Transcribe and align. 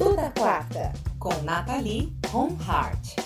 Toda 0.00 0.30
quarta, 0.30 0.94
com 1.18 1.42
Nathalie 1.42 2.10
Honhart. 2.32 3.16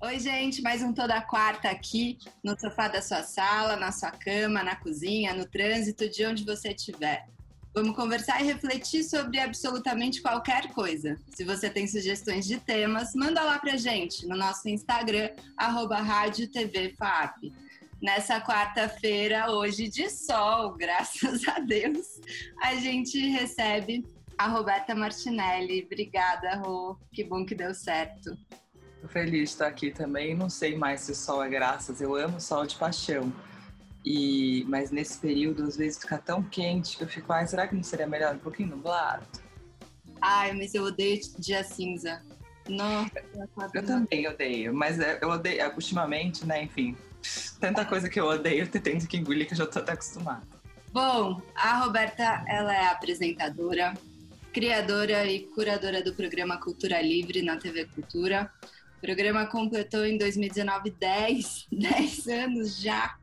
Oi, 0.00 0.18
gente, 0.18 0.62
mais 0.62 0.82
um 0.82 0.94
Toda 0.94 1.20
Quarta 1.20 1.68
aqui 1.68 2.16
no 2.42 2.58
sofá 2.58 2.88
da 2.88 3.02
sua 3.02 3.22
sala, 3.22 3.76
na 3.76 3.92
sua 3.92 4.10
cama, 4.10 4.62
na 4.62 4.74
cozinha, 4.76 5.34
no 5.34 5.44
trânsito, 5.44 6.08
de 6.08 6.24
onde 6.24 6.42
você 6.42 6.70
estiver. 6.70 7.28
Vamos 7.74 7.94
conversar 7.94 8.40
e 8.40 8.46
refletir 8.46 9.04
sobre 9.04 9.38
absolutamente 9.38 10.22
qualquer 10.22 10.72
coisa. 10.72 11.18
Se 11.34 11.44
você 11.44 11.68
tem 11.68 11.86
sugestões 11.86 12.46
de 12.46 12.58
temas, 12.58 13.14
manda 13.14 13.42
lá 13.42 13.58
pra 13.58 13.76
gente 13.76 14.26
no 14.26 14.38
nosso 14.38 14.66
Instagram, 14.70 15.28
arroba 15.54 15.98
Rádio 15.98 16.48
TV 16.48 16.94
FAP. 16.98 17.52
Nessa 18.00 18.40
quarta-feira, 18.40 19.50
hoje 19.50 19.86
de 19.86 20.08
sol, 20.08 20.72
graças 20.80 21.46
a 21.46 21.58
Deus, 21.58 22.06
a 22.62 22.74
gente 22.76 23.18
recebe 23.28 24.02
a 24.38 24.48
Roberta 24.48 24.94
Martinelli. 24.94 25.84
Obrigada, 25.84 26.56
Rô. 26.56 26.96
Que 27.12 27.24
bom 27.24 27.44
que 27.44 27.54
deu 27.54 27.74
certo. 27.74 28.36
Tô 29.00 29.08
feliz 29.08 29.32
de 29.32 29.42
estar 29.44 29.66
aqui 29.66 29.90
também. 29.90 30.34
Não 30.34 30.50
sei 30.50 30.76
mais 30.76 31.02
se 31.02 31.12
o 31.12 31.14
sol 31.14 31.42
é 31.42 31.48
graças. 31.48 32.00
Eu 32.00 32.14
amo 32.14 32.36
o 32.36 32.40
sol 32.40 32.66
de 32.66 32.76
paixão. 32.76 33.32
E, 34.04 34.64
mas 34.68 34.92
nesse 34.92 35.18
período, 35.18 35.64
às 35.64 35.76
vezes, 35.76 35.98
fica 35.98 36.16
tão 36.16 36.42
quente 36.42 36.96
que 36.96 37.02
eu 37.02 37.08
fico, 37.08 37.32
ai, 37.32 37.46
será 37.46 37.66
que 37.66 37.74
não 37.74 37.82
seria 37.82 38.06
melhor 38.06 38.36
um 38.36 38.38
pouquinho 38.38 38.68
nublado? 38.68 39.26
Ai, 40.20 40.52
mas 40.52 40.74
eu 40.74 40.84
odeio 40.84 41.20
dia 41.38 41.64
cinza. 41.64 42.22
Nossa, 42.68 43.10
eu 43.74 43.84
também 43.84 44.26
odeio, 44.28 44.74
mas 44.74 44.98
é, 44.98 45.18
eu 45.20 45.28
odeio, 45.28 45.72
ultimamente, 45.74 46.44
né, 46.44 46.64
enfim, 46.64 46.96
tanta 47.60 47.84
coisa 47.84 48.08
que 48.08 48.18
eu 48.18 48.26
odeio, 48.26 48.68
tendo 48.68 49.06
que 49.06 49.16
engolir 49.16 49.46
que 49.46 49.54
eu 49.54 49.58
já 49.58 49.66
tô 49.66 49.78
até 49.78 49.92
acostumada. 49.92 50.46
Bom, 50.92 51.40
a 51.54 51.78
Roberta, 51.78 52.44
ela 52.48 52.74
é 52.74 52.86
apresentadora, 52.86 53.94
criadora 54.56 55.30
e 55.30 55.40
curadora 55.40 56.02
do 56.02 56.14
programa 56.14 56.56
Cultura 56.56 57.02
Livre 57.02 57.42
na 57.42 57.58
TV 57.58 57.84
Cultura. 57.84 58.50
O 58.96 59.00
programa 59.02 59.44
completou 59.44 60.06
em 60.06 60.16
2019 60.16 60.92
10, 60.92 61.66
10 61.70 62.26
anos 62.28 62.80
já 62.80 63.18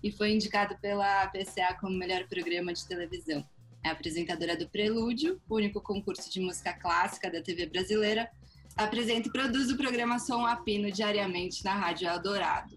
e 0.00 0.12
foi 0.12 0.30
indicado 0.30 0.78
pela 0.80 1.26
PCA 1.26 1.76
como 1.80 1.98
melhor 1.98 2.28
programa 2.28 2.72
de 2.72 2.86
televisão. 2.86 3.44
É 3.82 3.88
apresentadora 3.88 4.56
do 4.56 4.68
Prelúdio, 4.68 5.40
o 5.48 5.56
único 5.56 5.80
concurso 5.80 6.30
de 6.30 6.38
música 6.38 6.72
clássica 6.74 7.28
da 7.32 7.42
TV 7.42 7.66
brasileira. 7.66 8.30
Apresenta 8.76 9.26
e 9.26 9.32
produz 9.32 9.72
o 9.72 9.76
programa 9.76 10.20
Som 10.20 10.46
Apino 10.46 10.88
diariamente 10.92 11.64
na 11.64 11.74
Rádio 11.74 12.06
Eldorado. 12.06 12.76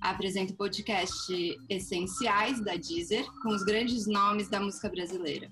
Apresenta 0.00 0.54
o 0.54 0.56
podcast 0.56 1.30
Essenciais 1.68 2.64
da 2.64 2.76
Deezer, 2.76 3.30
com 3.42 3.50
os 3.50 3.62
grandes 3.62 4.06
nomes 4.06 4.48
da 4.48 4.58
música 4.58 4.88
brasileira. 4.88 5.50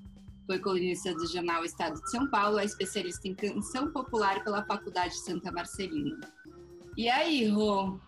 Foi 0.51 0.59
colunista 0.59 1.15
do 1.15 1.29
jornal 1.29 1.65
Estado 1.65 2.03
de 2.03 2.11
São 2.11 2.29
Paulo, 2.29 2.59
é 2.59 2.65
especialista 2.65 3.29
em 3.29 3.37
canção 3.37 3.93
popular 3.93 4.43
pela 4.43 4.65
Faculdade 4.65 5.17
Santa 5.17 5.53
Marcelina. 5.53 6.19
E 6.97 7.09
aí, 7.09 7.48
Rô, 7.48 8.01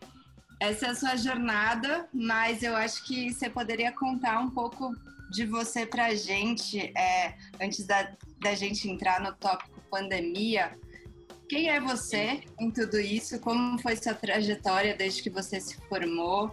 essa 0.59 0.87
é 0.87 0.91
a 0.91 0.95
sua 0.97 1.15
jornada, 1.15 2.09
mas 2.13 2.65
eu 2.65 2.75
acho 2.75 3.05
que 3.05 3.33
você 3.33 3.49
poderia 3.49 3.93
contar 3.93 4.41
um 4.41 4.51
pouco 4.51 4.93
de 5.31 5.47
você 5.47 5.87
para 5.87 6.07
a 6.07 6.15
gente, 6.17 6.81
é, 6.99 7.37
antes 7.61 7.87
da, 7.87 8.11
da 8.41 8.57
gente 8.57 8.91
entrar 8.91 9.21
no 9.21 9.33
tópico 9.35 9.81
pandemia. 9.89 10.77
Quem 11.49 11.71
é 11.71 11.81
você 11.81 12.43
em 12.59 12.73
tudo 12.73 12.99
isso? 12.99 13.39
Como 13.39 13.79
foi 13.79 13.95
sua 13.95 14.15
trajetória 14.15 14.97
desde 14.97 15.23
que 15.23 15.31
você 15.31 15.61
se 15.61 15.77
formou? 15.83 16.53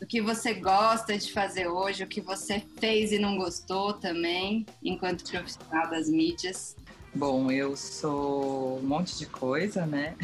O 0.00 0.06
que 0.06 0.22
você 0.22 0.54
gosta 0.54 1.16
de 1.16 1.30
fazer 1.30 1.68
hoje? 1.68 2.02
O 2.02 2.06
que 2.06 2.22
você 2.22 2.62
fez 2.78 3.12
e 3.12 3.18
não 3.18 3.36
gostou 3.36 3.92
também, 3.92 4.64
enquanto 4.82 5.30
profissional 5.30 5.90
das 5.90 6.08
mídias? 6.08 6.74
Bom, 7.14 7.50
eu 7.50 7.76
sou 7.76 8.78
um 8.78 8.82
monte 8.82 9.18
de 9.18 9.26
coisa, 9.26 9.84
né? 9.84 10.16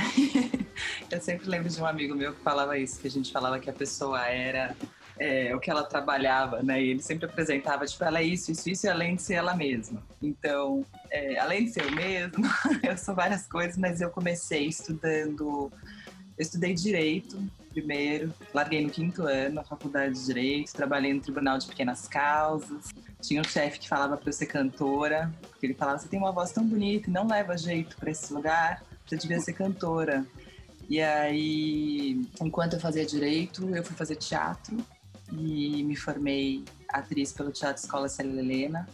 eu 1.10 1.20
sempre 1.20 1.48
lembro 1.48 1.68
de 1.68 1.80
um 1.80 1.84
amigo 1.84 2.14
meu 2.14 2.32
que 2.32 2.40
falava 2.40 2.78
isso, 2.78 2.98
que 2.98 3.06
a 3.06 3.10
gente 3.10 3.30
falava 3.30 3.58
que 3.60 3.68
a 3.68 3.72
pessoa 3.72 4.24
era 4.26 4.74
é, 5.18 5.54
o 5.54 5.60
que 5.60 5.70
ela 5.70 5.82
trabalhava, 5.82 6.62
né? 6.62 6.82
E 6.82 6.90
ele 6.90 7.02
sempre 7.02 7.26
apresentava, 7.26 7.84
tipo, 7.84 8.02
ela 8.02 8.20
é 8.20 8.24
isso, 8.24 8.50
isso, 8.50 8.70
isso, 8.70 8.86
e 8.86 8.88
além 8.88 9.16
de 9.16 9.22
ser 9.22 9.34
ela 9.34 9.54
mesma. 9.54 10.02
Então, 10.22 10.86
é, 11.10 11.38
além 11.38 11.66
de 11.66 11.72
ser 11.72 11.84
eu 11.84 11.92
mesma, 11.92 12.48
eu 12.82 12.96
sou 12.96 13.14
várias 13.14 13.46
coisas, 13.46 13.76
mas 13.76 14.00
eu 14.00 14.08
comecei 14.08 14.68
estudando, 14.68 15.70
eu 16.38 16.42
estudei 16.42 16.72
Direito 16.72 17.36
primeiro, 17.76 18.32
larguei 18.54 18.82
no 18.82 18.88
quinto 18.88 19.26
ano 19.26 19.60
a 19.60 19.64
faculdade 19.64 20.14
de 20.14 20.24
Direito, 20.24 20.72
trabalhei 20.72 21.12
no 21.12 21.20
Tribunal 21.20 21.58
de 21.58 21.66
Pequenas 21.66 22.08
Causas, 22.08 22.86
tinha 23.20 23.38
um 23.38 23.44
chefe 23.44 23.80
que 23.80 23.88
falava 23.88 24.16
para 24.16 24.30
eu 24.30 24.32
ser 24.32 24.46
cantora, 24.46 25.30
porque 25.50 25.66
ele 25.66 25.74
falava: 25.74 25.98
você 25.98 26.08
tem 26.08 26.18
uma 26.18 26.32
voz 26.32 26.50
tão 26.52 26.66
bonita 26.66 27.10
e 27.10 27.12
não 27.12 27.26
leva 27.26 27.56
jeito 27.58 27.94
para 27.98 28.10
esse 28.10 28.32
lugar, 28.32 28.82
você 29.06 29.16
devia 29.16 29.38
ser 29.40 29.52
cantora. 29.52 30.24
E 30.88 31.02
aí, 31.02 32.22
enquanto 32.40 32.74
eu 32.74 32.80
fazia 32.80 33.04
direito, 33.04 33.68
eu 33.74 33.84
fui 33.84 33.94
fazer 33.94 34.16
teatro 34.16 34.78
e 35.32 35.82
me 35.82 35.96
formei 35.96 36.64
atriz 36.88 37.32
pelo 37.32 37.50
Teatro 37.50 37.82
Escola 37.82 38.08
Célia 38.08 38.40
Helena 38.40 38.88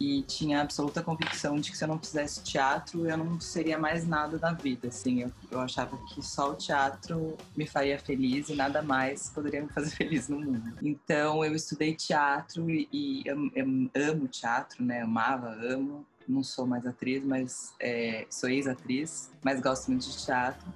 e 0.00 0.22
tinha 0.22 0.60
absoluta 0.60 1.02
convicção 1.02 1.56
de 1.56 1.70
que 1.70 1.76
se 1.76 1.84
eu 1.84 1.88
não 1.88 1.98
fizesse 1.98 2.42
teatro, 2.42 3.08
eu 3.08 3.16
não 3.16 3.40
seria 3.40 3.78
mais 3.78 4.06
nada 4.06 4.38
na 4.38 4.52
vida, 4.52 4.88
assim. 4.88 5.22
Eu, 5.22 5.32
eu 5.50 5.60
achava 5.60 5.96
que 6.08 6.22
só 6.22 6.50
o 6.50 6.54
teatro 6.54 7.36
me 7.56 7.66
faria 7.66 7.98
feliz 7.98 8.48
e 8.48 8.54
nada 8.54 8.82
mais 8.82 9.30
poderia 9.30 9.62
me 9.62 9.68
fazer 9.68 9.90
feliz 9.96 10.28
no 10.28 10.40
mundo. 10.40 10.74
Então, 10.82 11.44
eu 11.44 11.54
estudei 11.54 11.94
teatro 11.94 12.68
e, 12.70 12.88
e 12.92 13.22
eu, 13.24 13.50
eu 13.54 13.66
amo 13.94 14.28
teatro, 14.28 14.84
né? 14.84 15.02
Amava, 15.02 15.48
amo. 15.48 16.06
Não 16.26 16.42
sou 16.42 16.66
mais 16.66 16.86
atriz, 16.86 17.24
mas 17.24 17.74
é, 17.80 18.26
sou 18.30 18.48
ex-atriz, 18.48 19.30
mas 19.42 19.60
gosto 19.60 19.88
muito 19.90 20.08
de 20.08 20.24
teatro. 20.24 20.66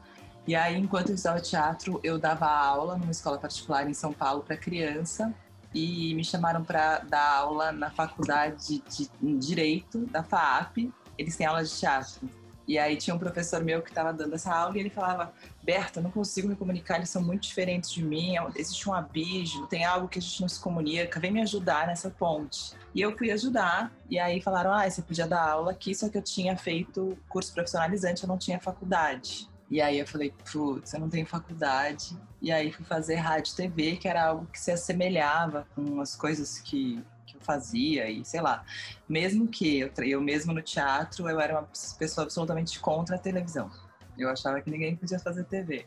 E 0.46 0.54
aí, 0.54 0.76
enquanto 0.76 1.08
eu 1.08 1.14
estudava 1.14 1.40
teatro, 1.40 2.00
eu 2.02 2.18
dava 2.18 2.46
aula 2.46 2.96
numa 2.96 3.10
escola 3.10 3.38
particular 3.38 3.88
em 3.88 3.94
São 3.94 4.12
Paulo 4.12 4.42
para 4.42 4.56
criança 4.56 5.34
e 5.76 6.14
me 6.14 6.24
chamaram 6.24 6.64
para 6.64 7.00
dar 7.00 7.36
aula 7.36 7.70
na 7.70 7.90
faculdade 7.90 8.82
de 8.88 9.10
Direito 9.38 10.06
da 10.06 10.22
FAAP. 10.22 10.90
Eles 11.18 11.36
têm 11.36 11.46
aula 11.46 11.62
de 11.62 11.70
teatro. 11.70 12.26
E 12.66 12.78
aí 12.78 12.96
tinha 12.96 13.14
um 13.14 13.18
professor 13.18 13.62
meu 13.62 13.82
que 13.82 13.90
estava 13.90 14.10
dando 14.10 14.34
essa 14.34 14.52
aula 14.52 14.74
e 14.74 14.80
ele 14.80 14.88
falava: 14.88 15.34
Berta, 15.62 16.00
não 16.00 16.10
consigo 16.10 16.48
me 16.48 16.56
comunicar, 16.56 16.96
eles 16.96 17.10
são 17.10 17.22
muito 17.22 17.42
diferentes 17.42 17.92
de 17.92 18.02
mim, 18.02 18.38
é 18.38 18.46
existe 18.56 18.88
um 18.88 18.94
abismo, 18.94 19.66
tem 19.66 19.84
algo 19.84 20.08
que 20.08 20.18
a 20.18 20.22
gente 20.22 20.40
não 20.40 20.48
se 20.48 20.58
comunica, 20.58 21.20
vem 21.20 21.30
me 21.30 21.42
ajudar 21.42 21.86
nessa 21.86 22.08
ponte. 22.08 22.72
E 22.94 23.02
eu 23.02 23.16
fui 23.16 23.30
ajudar, 23.30 23.92
e 24.08 24.18
aí 24.18 24.40
falaram: 24.40 24.72
ah, 24.72 24.88
você 24.88 25.02
podia 25.02 25.28
dar 25.28 25.46
aula 25.46 25.72
aqui, 25.72 25.94
só 25.94 26.08
que 26.08 26.16
eu 26.16 26.22
tinha 26.22 26.56
feito 26.56 27.18
curso 27.28 27.52
profissionalizante, 27.52 28.24
eu 28.24 28.28
não 28.28 28.38
tinha 28.38 28.58
faculdade. 28.58 29.46
E 29.70 29.80
aí 29.80 29.98
eu 29.98 30.06
falei, 30.06 30.32
putz, 30.52 30.92
eu 30.92 31.00
não 31.00 31.08
tenho 31.08 31.26
faculdade. 31.26 32.16
E 32.40 32.52
aí 32.52 32.70
fui 32.70 32.84
fazer 32.84 33.16
rádio 33.16 33.54
TV, 33.54 33.96
que 33.96 34.08
era 34.08 34.24
algo 34.24 34.46
que 34.46 34.60
se 34.60 34.70
assemelhava 34.70 35.66
com 35.74 36.00
as 36.00 36.14
coisas 36.14 36.58
que, 36.60 37.02
que 37.26 37.36
eu 37.36 37.40
fazia 37.40 38.08
e 38.08 38.24
sei 38.24 38.40
lá. 38.40 38.64
Mesmo 39.08 39.48
que 39.48 39.80
eu, 39.80 39.90
eu 40.04 40.20
mesmo 40.20 40.52
no 40.52 40.62
teatro, 40.62 41.28
eu 41.28 41.40
era 41.40 41.58
uma 41.58 41.68
pessoa 41.98 42.24
absolutamente 42.24 42.78
contra 42.78 43.16
a 43.16 43.18
televisão. 43.18 43.70
Eu 44.16 44.30
achava 44.30 44.60
que 44.60 44.70
ninguém 44.70 44.96
podia 44.96 45.18
fazer 45.18 45.44
TV. 45.44 45.84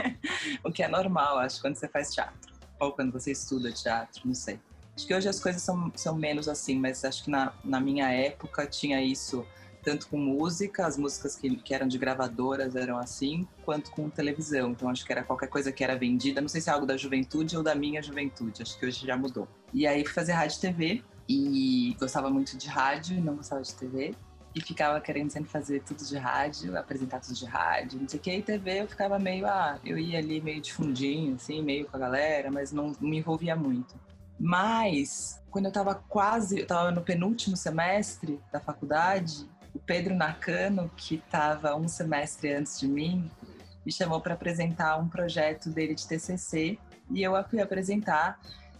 o 0.64 0.72
que 0.72 0.82
é 0.82 0.88
normal, 0.88 1.38
acho, 1.38 1.60
quando 1.60 1.76
você 1.76 1.86
faz 1.86 2.12
teatro. 2.12 2.50
Ou 2.78 2.92
quando 2.92 3.12
você 3.12 3.32
estuda 3.32 3.70
teatro, 3.70 4.22
não 4.24 4.34
sei. 4.34 4.58
Acho 4.96 5.06
que 5.06 5.14
hoje 5.14 5.28
as 5.28 5.38
coisas 5.38 5.62
são, 5.62 5.92
são 5.94 6.16
menos 6.16 6.48
assim, 6.48 6.78
mas 6.78 7.04
acho 7.04 7.24
que 7.24 7.30
na, 7.30 7.52
na 7.62 7.78
minha 7.78 8.10
época 8.10 8.66
tinha 8.66 9.02
isso 9.02 9.46
tanto 9.82 10.08
com 10.08 10.18
música, 10.18 10.86
as 10.86 10.96
músicas 10.96 11.36
que, 11.36 11.56
que 11.56 11.74
eram 11.74 11.88
de 11.88 11.98
gravadoras 11.98 12.76
eram 12.76 12.98
assim, 12.98 13.46
quanto 13.64 13.90
com 13.90 14.08
televisão. 14.08 14.70
Então 14.70 14.88
acho 14.88 15.04
que 15.04 15.12
era 15.12 15.22
qualquer 15.22 15.48
coisa 15.48 15.72
que 15.72 15.82
era 15.82 15.96
vendida, 15.96 16.40
não 16.40 16.48
sei 16.48 16.60
se 16.60 16.70
é 16.70 16.72
algo 16.72 16.86
da 16.86 16.96
juventude 16.96 17.56
ou 17.56 17.62
da 17.62 17.74
minha 17.74 18.02
juventude, 18.02 18.62
acho 18.62 18.78
que 18.78 18.86
hoje 18.86 19.06
já 19.06 19.16
mudou. 19.16 19.48
E 19.72 19.86
aí 19.86 20.04
fui 20.04 20.12
fazer 20.12 20.32
rádio 20.32 20.56
e 20.56 20.60
TV 20.60 21.02
e 21.28 21.96
gostava 21.98 22.28
muito 22.28 22.56
de 22.56 22.68
rádio 22.68 23.16
e 23.16 23.20
não 23.20 23.36
gostava 23.36 23.62
de 23.62 23.74
TV. 23.74 24.14
E 24.52 24.60
ficava 24.60 25.00
querendo 25.00 25.30
sempre 25.30 25.48
fazer 25.48 25.80
tudo 25.84 26.04
de 26.04 26.16
rádio, 26.16 26.76
apresentar 26.76 27.20
tudo 27.20 27.34
de 27.34 27.44
rádio, 27.44 28.00
não 28.00 28.08
sei 28.08 28.18
o 28.18 28.22
que. 28.22 28.32
E 28.32 28.42
TV 28.42 28.80
eu 28.80 28.88
ficava 28.88 29.16
meio, 29.16 29.46
ah, 29.46 29.78
eu 29.84 29.96
ia 29.96 30.18
ali 30.18 30.40
meio 30.40 30.60
de 30.60 30.72
fundinho, 30.72 31.36
assim, 31.36 31.62
meio 31.62 31.86
com 31.86 31.96
a 31.96 32.00
galera, 32.00 32.50
mas 32.50 32.72
não, 32.72 32.88
não 33.00 33.08
me 33.08 33.18
envolvia 33.18 33.54
muito. 33.54 33.94
Mas, 34.40 35.40
quando 35.50 35.66
eu 35.66 35.72
tava 35.72 35.94
quase, 35.94 36.60
eu 36.60 36.66
tava 36.66 36.90
no 36.90 37.02
penúltimo 37.02 37.56
semestre 37.56 38.40
da 38.50 38.58
faculdade, 38.58 39.48
o 39.74 39.78
Pedro 39.78 40.14
Nakano, 40.14 40.90
que 40.96 41.16
estava 41.16 41.76
um 41.76 41.88
semestre 41.88 42.52
antes 42.52 42.78
de 42.78 42.88
mim, 42.88 43.30
me 43.84 43.92
chamou 43.92 44.20
para 44.20 44.34
apresentar 44.34 44.96
um 44.98 45.08
projeto 45.08 45.70
dele 45.70 45.94
de 45.94 46.06
TCC 46.06 46.78
e 47.10 47.22
eu 47.22 47.32
fui 47.48 47.60
apresentar 47.60 48.38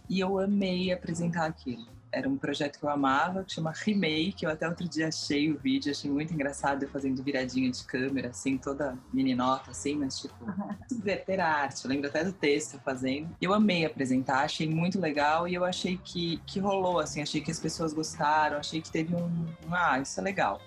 e 0.09 0.19
eu 0.19 0.39
amei 0.39 0.91
apresentar 0.91 1.45
aquilo. 1.45 1.85
Era 2.13 2.27
um 2.27 2.37
projeto 2.37 2.77
que 2.77 2.83
eu 2.83 2.89
amava, 2.89 3.41
que 3.45 3.53
chama 3.53 3.71
Remake. 3.73 4.43
Eu 4.43 4.51
até 4.51 4.67
outro 4.67 4.85
dia 4.87 5.07
achei 5.07 5.49
o 5.49 5.57
vídeo, 5.57 5.91
achei 5.91 6.11
muito 6.11 6.33
engraçado 6.33 6.83
eu 6.83 6.89
fazendo 6.89 7.23
viradinha 7.23 7.71
de 7.71 7.81
câmera, 7.85 8.29
assim, 8.29 8.57
toda 8.57 8.97
meninota, 9.13 9.71
assim, 9.71 9.95
mas 9.95 10.19
tipo, 10.19 10.35
subverter 10.89 11.39
a 11.39 11.47
arte. 11.47 11.85
Eu 11.85 11.89
lembro 11.89 12.09
até 12.09 12.21
do 12.25 12.33
texto 12.33 12.77
fazendo. 12.83 13.33
Eu 13.41 13.53
amei 13.53 13.85
apresentar, 13.85 14.43
achei 14.43 14.67
muito 14.69 14.99
legal 14.99 15.47
e 15.47 15.53
eu 15.53 15.63
achei 15.63 15.97
que, 15.97 16.41
que 16.45 16.59
rolou, 16.59 16.99
assim, 16.99 17.21
achei 17.21 17.39
que 17.39 17.49
as 17.49 17.59
pessoas 17.59 17.93
gostaram, 17.93 18.57
achei 18.57 18.81
que 18.81 18.91
teve 18.91 19.15
um, 19.15 19.45
um 19.65 19.73
ah, 19.73 19.97
isso 20.01 20.19
é 20.19 20.23
legal. 20.23 20.59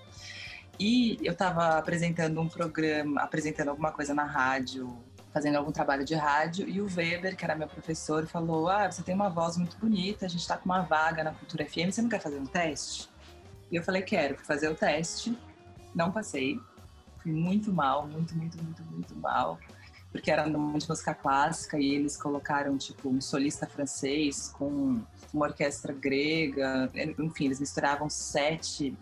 E 0.79 1.19
eu 1.23 1.33
estava 1.33 1.79
apresentando 1.79 2.41
um 2.41 2.49
programa, 2.49 3.23
apresentando 3.23 3.69
alguma 3.69 3.93
coisa 3.93 4.13
na 4.13 4.25
rádio, 4.25 4.97
fazendo 5.33 5.57
algum 5.57 5.73
trabalho 5.73 6.05
de 6.05 6.15
rádio, 6.15 6.69
e 6.69 6.81
o 6.81 6.87
Weber, 6.87 7.37
que 7.37 7.45
era 7.45 7.55
meu 7.55 7.69
professor, 7.69 8.27
falou: 8.27 8.69
Ah, 8.69 8.91
você 8.91 9.03
tem 9.03 9.15
uma 9.15 9.29
voz 9.29 9.57
muito 9.57 9.77
bonita, 9.77 10.27
a 10.27 10.29
gente 10.29 10.41
está 10.41 10.57
com 10.57 10.67
uma 10.67 10.83
vaga 10.83 11.25
na 11.25 11.33
Cultura 11.33 11.65
FM, 11.65 11.91
você 11.91 12.03
não 12.03 12.09
quer 12.09 12.21
fazer 12.21 12.39
um 12.39 12.47
teste? 12.47 13.09
E 13.71 13.77
eu 13.77 13.83
falei: 13.83 14.03
Quero, 14.03 14.37
fui 14.37 14.45
fazer 14.45 14.69
o 14.69 14.75
teste, 14.75 15.37
não 15.95 16.11
passei, 16.11 16.61
fui 17.23 17.33
muito 17.33 17.73
mal, 17.73 18.07
muito, 18.07 18.37
muito, 18.37 18.63
muito, 18.63 18.83
muito 18.85 19.15
mal, 19.17 19.59
porque 20.13 20.31
era 20.31 20.45
de 20.45 20.57
música 20.57 21.15
clássica 21.15 21.79
e 21.79 21.95
eles 21.95 22.17
colocaram, 22.17 22.77
tipo, 22.79 23.09
um 23.09 23.21
solista 23.21 23.67
francês 23.67 24.49
com 24.49 25.01
uma 25.33 25.47
orquestra 25.47 25.93
grega, 25.93 26.89
enfim, 27.19 27.47
eles 27.47 27.59
misturavam 27.59 28.09
sete 28.09 28.97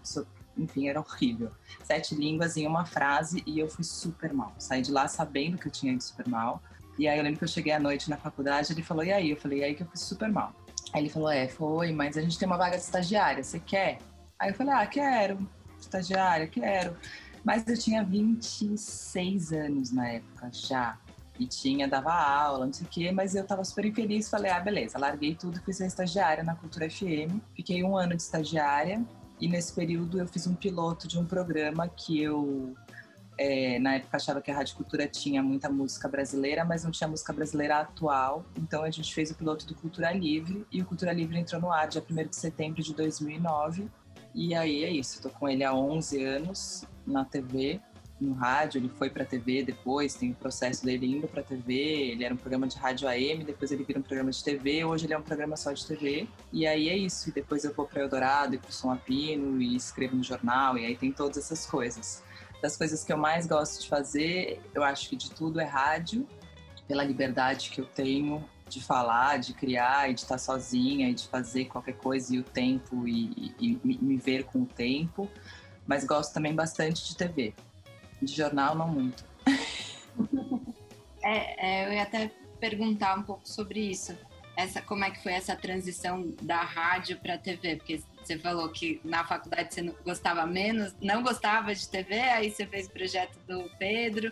enfim, 0.57 0.89
era 0.89 1.01
horrível. 1.01 1.51
Sete 1.85 2.15
línguas 2.15 2.57
em 2.57 2.67
uma 2.67 2.85
frase 2.85 3.43
e 3.47 3.59
eu 3.59 3.69
fui 3.69 3.85
super 3.85 4.33
mal. 4.33 4.53
Saí 4.59 4.83
de 4.83 4.93
lá 4.93 5.09
sabendo 5.09 5.59
que 5.59 5.67
eu 5.67 5.73
tinha 5.73 5.93
ido 5.93 6.03
super 6.03 6.29
mal. 6.29 6.63
E 6.99 7.09
aí 7.09 7.19
eu 7.19 7.25
lembro 7.25 7.39
que 7.39 7.45
eu 7.45 7.49
cheguei 7.49 7.73
à 7.73 7.81
noite 7.81 8.11
na 8.11 8.17
faculdade, 8.17 8.73
ele 8.73 8.83
falou, 8.83 9.03
e 9.05 9.13
aí? 9.13 9.31
Eu 9.31 9.37
falei, 9.37 9.61
e 9.61 9.65
aí 9.65 9.75
que 9.75 9.83
eu 9.83 9.87
fui 9.87 9.97
super 9.97 10.31
mal. 10.31 10.53
Aí 10.93 11.03
ele 11.03 11.09
falou, 11.09 11.31
é, 11.31 11.49
foi, 11.49 11.91
mas 11.93 12.19
a 12.19 12.21
gente 12.21 12.39
tem 12.39 12.47
uma 12.47 12.59
vaga 12.59 12.77
de 12.77 12.83
estagiária, 12.83 13.43
você 13.43 13.59
quer? 13.59 13.99
Aí 14.39 14.51
eu 14.51 14.55
falei, 14.55 14.75
ah, 14.75 14.87
quero, 14.87 15.49
estagiária, 15.81 16.47
quero. 16.47 16.97
Mas 17.43 17.67
eu 17.67 17.79
tinha 17.79 18.05
26 18.05 19.53
anos 19.53 19.91
na 19.91 20.09
época 20.09 20.51
já. 20.53 20.99
E 21.39 21.47
tinha, 21.47 21.89
dava 21.89 22.13
aula, 22.13 22.67
não 22.67 22.73
sei 22.73 22.87
o 22.87 22.91
quê, 22.91 23.11
mas 23.11 23.35
eu 23.35 23.45
tava 23.45 23.65
super 23.65 23.87
infeliz. 23.87 24.29
Falei, 24.29 24.51
ah, 24.51 24.61
beleza, 24.61 24.99
larguei 24.99 25.35
tudo, 25.35 25.61
fui 25.63 25.73
ser 25.73 25.87
estagiária 25.87 26.45
na 26.45 26.55
Cultura 26.55 26.89
FM. 26.91 27.41
Fiquei 27.57 27.83
um 27.83 27.97
ano 27.97 28.15
de 28.15 28.23
estagiária 28.23 29.03
e 29.43 29.49
nesse 29.49 29.73
período 29.73 30.21
eu 30.21 30.29
fiz 30.29 30.47
um 30.47 30.55
piloto 30.55 31.09
de 31.09 31.19
um 31.19 31.25
programa 31.25 31.89
que 31.89 32.23
eu, 32.23 32.77
é, 33.37 33.77
na 33.81 33.97
época, 33.97 34.17
achava 34.17 34.41
que 34.41 34.53
a 34.53 34.55
Rádio 34.55 34.77
Cultura 34.77 35.09
tinha 35.09 35.43
muita 35.43 35.69
música 35.69 36.09
brasileira, 36.09 36.65
mas 36.65 36.85
não 36.85 36.93
tinha 36.93 37.09
música 37.09 37.33
brasileira 37.33 37.81
atual. 37.81 38.45
Então 38.57 38.85
a 38.85 38.91
gente 38.91 39.13
fez 39.13 39.33
o 39.33 39.35
piloto 39.35 39.67
do 39.67 39.75
Cultura 39.75 40.13
Livre 40.13 40.65
e 40.71 40.81
o 40.81 40.85
Cultura 40.87 41.13
Livre 41.13 41.37
entrou 41.37 41.61
no 41.61 41.73
ar 41.73 41.89
dia 41.89 42.05
1 42.09 42.29
de 42.29 42.37
setembro 42.37 42.81
de 42.85 42.95
2009. 42.95 43.91
E 44.33 44.55
aí 44.55 44.85
é 44.85 44.91
isso, 44.93 45.17
estou 45.17 45.33
com 45.33 45.49
ele 45.49 45.65
há 45.65 45.75
11 45.75 46.23
anos 46.23 46.85
na 47.05 47.25
TV 47.25 47.81
no 48.23 48.35
rádio, 48.35 48.79
ele 48.79 48.89
foi 48.89 49.11
para 49.11 49.25
TV 49.25 49.63
depois, 49.63 50.15
tem 50.15 50.31
o 50.31 50.35
processo 50.35 50.85
dele 50.85 51.07
indo 51.07 51.29
para 51.29 51.43
TV, 51.43 51.75
ele 51.75 52.25
era 52.25 52.33
um 52.33 52.37
programa 52.37 52.67
de 52.67 52.77
rádio 52.77 53.09
AM, 53.09 53.45
depois 53.45 53.71
ele 53.73 53.85
vira 53.85 53.99
um 53.99 54.03
programa 54.03 54.31
de 54.31 54.43
TV, 54.43 54.85
hoje 54.85 55.07
ele 55.07 55.15
é 55.15 55.19
um 55.19 55.23
programa 55.23 55.57
só 55.57 55.73
de 55.73 55.85
TV. 55.87 56.29
E 56.53 56.67
aí 56.67 56.89
é 56.89 56.97
isso, 56.97 57.29
e 57.29 57.33
depois 57.33 57.65
eu 57.65 57.73
vou 57.75 57.87
para 57.87 58.03
Eldorado 58.03 58.55
e 58.55 58.59
para 58.59 58.71
o 58.71 58.73
Som 58.73 58.93
Apino 58.93 59.61
e 59.61 59.77
escrevo 59.77 60.17
no 60.17 60.23
jornal, 60.23 60.79
e 60.79 60.87
aí 60.87 60.97
tem 60.97 61.13
todas 61.13 61.37
essas 61.39 61.67
coisas. 61.67 62.23
Das 62.63 62.77
coisas 62.77 63.03
que 63.03 63.13
eu 63.13 63.17
mais 63.17 63.47
gosto 63.47 63.83
de 63.83 63.89
fazer, 63.89 64.61
eu 64.75 64.85
acho 64.85 65.09
que 65.09 65.17
de 65.17 65.31
tudo 65.31 65.61
é 65.61 65.65
rádio, 65.65 66.27
pela 66.87 67.03
liberdade 67.03 67.71
que 67.71 67.81
eu 67.81 67.87
tenho 67.87 68.45
de 68.69 68.83
falar, 68.83 69.39
de 69.39 69.53
criar 69.53 70.11
e 70.11 70.15
de 70.15 70.21
estar 70.21 70.39
sozinha 70.39 71.11
e 71.11 71.15
de 71.15 71.27
fazer 71.29 71.67
qualquer 71.67 71.95
coisa 71.95 72.35
e 72.35 72.39
o 72.39 72.43
tempo 72.43 73.07
e, 73.07 73.55
e, 73.61 73.81
e 73.85 73.99
me 74.03 74.17
ver 74.17 74.45
com 74.45 74.63
o 74.63 74.67
tempo. 74.67 75.29
Mas 75.87 76.05
gosto 76.05 76.33
também 76.33 76.55
bastante 76.55 77.07
de 77.07 77.17
TV. 77.17 77.55
De 78.23 78.33
jornal, 78.33 78.75
não 78.75 78.89
muito. 78.89 79.25
É, 81.25 81.85
é, 81.85 81.87
eu 81.87 81.93
ia 81.93 82.03
até 82.03 82.31
perguntar 82.59 83.19
um 83.19 83.23
pouco 83.23 83.49
sobre 83.49 83.81
isso. 83.81 84.17
Essa, 84.57 84.83
como 84.83 85.05
é 85.05 85.11
que 85.11 85.23
foi 85.23 85.33
essa 85.33 85.57
transição 85.57 86.33
da 86.43 86.63
rádio 86.63 87.19
para 87.19 87.35
a 87.35 87.39
TV? 87.39 87.77
Porque 87.77 88.03
você 88.23 88.39
falou 88.39 88.69
que 88.69 89.01
na 89.05 89.25
faculdade 89.25 89.75
você 89.75 89.83
gostava 90.05 90.47
menos, 90.47 90.95
não 91.01 91.23
gostava 91.23 91.75
de 91.75 91.89
TV, 91.89 92.21
aí 92.21 92.51
você 92.51 92.67
fez 92.67 92.87
o 92.87 92.91
projeto 92.91 93.39
do 93.49 93.71
Pedro, 93.79 94.31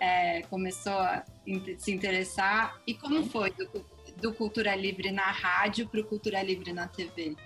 é, 0.00 0.42
começou 0.42 0.94
a 0.94 1.24
se 1.78 1.92
interessar. 1.92 2.80
E 2.86 2.94
como 2.94 3.24
foi 3.26 3.50
do, 3.52 3.86
do 4.16 4.34
Cultura 4.34 4.74
Livre 4.74 5.12
na 5.12 5.30
rádio 5.30 5.88
para 5.88 6.00
o 6.00 6.04
Cultura 6.04 6.42
Livre 6.42 6.72
na 6.72 6.88
TV? 6.88 7.36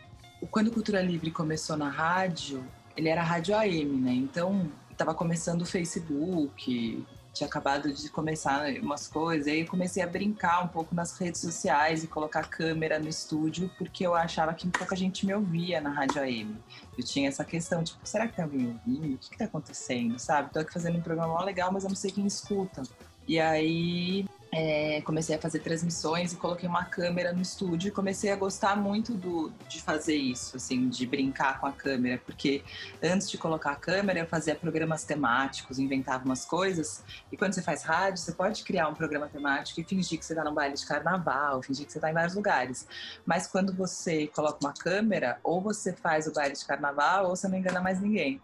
Quando 0.50 0.68
o 0.68 0.72
Cultura 0.72 1.02
Livre 1.02 1.30
começou 1.30 1.76
na 1.76 1.90
rádio, 1.90 2.64
ele 2.96 3.08
era 3.08 3.22
rádio 3.22 3.56
AM, 3.56 4.00
né? 4.00 4.12
Então 4.12 4.70
estava 4.94 5.14
começando 5.14 5.62
o 5.62 5.66
Facebook, 5.66 7.04
tinha 7.32 7.48
acabado 7.48 7.92
de 7.92 8.08
começar 8.08 8.70
umas 8.80 9.08
coisas, 9.08 9.48
e 9.48 9.50
aí 9.50 9.60
eu 9.60 9.66
comecei 9.66 10.02
a 10.02 10.06
brincar 10.06 10.64
um 10.64 10.68
pouco 10.68 10.94
nas 10.94 11.18
redes 11.18 11.40
sociais 11.40 12.04
e 12.04 12.06
colocar 12.06 12.48
câmera 12.48 12.98
no 12.98 13.08
estúdio, 13.08 13.68
porque 13.76 14.06
eu 14.06 14.14
achava 14.14 14.54
que 14.54 14.68
pouca 14.68 14.94
gente 14.94 15.26
me 15.26 15.34
ouvia 15.34 15.80
na 15.80 15.90
Rádio 15.90 16.22
AM. 16.22 16.56
Eu 16.96 17.04
tinha 17.04 17.28
essa 17.28 17.44
questão, 17.44 17.82
tipo, 17.82 17.98
será 18.04 18.28
que 18.28 18.36
tem 18.36 18.44
alguém 18.44 18.68
ouvindo? 18.68 19.14
O 19.16 19.18
que, 19.18 19.30
que 19.30 19.38
tá 19.38 19.46
acontecendo, 19.46 20.18
sabe? 20.18 20.52
Tô 20.52 20.60
aqui 20.60 20.72
fazendo 20.72 20.98
um 20.98 21.02
programa 21.02 21.44
legal, 21.44 21.72
mas 21.72 21.82
eu 21.82 21.88
não 21.88 21.96
sei 21.96 22.12
quem 22.12 22.24
escuta. 22.24 22.82
E 23.26 23.40
aí 23.40 24.24
é, 24.56 25.02
comecei 25.02 25.34
a 25.34 25.38
fazer 25.38 25.58
transmissões 25.58 26.32
e 26.32 26.36
coloquei 26.36 26.68
uma 26.68 26.84
câmera 26.84 27.32
no 27.32 27.42
estúdio 27.42 27.88
e 27.88 27.90
comecei 27.90 28.30
a 28.30 28.36
gostar 28.36 28.76
muito 28.76 29.12
do, 29.12 29.52
de 29.68 29.82
fazer 29.82 30.14
isso, 30.14 30.56
assim, 30.56 30.88
de 30.88 31.04
brincar 31.04 31.58
com 31.58 31.66
a 31.66 31.72
câmera, 31.72 32.22
porque 32.24 32.62
antes 33.02 33.28
de 33.28 33.36
colocar 33.36 33.72
a 33.72 33.76
câmera 33.76 34.20
eu 34.20 34.26
fazia 34.26 34.54
programas 34.54 35.02
temáticos, 35.02 35.80
inventava 35.80 36.24
umas 36.24 36.44
coisas, 36.44 37.02
e 37.32 37.36
quando 37.36 37.52
você 37.52 37.62
faz 37.62 37.82
rádio, 37.82 38.18
você 38.18 38.30
pode 38.30 38.62
criar 38.62 38.86
um 38.86 38.94
programa 38.94 39.26
temático 39.26 39.80
e 39.80 39.84
fingir 39.84 40.20
que 40.20 40.24
você 40.24 40.34
está 40.34 40.44
num 40.44 40.54
baile 40.54 40.76
de 40.76 40.86
carnaval, 40.86 41.60
fingir 41.60 41.84
que 41.84 41.90
você 41.90 41.98
está 41.98 42.08
em 42.08 42.14
vários 42.14 42.36
lugares. 42.36 42.86
Mas 43.26 43.48
quando 43.48 43.74
você 43.74 44.28
coloca 44.28 44.58
uma 44.64 44.72
câmera, 44.72 45.40
ou 45.42 45.60
você 45.60 45.92
faz 45.92 46.28
o 46.28 46.32
baile 46.32 46.54
de 46.54 46.64
carnaval, 46.64 47.24
ou 47.24 47.34
você 47.34 47.48
não 47.48 47.58
engana 47.58 47.80
mais 47.80 48.00
ninguém. 48.00 48.40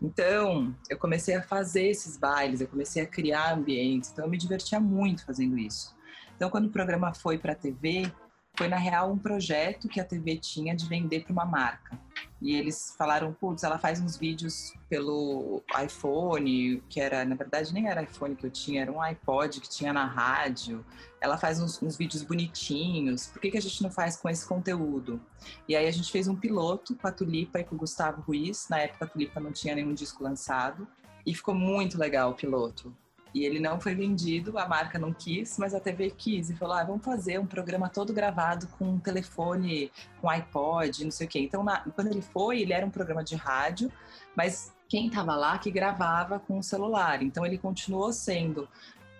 Então, 0.00 0.74
eu 0.90 0.98
comecei 0.98 1.34
a 1.34 1.42
fazer 1.42 1.88
esses 1.88 2.16
bailes, 2.16 2.60
eu 2.60 2.68
comecei 2.68 3.02
a 3.02 3.06
criar 3.06 3.54
ambientes, 3.54 4.10
então 4.12 4.24
eu 4.24 4.30
me 4.30 4.36
divertia 4.36 4.78
muito 4.78 5.24
fazendo 5.24 5.58
isso. 5.58 5.96
Então, 6.36 6.50
quando 6.50 6.66
o 6.66 6.70
programa 6.70 7.14
foi 7.14 7.38
para 7.38 7.52
a 7.52 7.56
TV, 7.56 8.12
foi 8.56 8.68
na 8.68 8.76
real 8.76 9.12
um 9.12 9.18
projeto 9.18 9.88
que 9.88 10.00
a 10.00 10.04
TV 10.04 10.36
tinha 10.38 10.74
de 10.74 10.86
vender 10.86 11.24
para 11.24 11.32
uma 11.32 11.44
marca. 11.44 11.98
E 12.40 12.54
eles 12.54 12.94
falaram, 12.96 13.32
putz, 13.32 13.62
ela 13.62 13.78
faz 13.78 14.00
uns 14.00 14.16
vídeos 14.16 14.74
pelo 14.88 15.62
iPhone, 15.82 16.82
que 16.88 17.00
era, 17.00 17.24
na 17.24 17.34
verdade, 17.34 17.72
nem 17.72 17.88
era 17.88 18.02
iPhone 18.02 18.34
que 18.36 18.44
eu 18.44 18.50
tinha, 18.50 18.82
era 18.82 18.92
um 18.92 19.00
iPod 19.00 19.60
que 19.60 19.68
tinha 19.68 19.92
na 19.92 20.04
rádio. 20.04 20.84
Ela 21.20 21.38
faz 21.38 21.60
uns, 21.60 21.80
uns 21.82 21.96
vídeos 21.96 22.22
bonitinhos. 22.22 23.26
Por 23.28 23.40
que, 23.40 23.50
que 23.50 23.58
a 23.58 23.62
gente 23.62 23.82
não 23.82 23.90
faz 23.90 24.16
com 24.16 24.28
esse 24.28 24.46
conteúdo? 24.46 25.20
E 25.66 25.74
aí 25.74 25.86
a 25.86 25.90
gente 25.90 26.10
fez 26.12 26.28
um 26.28 26.36
piloto 26.36 26.94
com 26.94 27.06
a 27.06 27.12
Tulipa 27.12 27.60
e 27.60 27.64
com 27.64 27.74
o 27.74 27.78
Gustavo 27.78 28.22
Ruiz. 28.22 28.68
Na 28.68 28.78
época 28.78 29.06
a 29.06 29.08
Tulipa 29.08 29.40
não 29.40 29.52
tinha 29.52 29.74
nenhum 29.74 29.94
disco 29.94 30.22
lançado. 30.22 30.86
E 31.24 31.34
ficou 31.34 31.54
muito 31.54 31.98
legal 31.98 32.30
o 32.30 32.34
piloto. 32.34 32.94
E 33.34 33.44
ele 33.44 33.60
não 33.60 33.80
foi 33.80 33.94
vendido, 33.94 34.58
a 34.58 34.66
marca 34.66 34.98
não 34.98 35.12
quis, 35.12 35.58
mas 35.58 35.74
a 35.74 35.80
TV 35.80 36.10
quis 36.10 36.50
e 36.50 36.56
falou: 36.56 36.74
ah, 36.74 36.84
vamos 36.84 37.04
fazer 37.04 37.38
um 37.38 37.46
programa 37.46 37.88
todo 37.88 38.12
gravado 38.12 38.66
com 38.78 38.84
um 38.84 38.98
telefone, 38.98 39.90
com 40.20 40.30
iPod, 40.30 41.04
não 41.04 41.10
sei 41.10 41.26
o 41.26 41.30
quê. 41.30 41.40
Então, 41.40 41.62
na, 41.62 41.80
quando 41.80 42.08
ele 42.08 42.22
foi, 42.22 42.62
ele 42.62 42.72
era 42.72 42.86
um 42.86 42.90
programa 42.90 43.22
de 43.22 43.36
rádio, 43.36 43.90
mas 44.34 44.74
quem 44.88 45.08
estava 45.08 45.34
lá 45.34 45.58
que 45.58 45.70
gravava 45.70 46.38
com 46.38 46.58
o 46.58 46.62
celular. 46.62 47.22
Então, 47.22 47.44
ele 47.44 47.58
continuou 47.58 48.12
sendo 48.12 48.68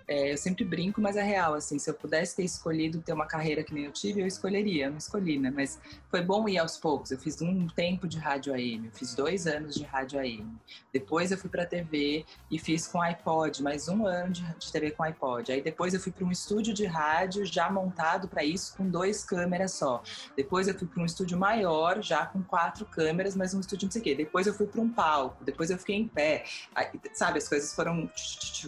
é, 0.09 0.33
eu 0.33 0.37
sempre 0.37 0.65
brinco, 0.65 1.01
mas 1.01 1.17
é 1.17 1.23
real, 1.23 1.55
assim, 1.55 1.79
se 1.81 1.91
eu 1.91 1.95
pudesse 1.95 2.37
ter 2.37 2.45
escolhido 2.45 3.01
ter 3.01 3.13
uma 3.13 3.27
carreira 3.27 3.65
que 3.65 3.75
nem 3.75 3.87
eu 3.87 3.93
tive, 3.93 4.21
eu 4.21 4.27
escolheria, 4.27 4.87
eu 4.87 4.91
não 4.91 4.99
escolhi, 4.99 5.37
né? 5.37 5.53
Mas 5.53 5.81
foi 6.09 6.23
bom 6.23 6.49
ir 6.49 6.59
aos 6.59 6.79
poucos. 6.79 7.11
Eu 7.11 7.19
fiz 7.19 7.43
um 7.43 7.67
tempo 7.67 8.07
de 8.07 8.17
rádio 8.19 8.55
AM, 8.55 8.87
eu 8.87 8.93
fiz 8.93 9.15
dois 9.15 9.49
anos 9.49 9.75
de 9.75 9.83
rádio 9.83 10.21
AM. 10.21 10.47
Depois 10.93 11.33
eu 11.33 11.39
fui 11.39 11.51
para 11.51 11.67
TV 11.67 12.25
e 12.49 12.59
fiz 12.59 12.87
com 12.87 13.03
iPod, 13.03 13.63
mais 13.63 13.89
um 13.89 14.07
ano 14.07 14.33
de, 14.33 14.43
de 14.43 14.71
TV 14.71 14.93
com 14.93 15.03
iPod. 15.03 15.51
Aí 15.51 15.61
depois 15.61 15.93
eu 15.93 15.99
fui 15.99 16.13
para 16.13 16.25
um 16.25 16.31
estúdio 16.31 16.73
de 16.73 16.87
rádio 16.87 17.45
já 17.45 17.69
montado 17.69 18.29
para 18.29 18.45
isso, 18.45 18.77
com 18.77 18.89
dois 18.89 19.25
câmeras 19.25 19.73
só. 19.73 20.03
Depois 20.37 20.69
eu 20.69 20.79
fui 20.79 20.87
para 20.87 21.03
um 21.03 21.07
estúdio 21.07 21.37
maior, 21.37 22.01
já 22.01 22.27
com 22.27 22.43
quatro 22.45 22.87
câmeras, 22.87 23.35
mas 23.35 23.55
um 23.55 23.61
estúdio 23.61 23.87
não 23.87 23.93
sei 23.93 24.01
o 24.01 24.05
quê. 24.05 24.15
Depois 24.15 24.47
eu 24.47 24.55
fui 24.55 24.67
para 24.69 24.81
um 24.81 24.89
palco, 24.89 25.45
depois 25.45 25.69
eu 25.71 25.79
fiquei 25.79 25.97
em 25.97 26.07
pé. 26.07 26.45
Aí, 26.75 26.89
sabe, 27.13 27.39
as 27.39 27.49
coisas 27.49 27.75
foram. 27.75 28.09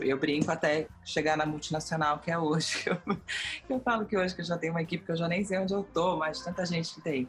Eu 0.00 0.18
brinco 0.18 0.50
até 0.50 0.88
chegar 1.04 1.27
chegar 1.28 1.36
na 1.36 1.44
multinacional 1.44 2.18
que 2.18 2.30
é 2.30 2.38
hoje. 2.38 2.84
Eu, 2.88 3.20
eu 3.68 3.80
falo 3.80 4.06
que 4.06 4.16
hoje 4.16 4.34
que 4.34 4.40
eu 4.40 4.44
já 4.44 4.56
tenho 4.56 4.72
uma 4.72 4.82
equipe 4.82 5.04
que 5.04 5.12
eu 5.12 5.16
já 5.16 5.28
nem 5.28 5.44
sei 5.44 5.58
onde 5.58 5.74
eu 5.74 5.84
tô, 5.84 6.16
mas 6.16 6.40
tanta 6.40 6.64
gente 6.64 6.94
que 6.94 7.00
tem. 7.00 7.28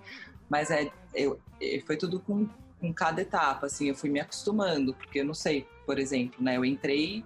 Mas 0.49 0.71
é, 0.71 0.89
eu, 1.13 1.39
foi 1.85 1.97
tudo 1.97 2.19
com, 2.19 2.47
com 2.79 2.93
cada 2.93 3.21
etapa, 3.21 3.65
assim, 3.65 3.89
eu 3.89 3.95
fui 3.95 4.09
me 4.09 4.19
acostumando, 4.19 4.93
porque 4.93 5.19
eu 5.19 5.25
não 5.25 5.33
sei, 5.33 5.67
por 5.85 5.99
exemplo, 5.99 6.41
né, 6.43 6.55
eu 6.57 6.63
entrei 6.63 7.25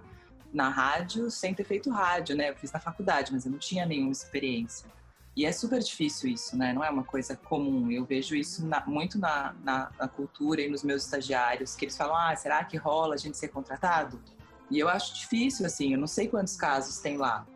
na 0.52 0.68
rádio 0.68 1.30
sem 1.30 1.54
ter 1.54 1.64
feito 1.64 1.90
rádio, 1.90 2.36
né, 2.36 2.50
eu 2.50 2.56
fiz 2.56 2.72
na 2.72 2.80
faculdade, 2.80 3.32
mas 3.32 3.46
eu 3.46 3.52
não 3.52 3.58
tinha 3.58 3.86
nenhuma 3.86 4.12
experiência. 4.12 4.90
E 5.36 5.44
é 5.46 5.52
super 5.52 5.80
difícil 5.80 6.30
isso, 6.30 6.56
né? 6.56 6.72
Não 6.72 6.84
é 6.84 6.88
uma 6.88 7.02
coisa 7.02 7.36
comum. 7.36 7.90
Eu 7.90 8.04
vejo 8.04 8.36
isso 8.36 8.64
na, 8.64 8.86
muito 8.86 9.18
na, 9.18 9.52
na, 9.64 9.90
na, 9.98 10.06
cultura 10.06 10.62
e 10.62 10.68
nos 10.68 10.84
meus 10.84 11.04
estagiários, 11.04 11.74
que 11.74 11.86
eles 11.86 11.96
falam: 11.96 12.14
ah, 12.14 12.36
será 12.36 12.62
que 12.62 12.76
rola 12.76 13.14
a 13.14 13.18
gente 13.18 13.36
ser 13.36 13.48
contratado? 13.48 14.20
E 14.70 14.78
eu 14.78 14.88
acho 14.88 15.14
difícil, 15.14 15.66
assim, 15.66 15.92
eu 15.92 15.98
não 15.98 16.06
sei 16.06 16.28
quantos 16.28 16.56
casos 16.56 16.98
tem 16.98 17.16
lá. 17.16 17.46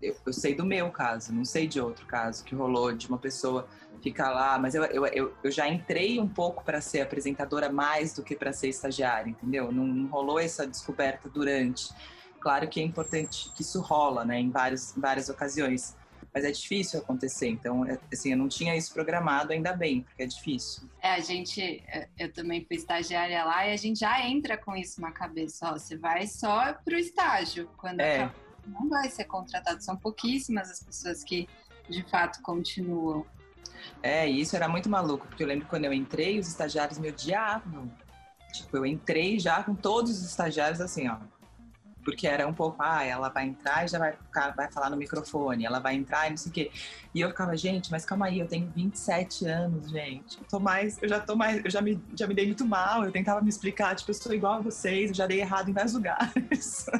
eu, 0.00 0.16
eu, 0.24 0.32
sei 0.32 0.54
do 0.54 0.64
meu 0.64 0.90
caso, 0.90 1.32
não 1.32 1.44
sei 1.44 1.66
de 1.66 1.80
outro 1.80 2.06
caso 2.06 2.44
que 2.44 2.54
rolou 2.54 2.92
de 2.92 3.08
uma 3.08 3.18
pessoa 3.18 3.66
ficar 4.02 4.30
lá, 4.30 4.58
mas 4.58 4.74
eu, 4.74 4.84
eu, 4.84 5.06
eu, 5.06 5.34
eu 5.42 5.50
já 5.50 5.68
entrei 5.68 6.20
um 6.20 6.28
pouco 6.28 6.62
para 6.64 6.80
ser 6.80 7.00
apresentadora 7.00 7.70
mais 7.70 8.14
do 8.14 8.22
que 8.22 8.36
para 8.36 8.52
ser 8.52 8.68
estagiária, 8.68 9.30
entendeu? 9.30 9.72
Não, 9.72 9.84
não, 9.86 10.06
rolou 10.08 10.38
essa 10.38 10.66
descoberta 10.66 11.28
durante. 11.28 11.92
Claro 12.38 12.68
que 12.68 12.80
é 12.80 12.84
importante 12.84 13.50
que 13.54 13.62
isso 13.62 13.80
rola, 13.80 14.24
né, 14.24 14.38
em 14.38 14.50
vários, 14.50 14.94
várias 14.96 15.28
ocasiões, 15.28 15.96
mas 16.32 16.44
é 16.44 16.50
difícil 16.50 17.00
acontecer. 17.00 17.48
Então, 17.48 17.84
é, 17.84 17.98
assim, 18.12 18.32
eu 18.32 18.36
não 18.36 18.48
tinha 18.48 18.76
isso 18.76 18.92
programado 18.92 19.52
ainda 19.52 19.72
bem, 19.72 20.02
porque 20.02 20.22
é 20.22 20.26
difícil. 20.26 20.88
É, 21.00 21.14
a 21.14 21.20
gente, 21.20 21.60
é, 21.88 22.08
eu 22.18 22.32
também 22.32 22.64
fui 22.64 22.76
estagiária 22.76 23.44
lá 23.44 23.66
e 23.66 23.72
a 23.72 23.76
gente 23.76 24.00
já 24.00 24.26
entra 24.26 24.56
com 24.56 24.76
isso 24.76 25.00
na 25.00 25.12
cabeça. 25.12 25.70
Ó, 25.70 25.72
você 25.72 25.96
vai 25.96 26.26
só 26.26 26.72
pro 26.72 26.96
estágio 26.98 27.68
quando 27.76 28.00
é. 28.00 28.30
não 28.66 28.88
vai 28.88 29.08
ser 29.08 29.24
contratado. 29.24 29.82
São 29.82 29.96
pouquíssimas 29.96 30.70
as 30.70 30.82
pessoas 30.82 31.24
que 31.24 31.48
de 31.88 32.02
fato 32.10 32.42
continuam. 32.42 33.24
É, 34.02 34.28
e 34.28 34.40
isso 34.40 34.56
era 34.56 34.68
muito 34.68 34.88
maluco, 34.88 35.26
porque 35.26 35.42
eu 35.42 35.46
lembro 35.46 35.66
quando 35.68 35.84
eu 35.84 35.92
entrei, 35.92 36.38
os 36.38 36.48
estagiários 36.48 36.98
me 36.98 37.08
odiavam. 37.08 37.90
Tipo, 38.52 38.78
eu 38.78 38.86
entrei 38.86 39.38
já 39.38 39.62
com 39.62 39.74
todos 39.74 40.10
os 40.10 40.22
estagiários 40.22 40.80
assim, 40.80 41.08
ó 41.08 41.18
porque 42.06 42.24
era 42.24 42.46
um 42.46 42.54
pouco, 42.54 42.76
ah, 42.78 43.02
ela 43.02 43.28
vai 43.28 43.46
entrar 43.46 43.84
e 43.84 43.88
já 43.88 43.98
vai, 43.98 44.12
ficar, 44.12 44.54
vai 44.54 44.70
falar 44.70 44.88
no 44.90 44.96
microfone, 44.96 45.66
ela 45.66 45.80
vai 45.80 45.96
entrar 45.96 46.28
e 46.28 46.30
não 46.30 46.36
sei 46.36 46.50
o 46.50 46.54
quê. 46.54 46.70
E 47.12 47.20
eu 47.20 47.30
ficava, 47.30 47.56
gente, 47.56 47.90
mas 47.90 48.04
calma 48.04 48.26
aí, 48.26 48.38
eu 48.38 48.46
tenho 48.46 48.70
27 48.76 49.44
anos, 49.46 49.90
gente. 49.90 50.38
Eu 50.38 50.44
tô 50.48 50.60
mais, 50.60 51.02
eu 51.02 51.08
já 51.08 51.18
tô 51.18 51.34
mais, 51.34 51.64
eu 51.64 51.68
já 51.68 51.82
me, 51.82 52.00
já 52.14 52.28
me 52.28 52.34
dei 52.34 52.46
muito 52.46 52.64
mal, 52.64 53.04
eu 53.04 53.10
tentava 53.10 53.42
me 53.42 53.48
explicar, 53.48 53.96
tipo, 53.96 54.12
eu 54.12 54.14
sou 54.14 54.32
igual 54.32 54.54
a 54.54 54.60
vocês, 54.60 55.10
eu 55.10 55.16
já 55.16 55.26
dei 55.26 55.40
errado 55.40 55.68
em 55.68 55.72
vários 55.72 55.94
lugares. 55.94 56.86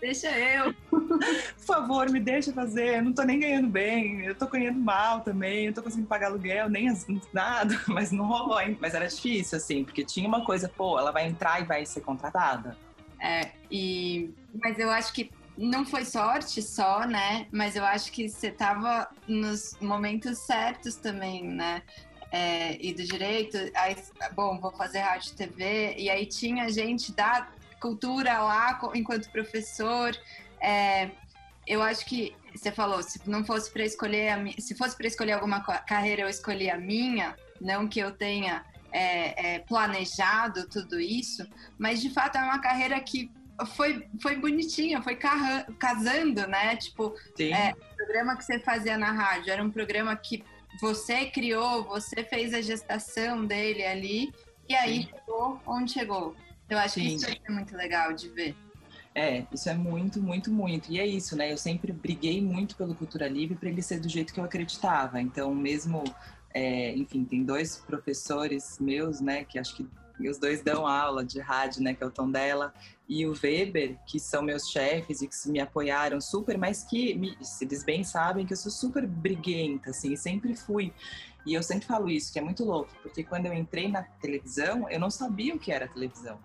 Deixa 0.00 0.30
eu. 0.30 0.72
Por 0.88 1.18
favor, 1.58 2.08
me 2.08 2.20
deixa 2.20 2.52
fazer. 2.52 2.98
Eu 2.98 3.02
não 3.02 3.12
tô 3.12 3.24
nem 3.24 3.40
ganhando 3.40 3.66
bem. 3.66 4.24
Eu 4.24 4.32
tô 4.32 4.46
ganhando 4.46 4.78
mal 4.78 5.22
também. 5.22 5.66
Eu 5.66 5.74
tô 5.74 5.82
conseguindo 5.82 6.06
pagar 6.06 6.28
aluguel, 6.28 6.70
nem 6.70 6.88
as, 6.88 7.04
nada. 7.32 7.76
Mas 7.88 8.12
não 8.12 8.24
rolou, 8.24 8.60
hein? 8.60 8.78
Mas 8.80 8.94
era 8.94 9.08
difícil, 9.08 9.58
assim, 9.58 9.82
porque 9.82 10.04
tinha 10.04 10.28
uma 10.28 10.44
coisa, 10.44 10.68
pô, 10.68 10.96
ela 11.00 11.10
vai 11.10 11.26
entrar 11.26 11.60
e 11.60 11.64
vai 11.64 11.84
ser 11.84 12.02
contratada. 12.02 12.76
É, 13.20 13.50
e, 13.70 14.30
mas 14.62 14.78
eu 14.78 14.90
acho 14.90 15.12
que 15.12 15.30
não 15.56 15.84
foi 15.84 16.04
sorte 16.04 16.62
só, 16.62 17.04
né? 17.04 17.46
Mas 17.50 17.74
eu 17.74 17.84
acho 17.84 18.12
que 18.12 18.28
você 18.28 18.48
estava 18.48 19.08
nos 19.26 19.76
momentos 19.80 20.38
certos 20.38 20.94
também, 20.94 21.44
né? 21.44 21.82
É, 22.30 22.76
e 22.80 22.92
do 22.92 23.02
direito, 23.02 23.56
aí, 23.74 23.96
bom, 24.34 24.60
vou 24.60 24.70
fazer 24.70 24.98
rádio 24.98 25.32
e 25.32 25.34
TV, 25.34 25.94
e 25.96 26.10
aí 26.10 26.26
tinha 26.26 26.68
gente 26.68 27.10
da 27.12 27.48
cultura 27.80 28.38
lá 28.38 28.78
enquanto 28.94 29.30
professor. 29.30 30.16
É, 30.60 31.10
eu 31.66 31.82
acho 31.82 32.04
que 32.04 32.34
você 32.54 32.70
falou, 32.70 33.02
se 33.02 33.20
não 33.28 33.44
fosse 33.44 33.70
para 33.70 33.84
escolher, 33.84 34.28
a, 34.30 34.60
se 34.60 34.74
fosse 34.74 34.96
para 34.96 35.06
escolher 35.06 35.32
alguma 35.32 35.60
carreira, 35.60 36.22
eu 36.22 36.28
escolhi 36.28 36.70
a 36.70 36.76
minha, 36.76 37.36
não 37.60 37.88
que 37.88 37.98
eu 37.98 38.12
tenha 38.12 38.64
é, 38.92 39.54
é, 39.54 39.58
planejado 39.60 40.68
tudo 40.68 41.00
isso, 41.00 41.46
mas 41.78 42.00
de 42.00 42.10
fato 42.10 42.36
é 42.36 42.42
uma 42.42 42.60
carreira 42.60 43.00
que 43.00 43.30
foi, 43.74 44.06
foi 44.22 44.36
bonitinha, 44.36 45.02
foi 45.02 45.16
casando, 45.78 46.46
né? 46.46 46.76
Tipo, 46.76 47.14
é, 47.40 47.72
o 47.72 47.96
programa 47.96 48.36
que 48.36 48.44
você 48.44 48.58
fazia 48.60 48.96
na 48.96 49.10
rádio 49.10 49.52
era 49.52 49.62
um 49.62 49.70
programa 49.70 50.14
que 50.16 50.44
você 50.80 51.26
criou, 51.26 51.84
você 51.84 52.22
fez 52.22 52.54
a 52.54 52.60
gestação 52.60 53.44
dele 53.44 53.84
ali, 53.84 54.32
e 54.68 54.74
aí 54.74 55.02
Sim. 55.02 55.08
chegou 55.08 55.60
onde 55.66 55.92
chegou. 55.92 56.36
Eu 56.68 56.78
acho 56.78 56.94
Sim. 56.94 57.00
que 57.00 57.14
isso 57.14 57.26
é 57.26 57.50
muito 57.50 57.76
legal 57.76 58.12
de 58.12 58.28
ver. 58.28 58.54
É, 59.14 59.44
isso 59.52 59.68
é 59.68 59.74
muito, 59.74 60.22
muito, 60.22 60.52
muito. 60.52 60.92
E 60.92 61.00
é 61.00 61.06
isso, 61.06 61.34
né? 61.34 61.50
Eu 61.50 61.56
sempre 61.56 61.92
briguei 61.92 62.40
muito 62.40 62.76
pelo 62.76 62.94
Cultura 62.94 63.26
Livre 63.26 63.56
para 63.56 63.68
ele 63.68 63.82
ser 63.82 63.98
do 63.98 64.08
jeito 64.08 64.32
que 64.32 64.38
eu 64.38 64.44
acreditava. 64.44 65.20
Então, 65.20 65.52
mesmo 65.52 66.04
é, 66.52 66.94
enfim, 66.96 67.24
tem 67.24 67.44
dois 67.44 67.76
professores 67.76 68.78
meus, 68.80 69.20
né, 69.20 69.44
que 69.44 69.58
acho 69.58 69.76
que 69.76 69.86
os 70.28 70.38
dois 70.38 70.62
dão 70.62 70.86
aula 70.86 71.24
de 71.24 71.38
rádio, 71.38 71.82
né, 71.82 71.94
que 71.94 72.02
é 72.02 72.06
o 72.06 72.10
Tom 72.10 72.30
dela 72.30 72.74
e 73.08 73.26
o 73.26 73.32
Weber, 73.32 73.96
que 74.06 74.18
são 74.18 74.42
meus 74.42 74.68
chefes 74.68 75.22
e 75.22 75.28
que 75.28 75.48
me 75.48 75.60
apoiaram 75.60 76.20
super, 76.20 76.58
mas 76.58 76.84
que 76.84 77.14
me, 77.14 77.38
eles 77.60 77.84
bem 77.84 78.02
sabem 78.02 78.44
que 78.44 78.52
eu 78.52 78.56
sou 78.56 78.70
super 78.70 79.06
briguenta, 79.06 79.90
assim, 79.90 80.16
sempre 80.16 80.54
fui. 80.54 80.92
E 81.46 81.54
eu 81.54 81.62
sempre 81.62 81.86
falo 81.86 82.10
isso, 82.10 82.32
que 82.32 82.38
é 82.38 82.42
muito 82.42 82.64
louco, 82.64 82.90
porque 83.02 83.22
quando 83.24 83.46
eu 83.46 83.54
entrei 83.54 83.88
na 83.88 84.02
televisão, 84.02 84.90
eu 84.90 85.00
não 85.00 85.10
sabia 85.10 85.54
o 85.54 85.58
que 85.58 85.72
era 85.72 85.88
televisão. 85.88 86.38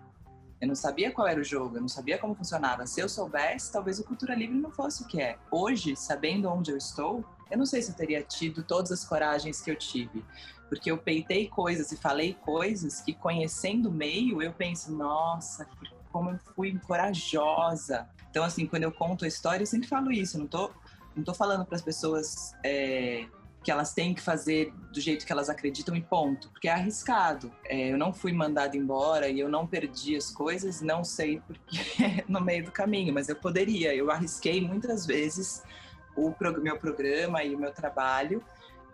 Eu 0.60 0.68
não 0.68 0.74
sabia 0.74 1.10
qual 1.10 1.26
era 1.26 1.38
o 1.38 1.44
jogo, 1.44 1.76
eu 1.76 1.80
não 1.82 1.88
sabia 1.88 2.16
como 2.16 2.34
funcionava. 2.34 2.86
Se 2.86 3.00
eu 3.00 3.08
soubesse, 3.08 3.70
talvez 3.70 3.98
o 3.98 4.04
Cultura 4.04 4.34
Livre 4.34 4.56
não 4.56 4.70
fosse 4.70 5.02
o 5.02 5.06
que 5.06 5.20
é. 5.20 5.36
Hoje, 5.50 5.94
sabendo 5.94 6.48
onde 6.48 6.70
eu 6.70 6.76
estou, 6.78 7.22
eu 7.50 7.58
não 7.58 7.66
sei 7.66 7.82
se 7.82 7.90
eu 7.90 7.96
teria 7.96 8.22
tido 8.22 8.62
todas 8.62 8.90
as 8.92 9.04
coragens 9.04 9.60
que 9.60 9.70
eu 9.70 9.76
tive, 9.76 10.24
porque 10.68 10.90
eu 10.90 10.98
peitei 10.98 11.48
coisas 11.48 11.92
e 11.92 11.96
falei 11.96 12.34
coisas 12.34 13.00
que, 13.00 13.12
conhecendo 13.12 13.88
o 13.88 13.92
meio, 13.92 14.42
eu 14.42 14.52
penso, 14.52 14.92
nossa, 14.92 15.66
como 16.10 16.30
eu 16.30 16.38
fui 16.54 16.78
corajosa. 16.78 18.08
Então, 18.30 18.44
assim, 18.44 18.66
quando 18.66 18.84
eu 18.84 18.92
conto 18.92 19.24
a 19.24 19.28
história, 19.28 19.62
eu 19.62 19.66
sempre 19.66 19.88
falo 19.88 20.10
isso, 20.10 20.38
não 20.38 20.46
tô, 20.46 20.70
não 21.14 21.22
tô 21.22 21.34
falando 21.34 21.64
para 21.64 21.76
as 21.76 21.82
pessoas. 21.82 22.52
É, 22.64 23.26
que 23.64 23.70
elas 23.70 23.94
têm 23.94 24.12
que 24.12 24.20
fazer 24.20 24.72
do 24.92 25.00
jeito 25.00 25.24
que 25.24 25.32
elas 25.32 25.48
acreditam 25.48 25.96
e 25.96 26.02
ponto, 26.02 26.50
porque 26.50 26.68
é 26.68 26.72
arriscado. 26.72 27.50
É, 27.64 27.90
eu 27.90 27.96
não 27.96 28.12
fui 28.12 28.30
mandada 28.30 28.76
embora 28.76 29.26
e 29.28 29.40
eu 29.40 29.48
não 29.48 29.66
perdi 29.66 30.14
as 30.14 30.30
coisas, 30.30 30.82
não 30.82 31.02
sei 31.02 31.40
porque 31.40 31.78
no 32.28 32.42
meio 32.42 32.66
do 32.66 32.70
caminho, 32.70 33.12
mas 33.12 33.28
eu 33.30 33.34
poderia. 33.34 33.94
Eu 33.94 34.10
arrisquei 34.10 34.60
muitas 34.60 35.06
vezes 35.06 35.64
o 36.16 36.34
meu 36.60 36.76
programa 36.78 37.42
e 37.42 37.54
o 37.54 37.58
meu 37.58 37.72
trabalho, 37.72 38.42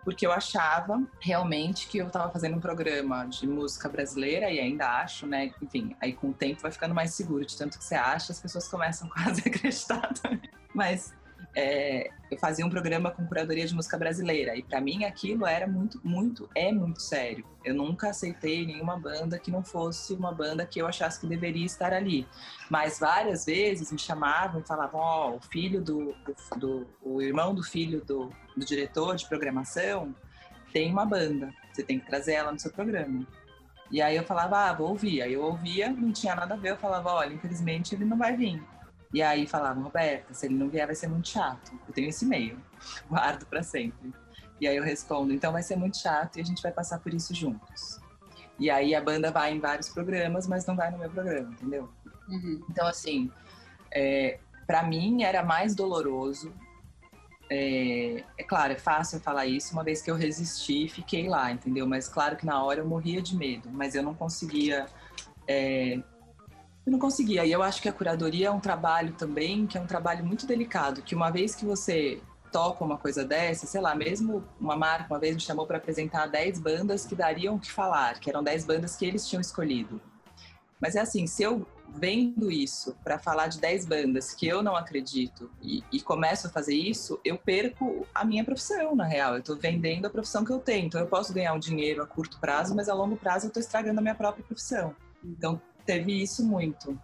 porque 0.03 0.25
eu 0.25 0.31
achava 0.31 1.01
realmente 1.19 1.87
que 1.87 1.99
eu 1.99 2.07
estava 2.07 2.31
fazendo 2.31 2.57
um 2.57 2.59
programa 2.59 3.25
de 3.25 3.47
música 3.47 3.87
brasileira 3.87 4.49
e 4.49 4.59
ainda 4.59 4.87
acho, 4.99 5.27
né? 5.27 5.53
Enfim, 5.61 5.95
aí 6.01 6.13
com 6.13 6.29
o 6.29 6.33
tempo 6.33 6.61
vai 6.61 6.71
ficando 6.71 6.95
mais 6.95 7.13
seguro 7.13 7.45
de 7.45 7.55
tanto 7.55 7.77
que 7.77 7.83
você 7.83 7.95
acha, 7.95 8.31
as 8.31 8.39
pessoas 8.39 8.67
começam 8.67 9.07
quase 9.13 9.41
a 9.45 9.47
acreditar 9.47 10.13
também. 10.13 10.49
Mas 10.73 11.13
é, 11.55 12.09
eu 12.29 12.37
fazia 12.37 12.65
um 12.65 12.69
programa 12.69 13.11
com 13.11 13.25
curadoria 13.25 13.65
de 13.65 13.75
música 13.75 13.97
brasileira 13.97 14.55
e 14.55 14.63
para 14.63 14.79
mim 14.79 15.03
aquilo 15.03 15.45
era 15.45 15.67
muito, 15.67 15.99
muito, 16.03 16.49
é 16.55 16.71
muito 16.71 17.01
sério. 17.01 17.45
Eu 17.63 17.75
nunca 17.75 18.09
aceitei 18.09 18.65
nenhuma 18.65 18.97
banda 18.97 19.37
que 19.37 19.51
não 19.51 19.63
fosse 19.63 20.13
uma 20.13 20.31
banda 20.31 20.65
que 20.65 20.81
eu 20.81 20.87
achasse 20.87 21.19
que 21.19 21.27
deveria 21.27 21.65
estar 21.65 21.93
ali. 21.93 22.25
Mas 22.69 22.99
várias 22.99 23.45
vezes 23.45 23.91
me 23.91 23.99
chamavam 23.99 24.61
e 24.61 24.67
falavam: 24.67 24.99
Ó, 24.99 25.31
oh, 25.31 25.35
o 25.35 25.41
filho 25.41 25.81
do, 25.81 26.15
do, 26.25 26.57
do, 26.57 26.87
o 27.01 27.21
irmão 27.21 27.53
do 27.53 27.63
filho 27.63 28.03
do, 28.05 28.31
do 28.55 28.65
diretor 28.65 29.15
de 29.15 29.27
programação 29.27 30.15
tem 30.71 30.89
uma 30.89 31.05
banda, 31.05 31.53
você 31.71 31.83
tem 31.83 31.99
que 31.99 32.05
trazer 32.05 32.33
ela 32.33 32.51
no 32.51 32.59
seu 32.59 32.71
programa. 32.71 33.27
E 33.91 34.01
aí 34.01 34.15
eu 34.15 34.23
falava, 34.23 34.69
ah, 34.69 34.73
vou 34.73 34.89
ouvir. 34.89 35.21
Aí 35.21 35.33
eu 35.33 35.41
ouvia, 35.41 35.89
não 35.89 36.13
tinha 36.13 36.33
nada 36.33 36.53
a 36.53 36.57
ver, 36.57 36.71
eu 36.71 36.77
falava, 36.77 37.11
olha, 37.11 37.33
infelizmente 37.33 37.93
ele 37.93 38.05
não 38.05 38.17
vai 38.17 38.35
vir. 38.37 38.63
E 39.13 39.21
aí 39.21 39.45
falavam, 39.45 39.83
Roberta, 39.83 40.33
se 40.33 40.45
ele 40.45 40.55
não 40.55 40.69
vier 40.69 40.85
vai 40.85 40.95
ser 40.95 41.07
muito 41.07 41.27
chato. 41.27 41.71
Eu 41.87 41.93
tenho 41.93 42.09
esse 42.09 42.25
e-mail, 42.25 42.57
guardo 43.09 43.45
para 43.45 43.61
sempre. 43.61 44.13
E 44.59 44.67
aí 44.67 44.77
eu 44.77 44.83
respondo, 44.83 45.33
então 45.33 45.51
vai 45.51 45.63
ser 45.63 45.75
muito 45.75 45.97
chato 45.97 46.37
e 46.37 46.41
a 46.41 46.45
gente 46.45 46.61
vai 46.61 46.71
passar 46.71 46.99
por 46.99 47.13
isso 47.13 47.33
juntos. 47.33 47.99
E 48.59 48.69
aí 48.69 48.93
a 48.93 49.01
banda 49.01 49.31
vai 49.31 49.53
em 49.53 49.59
vários 49.59 49.89
programas, 49.89 50.47
mas 50.47 50.65
não 50.67 50.75
vai 50.75 50.91
no 50.91 50.99
meu 50.99 51.09
programa, 51.09 51.51
entendeu? 51.51 51.89
Uhum. 52.29 52.63
Então, 52.69 52.87
assim, 52.87 53.31
é, 53.91 54.39
para 54.67 54.83
mim 54.83 55.23
era 55.23 55.43
mais 55.43 55.73
doloroso. 55.73 56.53
É, 57.49 58.23
é, 58.37 58.43
claro, 58.43 58.73
é 58.73 58.77
fácil 58.77 59.19
falar 59.19 59.47
isso, 59.47 59.73
uma 59.73 59.83
vez 59.83 60.01
que 60.01 60.09
eu 60.09 60.15
resisti 60.15 60.85
e 60.85 60.87
fiquei 60.87 61.27
lá, 61.27 61.51
entendeu? 61.51 61.87
Mas 61.87 62.07
claro 62.07 62.37
que 62.37 62.45
na 62.45 62.63
hora 62.63 62.79
eu 62.79 62.87
morria 62.87 63.21
de 63.21 63.35
medo, 63.35 63.67
mas 63.71 63.95
eu 63.95 64.03
não 64.03 64.13
conseguia 64.13 64.85
é, 65.47 65.99
eu 66.85 66.91
não 66.91 66.99
conseguia. 66.99 67.45
E 67.45 67.51
eu 67.51 67.61
acho 67.61 67.81
que 67.81 67.89
a 67.89 67.93
curadoria 67.93 68.47
é 68.47 68.51
um 68.51 68.59
trabalho 68.59 69.13
também 69.13 69.67
que 69.67 69.77
é 69.77 69.81
um 69.81 69.87
trabalho 69.87 70.25
muito 70.25 70.45
delicado, 70.45 71.01
que 71.01 71.15
uma 71.15 71.29
vez 71.29 71.55
que 71.55 71.65
você 71.65 72.21
toca 72.51 72.83
uma 72.83 72.97
coisa 72.97 73.23
dessa, 73.23 73.65
sei 73.65 73.79
lá, 73.79 73.95
mesmo 73.95 74.43
uma 74.59 74.75
marca 74.75 75.13
uma 75.13 75.19
vez 75.19 75.35
me 75.35 75.41
chamou 75.41 75.65
para 75.65 75.77
apresentar 75.77 76.27
10 76.27 76.59
bandas 76.59 77.05
que 77.05 77.15
dariam 77.15 77.55
o 77.55 77.59
que 77.59 77.71
falar, 77.71 78.19
que 78.19 78.29
eram 78.29 78.43
10 78.43 78.65
bandas 78.65 78.95
que 78.95 79.05
eles 79.05 79.27
tinham 79.27 79.39
escolhido. 79.39 80.01
Mas 80.79 80.95
é 80.95 80.99
assim, 80.99 81.25
se 81.27 81.43
eu 81.43 81.65
vendo 81.93 82.51
isso 82.51 82.95
para 83.03 83.19
falar 83.19 83.47
de 83.47 83.59
10 83.59 83.85
bandas 83.85 84.33
que 84.33 84.47
eu 84.47 84.63
não 84.63 84.75
acredito 84.75 85.51
e, 85.61 85.83
e, 85.91 86.01
começo 86.01 86.47
a 86.47 86.49
fazer 86.49 86.73
isso, 86.73 87.19
eu 87.23 87.37
perco 87.37 88.07
a 88.15 88.23
minha 88.23 88.43
profissão, 88.43 88.95
na 88.95 89.03
real. 89.03 89.33
Eu 89.33 89.39
estou 89.39 89.57
vendendo 89.57 90.05
a 90.05 90.09
profissão 90.09 90.43
que 90.45 90.51
eu 90.51 90.59
tenho. 90.59 90.87
Então 90.87 91.01
eu 91.01 91.07
posso 91.07 91.33
ganhar 91.33 91.53
um 91.53 91.59
dinheiro 91.59 92.01
a 92.01 92.07
curto 92.07 92.39
prazo, 92.39 92.75
mas 92.75 92.89
a 92.89 92.93
longo 92.93 93.15
prazo 93.17 93.45
eu 93.45 93.49
estou 93.49 93.61
estragando 93.61 93.99
a 93.99 94.01
minha 94.01 94.15
própria 94.15 94.43
profissão. 94.43 94.95
Então 95.23 95.61
teve 95.85 96.21
isso 96.21 96.45
muito. 96.45 96.99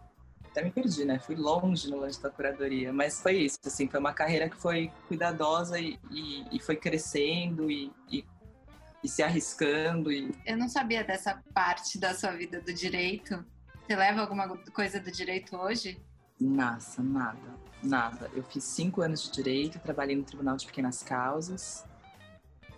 Até 0.52 0.64
me 0.64 0.72
perdi, 0.72 1.06
né? 1.06 1.20
Fui 1.20 1.36
longe 1.36 1.90
no 1.90 2.00
lance 2.00 2.22
da 2.22 2.30
curadoria, 2.30 2.92
mas 2.92 3.22
foi 3.22 3.38
isso, 3.44 3.60
assim, 3.66 3.88
foi 3.88 4.00
uma 4.00 4.14
carreira 4.14 4.50
que 4.50 4.58
foi 4.58 4.92
cuidadosa 5.08 5.80
e, 5.80 6.00
e, 6.10 6.46
e 6.52 6.60
foi 6.60 6.76
crescendo 6.76 7.70
e, 7.70 7.92
e, 8.10 8.26
e 9.04 9.08
se 9.08 9.22
arriscando. 9.22 10.12
E... 10.12 10.34
Eu 10.46 10.58
não 10.58 10.68
sabia 10.68 11.04
dessa 11.04 11.44
parte 11.54 12.00
da 12.00 12.14
sua 12.16 12.32
vida 12.32 12.60
do 12.60 12.74
direito. 12.74 13.46
Você 13.86 13.96
leva 13.96 14.22
alguma 14.22 14.58
coisa 14.74 15.00
do 15.00 15.12
direito 15.12 15.56
hoje? 15.56 16.02
Nossa, 16.40 17.02
nada, 17.02 17.56
nada. 17.82 18.30
Eu 18.34 18.44
fiz 18.44 18.64
cinco 18.64 19.02
anos 19.02 19.24
de 19.24 19.32
direito, 19.32 19.80
trabalhei 19.80 20.16
no 20.16 20.24
Tribunal 20.24 20.58
de 20.58 20.66
Pequenas 20.66 21.04
Causas. 21.04 21.86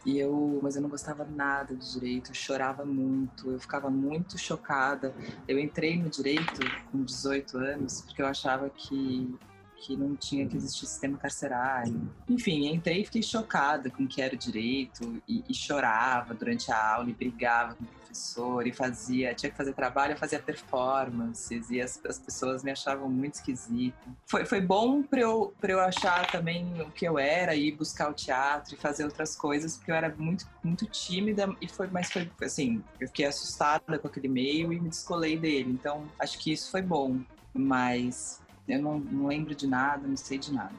E 0.06 0.18
eu, 0.18 0.60
mas 0.64 0.76
eu 0.76 0.82
não 0.82 0.90
gostava 0.90 1.26
nada 1.26 1.76
de 1.76 1.94
direito, 1.94 2.32
eu 2.32 2.36
chorava 2.36 2.86
muito, 2.86 3.52
eu 3.52 3.60
ficava 3.60 3.90
muito 3.90 4.38
chocada. 4.38 5.14
Eu 5.48 5.60
entrei 5.60 6.02
no 6.02 6.10
direito 6.10 6.60
com 6.92 7.04
18 7.04 7.58
anos 7.58 8.02
porque 8.02 8.22
eu 8.22 8.28
achava 8.28 8.70
que 8.70 9.38
que 9.80 9.96
não 9.96 10.16
tinha 10.16 10.48
que 10.48 10.58
existir 10.58 10.86
sistema 10.86 11.18
carcerário. 11.18 12.10
Enfim, 12.28 12.68
entrei 12.68 13.02
e 13.02 13.06
fiquei 13.06 13.24
chocada 13.24 13.90
com 13.90 14.04
o 14.04 14.08
que 14.08 14.22
era 14.22 14.36
o 14.36 14.38
direito 14.38 15.22
e, 15.28 15.44
e 15.48 15.54
chorava 15.54 16.34
durante 16.34 16.72
a 16.72 16.94
aula 16.96 17.10
e 17.10 17.14
brigava 17.14 17.76
com 17.76 17.84
o 17.84 17.88
professor 17.88 18.68
e 18.68 18.74
fazia, 18.74 19.34
tinha 19.34 19.50
que 19.50 19.58
fazer 19.58 19.74
trabalho, 19.74 20.14
eu 20.14 20.18
fazia 20.18 20.40
performances 20.40 21.70
e 21.70 21.80
as, 21.80 22.00
as 22.06 22.20
pessoas 22.20 22.64
me 22.64 22.72
achavam 22.72 23.10
muito 23.10 23.36
esquisita. 23.36 23.98
Foi, 24.26 24.46
foi 24.46 24.60
bom 24.60 25.02
para 25.04 25.22
eu, 25.22 25.54
eu 25.62 25.80
achar 25.80 26.30
também 26.30 26.82
o 26.82 26.92
que 26.92 27.06
eu 27.06 27.18
era 27.18 27.56
e 27.56 27.72
buscar 27.72 28.10
o 28.10 28.14
teatro 28.14 28.74
e 28.76 28.78
fazer 28.78 29.06
outras 29.06 29.36
coisas, 29.36 29.78
porque 29.78 29.92
eu 29.92 29.96
era 29.96 30.14
muito, 30.18 30.48
muito 30.64 30.86
tímida 30.88 31.56
e 31.62 31.68
foi, 31.68 31.88
mas 31.88 32.12
foi 32.12 32.30
assim, 32.42 32.84
eu 33.00 33.08
fiquei 33.08 33.26
assustada 33.26 33.98
com 34.00 34.08
aquele 34.08 34.28
meio 34.28 34.74
e 34.74 34.80
me 34.80 34.90
descolei 34.90 35.38
dele. 35.38 35.72
Então, 35.72 36.06
acho 36.20 36.38
que 36.40 36.52
isso 36.52 36.72
foi 36.72 36.82
bom. 36.82 37.20
Mas 37.52 38.40
eu 38.70 38.82
não, 38.82 39.00
não 39.00 39.28
lembro 39.28 39.56
de 39.56 39.68
nada, 39.68 40.08
não 40.08 40.16
sei 40.16 40.38
de 40.38 40.54
nada. 40.54 40.76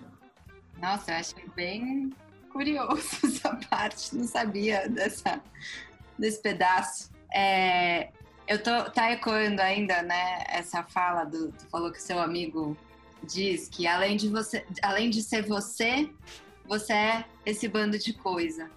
Nossa, 0.79 1.11
eu 1.11 1.17
achei 1.17 1.45
bem 1.55 2.13
curioso 2.53 3.19
essa 3.27 3.57
parte, 3.69 4.17
não 4.17 4.27
sabia 4.27 4.89
dessa, 4.89 5.43
desse 6.19 6.41
pedaço. 6.41 7.11
É, 7.35 8.11
eu 8.47 8.63
tô 8.63 8.85
tá 8.91 9.13
ecoando 9.13 9.61
ainda, 9.61 10.03
né, 10.03 10.45
essa 10.49 10.83
fala 10.83 11.25
do 11.25 11.53
tu 11.53 11.67
falou 11.69 11.93
que 11.93 12.01
seu 12.01 12.19
amigo 12.19 12.77
diz 13.23 13.69
que 13.69 13.87
além 13.87 14.17
de 14.17 14.29
você, 14.29 14.65
além 14.83 15.11
de 15.11 15.23
ser 15.23 15.43
você, 15.43 16.11
você 16.65 16.93
é 16.93 17.25
esse 17.45 17.69
bando 17.69 17.99
de 17.99 18.13
coisa. 18.13 18.71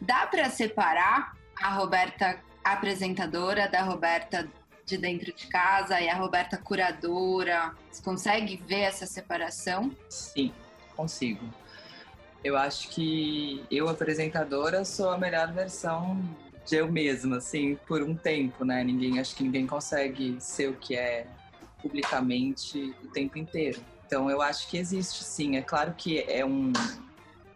Dá 0.00 0.26
para 0.26 0.48
separar 0.50 1.36
a 1.60 1.74
Roberta 1.74 2.38
apresentadora 2.62 3.68
da 3.68 3.82
Roberta 3.82 4.48
de 4.90 4.98
dentro 4.98 5.32
de 5.32 5.46
casa 5.46 6.00
e 6.00 6.08
a 6.08 6.16
Roberta 6.16 6.56
curadora? 6.58 7.72
Você 7.90 8.02
consegue 8.02 8.56
ver 8.56 8.80
essa 8.80 9.06
separação? 9.06 9.94
Sim, 10.08 10.52
consigo. 10.96 11.46
Eu 12.42 12.56
acho 12.56 12.88
que 12.88 13.64
eu, 13.70 13.88
apresentadora, 13.88 14.84
sou 14.84 15.10
a 15.10 15.18
melhor 15.18 15.52
versão 15.52 16.20
de 16.66 16.76
eu 16.76 16.90
mesma, 16.90 17.36
assim, 17.36 17.76
por 17.86 18.02
um 18.02 18.14
tempo, 18.16 18.64
né? 18.64 18.82
Ninguém, 18.82 19.20
acho 19.20 19.36
que 19.36 19.44
ninguém 19.44 19.66
consegue 19.66 20.36
ser 20.40 20.68
o 20.68 20.74
que 20.74 20.96
é 20.96 21.26
publicamente 21.80 22.94
o 23.04 23.08
tempo 23.08 23.38
inteiro. 23.38 23.80
Então 24.06 24.28
eu 24.28 24.42
acho 24.42 24.68
que 24.68 24.76
existe 24.76 25.22
sim. 25.22 25.56
É 25.56 25.62
claro 25.62 25.94
que 25.96 26.20
é 26.20 26.44
um 26.44 26.72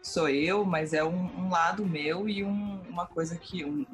sou 0.00 0.28
eu, 0.28 0.64
mas 0.64 0.92
é 0.92 1.02
um, 1.02 1.46
um 1.46 1.50
lado 1.50 1.84
meu 1.84 2.28
e 2.28 2.44
um, 2.44 2.80
uma 2.88 3.06
coisa 3.06 3.36
que 3.36 3.64
um, 3.64 3.84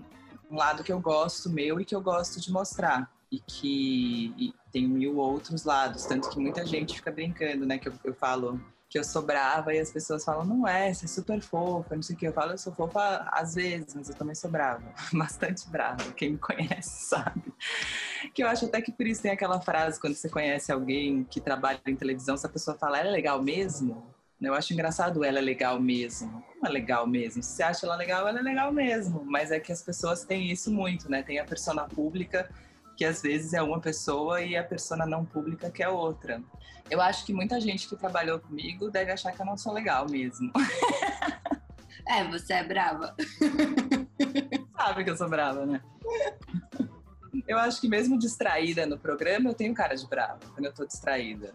um 0.51 0.57
lado 0.57 0.83
que 0.83 0.93
eu 0.93 1.01
gosto 1.01 1.49
meu 1.49 1.81
e 1.81 1.85
que 1.85 1.95
eu 1.95 2.01
gosto 2.01 2.41
de 2.41 2.51
mostrar 2.51 3.09
e 3.31 3.39
que 3.39 4.35
e 4.37 4.55
tem 4.73 4.87
mil 4.87 5.17
outros 5.19 5.65
lados, 5.65 6.05
tanto 6.05 6.29
que 6.31 6.39
muita 6.39 6.65
gente 6.65 6.97
fica 6.97 7.11
brincando, 7.11 7.67
né? 7.67 7.79
Que 7.79 7.89
eu, 7.89 7.93
eu 8.05 8.15
falo 8.15 8.61
que 8.91 8.99
eu 8.99 9.05
sou 9.05 9.23
brava 9.23 9.73
e 9.73 9.79
as 9.79 9.93
pessoas 9.93 10.25
falam, 10.25 10.45
não 10.45 10.67
é, 10.67 10.93
você 10.93 11.05
é 11.05 11.09
super 11.09 11.41
fofa, 11.41 11.95
não 11.95 12.03
sei 12.03 12.17
o 12.17 12.19
que. 12.19 12.27
Eu 12.27 12.33
falo, 12.33 12.51
eu 12.51 12.59
sou 12.59 12.73
fofa 12.73 13.25
às 13.33 13.55
vezes, 13.55 13.95
mas 13.95 14.09
eu 14.09 14.17
também 14.17 14.35
sou 14.35 14.51
brava, 14.51 14.93
bastante 15.15 15.69
brava. 15.71 16.13
Quem 16.13 16.33
me 16.33 16.39
conhece 16.39 17.07
sabe. 17.07 17.55
Que 18.35 18.43
eu 18.43 18.49
acho 18.49 18.67
até 18.67 18.83
que 18.83 18.91
por 18.91 19.07
isso 19.07 19.23
tem 19.23 19.31
aquela 19.31 19.61
frase, 19.61 20.01
quando 20.01 20.15
você 20.15 20.29
conhece 20.29 20.73
alguém 20.73 21.23
que 21.23 21.41
trabalha 21.41 21.81
em 21.87 21.95
televisão, 21.95 22.37
se 22.37 22.45
a 22.45 22.49
pessoa 22.49 22.77
fala, 22.77 22.99
ela 22.99 23.09
é 23.09 23.13
legal 23.13 23.41
mesmo? 23.41 24.05
Eu 24.41 24.55
acho 24.55 24.73
engraçado 24.73 25.23
ela 25.23 25.39
é 25.39 25.43
legal 25.43 25.79
mesmo. 25.79 26.43
Não 26.61 26.69
é 26.69 26.73
legal 26.73 27.07
mesmo. 27.07 27.43
Se 27.43 27.51
você 27.53 27.63
acha 27.63 27.87
ela 27.87 27.95
legal, 27.95 28.27
ela 28.27 28.41
é 28.41 28.43
legal 28.43 28.73
mesmo. 28.73 29.23
Mas 29.25 29.51
é 29.53 29.61
que 29.61 29.71
as 29.71 29.83
pessoas 29.83 30.25
têm 30.25 30.51
isso 30.51 30.73
muito, 30.73 31.11
né? 31.11 31.23
Tem 31.23 31.39
a 31.39 31.45
persona 31.45 31.85
pública 31.85 32.51
que 33.01 33.05
às 33.07 33.23
vezes 33.23 33.55
é 33.55 33.63
uma 33.63 33.81
pessoa 33.81 34.43
e 34.43 34.55
a 34.55 34.63
persona 34.63 35.07
não 35.07 35.25
pública 35.25 35.71
que 35.71 35.83
é 35.83 35.89
outra. 35.89 36.43
Eu 36.91 37.01
acho 37.01 37.25
que 37.25 37.33
muita 37.33 37.59
gente 37.59 37.89
que 37.89 37.97
trabalhou 37.97 38.39
comigo 38.39 38.91
deve 38.91 39.11
achar 39.11 39.33
que 39.33 39.41
eu 39.41 39.47
não 39.47 39.57
sou 39.57 39.73
legal 39.73 40.07
mesmo. 40.07 40.53
É, 42.07 42.25
você 42.25 42.55
é 42.55 42.65
brava. 42.65 43.15
Sabe 44.77 45.05
que 45.05 45.11
eu 45.11 45.17
sou 45.17 45.29
brava, 45.29 45.65
né? 45.65 45.81
Eu 47.47 47.57
acho 47.57 47.81
que 47.81 47.89
mesmo 47.89 48.19
distraída 48.19 48.85
no 48.85 48.99
programa, 48.99 49.49
eu 49.49 49.55
tenho 49.55 49.73
cara 49.73 49.95
de 49.95 50.07
brava 50.07 50.41
quando 50.53 50.67
eu 50.67 50.75
tô 50.75 50.85
distraída. 50.85 51.55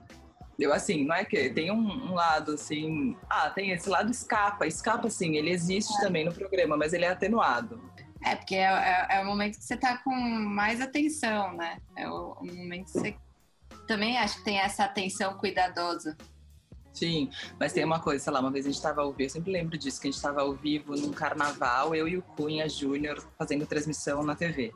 Eu, 0.57 0.73
assim, 0.73 1.05
não 1.05 1.13
é 1.13 1.25
que 1.25 1.49
tem 1.49 1.69
um, 1.69 2.09
um, 2.09 2.13
lado, 2.13 2.53
assim... 2.53 3.15
Ah, 3.29 3.49
tem 3.49 3.71
esse 3.71 3.89
lado 3.89 4.09
escapa. 4.09 4.65
Escapa, 4.65 5.09
sim, 5.09 5.35
ele 5.35 5.51
existe 5.51 5.93
é. 5.97 6.01
também 6.01 6.25
no 6.25 6.33
programa, 6.33 6.77
mas 6.77 6.93
ele 6.93 7.05
é 7.05 7.09
atenuado. 7.09 7.79
É, 8.25 8.35
porque 8.35 8.55
é, 8.55 8.63
é, 8.63 9.07
é, 9.11 9.21
o 9.21 9.25
momento 9.25 9.59
que 9.59 9.63
você 9.63 9.77
tá 9.77 9.99
com 9.99 10.11
mais 10.11 10.81
atenção, 10.81 11.55
né? 11.55 11.77
É 11.95 12.09
o, 12.09 12.31
o, 12.39 12.45
momento 12.45 12.85
que 12.85 12.91
você 12.91 13.15
também 13.87 14.17
acho 14.17 14.39
que 14.39 14.45
tem 14.45 14.57
essa 14.57 14.83
atenção 14.83 15.37
cuidadosa. 15.37 16.17
Sim, 16.91 17.29
mas 17.59 17.71
tem 17.71 17.85
uma 17.85 17.99
coisa, 17.99 18.23
sei 18.23 18.33
lá, 18.33 18.39
uma 18.39 18.49
vez 18.49 18.65
a 18.65 18.69
gente 18.69 18.77
estava 18.77 19.01
ao 19.01 19.11
vivo, 19.11 19.23
eu 19.23 19.29
sempre 19.29 19.51
lembro 19.51 19.77
disso, 19.77 20.01
que 20.01 20.07
a 20.07 20.09
gente 20.09 20.17
estava 20.17 20.41
ao 20.41 20.53
vivo 20.53 20.95
num 20.95 21.11
carnaval, 21.11 21.93
eu 21.93 22.07
e 22.07 22.17
o 22.17 22.23
Cunha 22.23 22.67
Júnior 22.67 23.23
fazendo 23.37 23.67
transmissão 23.67 24.23
na 24.23 24.33
TV. 24.33 24.73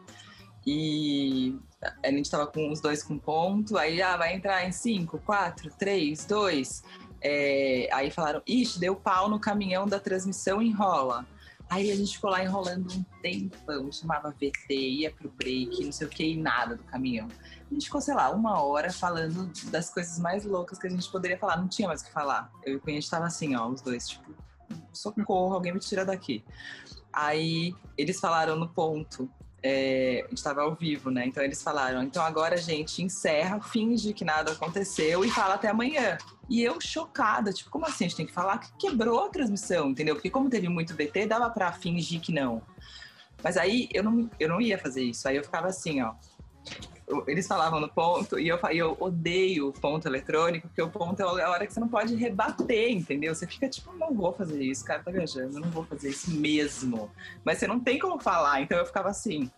E 0.68 1.58
a 2.04 2.12
gente 2.12 2.26
estava 2.26 2.46
com 2.46 2.70
os 2.70 2.80
dois 2.80 3.02
com 3.02 3.18
ponto, 3.18 3.80
aí 3.80 4.00
ah, 4.00 4.16
vai 4.16 4.36
entrar 4.36 4.64
em 4.68 4.72
5, 4.72 5.18
4, 5.20 5.72
3, 5.76 6.26
2. 6.26 6.84
aí 7.94 8.12
falaram, 8.12 8.44
ixi, 8.46 8.80
deu 8.80 8.96
pau 8.96 9.28
no 9.28 9.40
caminhão 9.40 9.88
da 9.88 10.00
transmissão, 10.00 10.62
enrola. 10.62 11.26
Aí 11.70 11.92
a 11.92 11.96
gente 11.96 12.16
ficou 12.16 12.32
lá 12.32 12.44
enrolando 12.44 12.92
um 12.92 13.04
tempão, 13.22 13.92
chamava 13.92 14.32
VT, 14.32 14.74
ia 14.74 15.12
pro 15.12 15.30
break, 15.30 15.86
não 15.86 15.92
sei 15.92 16.08
o 16.08 16.10
que, 16.10 16.24
e 16.24 16.38
nada 16.38 16.76
do 16.76 16.84
caminhão. 16.84 17.28
A 17.70 17.74
gente 17.74 17.86
ficou, 17.86 18.02
sei 18.02 18.16
lá, 18.16 18.32
uma 18.32 18.62
hora 18.64 18.92
falando 18.92 19.52
das 19.70 19.90
coisas 19.92 20.18
mais 20.18 20.44
loucas 20.46 20.80
que 20.80 20.88
a 20.88 20.90
gente 20.90 21.10
poderia 21.12 21.38
falar. 21.38 21.58
Não 21.58 21.68
tinha 21.68 21.88
mais 21.88 22.02
o 22.02 22.06
que 22.06 22.12
falar. 22.12 22.52
Eu 22.66 22.74
e 22.74 22.76
o 22.78 22.80
Cunha 22.80 23.00
tava 23.08 23.26
assim, 23.26 23.56
ó, 23.56 23.68
os 23.68 23.82
dois, 23.82 24.08
tipo, 24.08 24.34
socorro, 24.92 25.54
alguém 25.54 25.72
me 25.72 25.80
tira 25.80 26.04
daqui. 26.04 26.44
Aí 27.14 27.76
eles 27.98 28.20
falaram 28.20 28.56
no 28.56 28.68
ponto 28.68 29.30
é, 29.62 30.24
a 30.26 30.30
gente 30.30 30.38
estava 30.38 30.62
ao 30.62 30.76
vivo, 30.76 31.10
né? 31.10 31.26
Então 31.26 31.44
eles 31.44 31.62
falaram: 31.62 32.02
então 32.04 32.24
agora 32.24 32.56
a 32.56 32.60
gente 32.60 33.04
encerra, 33.04 33.60
finge 33.62 34.14
que 34.14 34.24
nada 34.24 34.52
aconteceu 34.52 35.24
e 35.24 35.30
fala 35.30 35.56
até 35.56 35.70
amanhã. 35.70 36.18
E 36.50 36.64
eu 36.64 36.82
chocada, 36.82 37.54
tipo, 37.54 37.70
como 37.70 37.86
assim? 37.86 38.06
A 38.06 38.08
gente 38.08 38.18
tem 38.18 38.26
que 38.26 38.34
falar 38.34 38.58
que 38.58 38.72
quebrou 38.78 39.26
a 39.26 39.30
transmissão, 39.30 39.90
entendeu? 39.90 40.16
Porque 40.16 40.30
como 40.30 40.50
teve 40.50 40.68
muito 40.68 40.96
VT, 40.96 41.28
dava 41.28 41.50
para 41.50 41.72
fingir 41.72 42.20
que 42.20 42.32
não. 42.32 42.62
Mas 43.44 43.56
aí 43.56 43.88
eu 43.94 44.04
não, 44.04 44.30
eu 44.40 44.50
não 44.50 44.60
ia 44.60 44.78
fazer 44.78 45.04
isso. 45.04 45.28
Aí 45.28 45.36
eu 45.36 45.44
ficava 45.44 45.68
assim, 45.68 46.02
ó. 46.02 46.14
Eles 47.28 47.48
falavam 47.48 47.80
no 47.80 47.90
ponto 47.90 48.40
e 48.40 48.48
eu, 48.48 48.60
eu 48.72 48.96
odeio 49.00 49.70
o 49.70 49.74
ponto 49.74 50.08
eletrônico, 50.08 50.68
porque 50.68 50.82
o 50.82 50.90
ponto 50.90 51.20
é 51.22 51.44
a 51.44 51.50
hora 51.50 51.66
que 51.66 51.74
você 51.74 51.80
não 51.80 51.88
pode 51.88 52.16
rebater, 52.16 52.92
entendeu? 52.92 53.34
Você 53.34 53.48
fica 53.48 53.68
tipo, 53.68 53.92
não 53.94 54.14
vou 54.14 54.32
fazer 54.32 54.62
isso, 54.64 54.86
cara 54.86 55.02
tá 55.02 55.10
viajando, 55.10 55.58
eu 55.58 55.62
não 55.62 55.72
vou 55.72 55.84
fazer 55.86 56.10
isso 56.10 56.30
mesmo. 56.32 57.10
Mas 57.44 57.58
você 57.58 57.66
não 57.66 57.80
tem 57.80 57.98
como 57.98 58.20
falar, 58.20 58.62
então 58.62 58.78
eu 58.78 58.86
ficava 58.86 59.10
assim. 59.10 59.50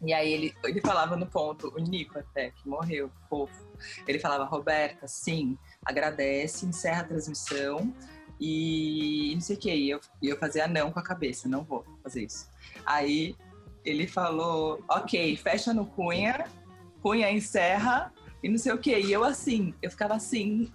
E 0.00 0.12
aí 0.12 0.32
ele, 0.32 0.54
ele 0.62 0.80
falava 0.80 1.16
no 1.16 1.26
ponto, 1.26 1.72
o 1.76 1.80
Nico 1.80 2.16
até, 2.16 2.50
que 2.50 2.68
morreu, 2.68 3.10
fofo. 3.28 3.66
Ele 4.06 4.20
falava, 4.20 4.44
Roberta, 4.44 5.08
sim, 5.08 5.58
agradece, 5.88 6.66
encerra 6.66 7.00
a 7.00 7.04
transmissão 7.04 7.92
e 8.40 9.32
não 9.34 9.40
sei 9.40 9.56
o 9.56 9.58
que. 9.58 9.74
E 9.74 9.90
eu, 9.90 10.00
eu 10.22 10.36
fazia 10.38 10.68
não 10.68 10.92
com 10.92 11.00
a 11.00 11.02
cabeça, 11.02 11.48
não 11.48 11.64
vou 11.64 11.84
fazer 12.02 12.24
isso. 12.24 12.48
Aí 12.84 13.34
ele 13.84 14.06
falou, 14.06 14.84
ok, 14.88 15.36
fecha 15.36 15.72
no 15.72 15.86
Cunha, 15.86 16.44
Cunha 17.02 17.30
encerra 17.30 18.12
e 18.42 18.48
não 18.48 18.58
sei 18.58 18.72
o 18.72 18.78
que. 18.78 18.96
E 18.96 19.10
eu 19.10 19.24
assim, 19.24 19.74
eu 19.82 19.90
ficava 19.90 20.14
assim, 20.14 20.70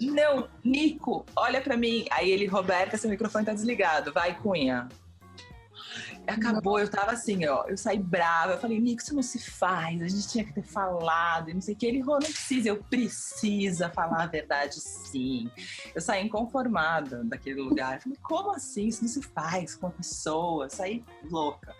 não, 0.00 0.48
Nico, 0.64 1.24
olha 1.36 1.60
para 1.60 1.76
mim. 1.76 2.06
Aí 2.10 2.30
ele, 2.30 2.46
Roberta, 2.46 2.96
seu 2.96 3.10
microfone 3.10 3.44
tá 3.44 3.52
desligado, 3.52 4.12
vai 4.12 4.36
Cunha. 4.40 4.88
Acabou, 6.26 6.78
eu 6.78 6.88
tava 6.88 7.12
assim, 7.12 7.46
ó, 7.46 7.64
eu 7.66 7.76
saí 7.76 7.98
brava, 7.98 8.52
eu 8.52 8.58
falei, 8.58 8.80
Nico, 8.80 9.02
isso 9.02 9.14
não 9.14 9.22
se 9.22 9.38
faz, 9.38 10.00
a 10.02 10.08
gente 10.08 10.28
tinha 10.28 10.44
que 10.44 10.52
ter 10.52 10.62
falado, 10.62 11.50
e 11.50 11.54
não 11.54 11.60
sei 11.60 11.74
o 11.74 11.76
que. 11.76 11.86
Ele, 11.86 12.00
Rô, 12.00 12.14
não 12.14 12.20
precisa, 12.20 12.68
eu 12.68 12.82
precisa 12.82 13.90
falar 13.90 14.24
a 14.24 14.26
verdade 14.26 14.80
sim. 14.80 15.50
Eu 15.94 16.00
saí 16.00 16.24
inconformada 16.24 17.22
daquele 17.24 17.60
lugar. 17.60 17.96
Eu 17.96 18.00
falei, 18.02 18.18
como 18.22 18.50
assim? 18.52 18.88
Isso 18.88 19.02
não 19.02 19.08
se 19.08 19.22
faz 19.22 19.74
com 19.74 19.86
a 19.86 19.90
pessoa. 19.90 20.64
Eu 20.66 20.70
saí 20.70 21.04
louca. 21.30 21.74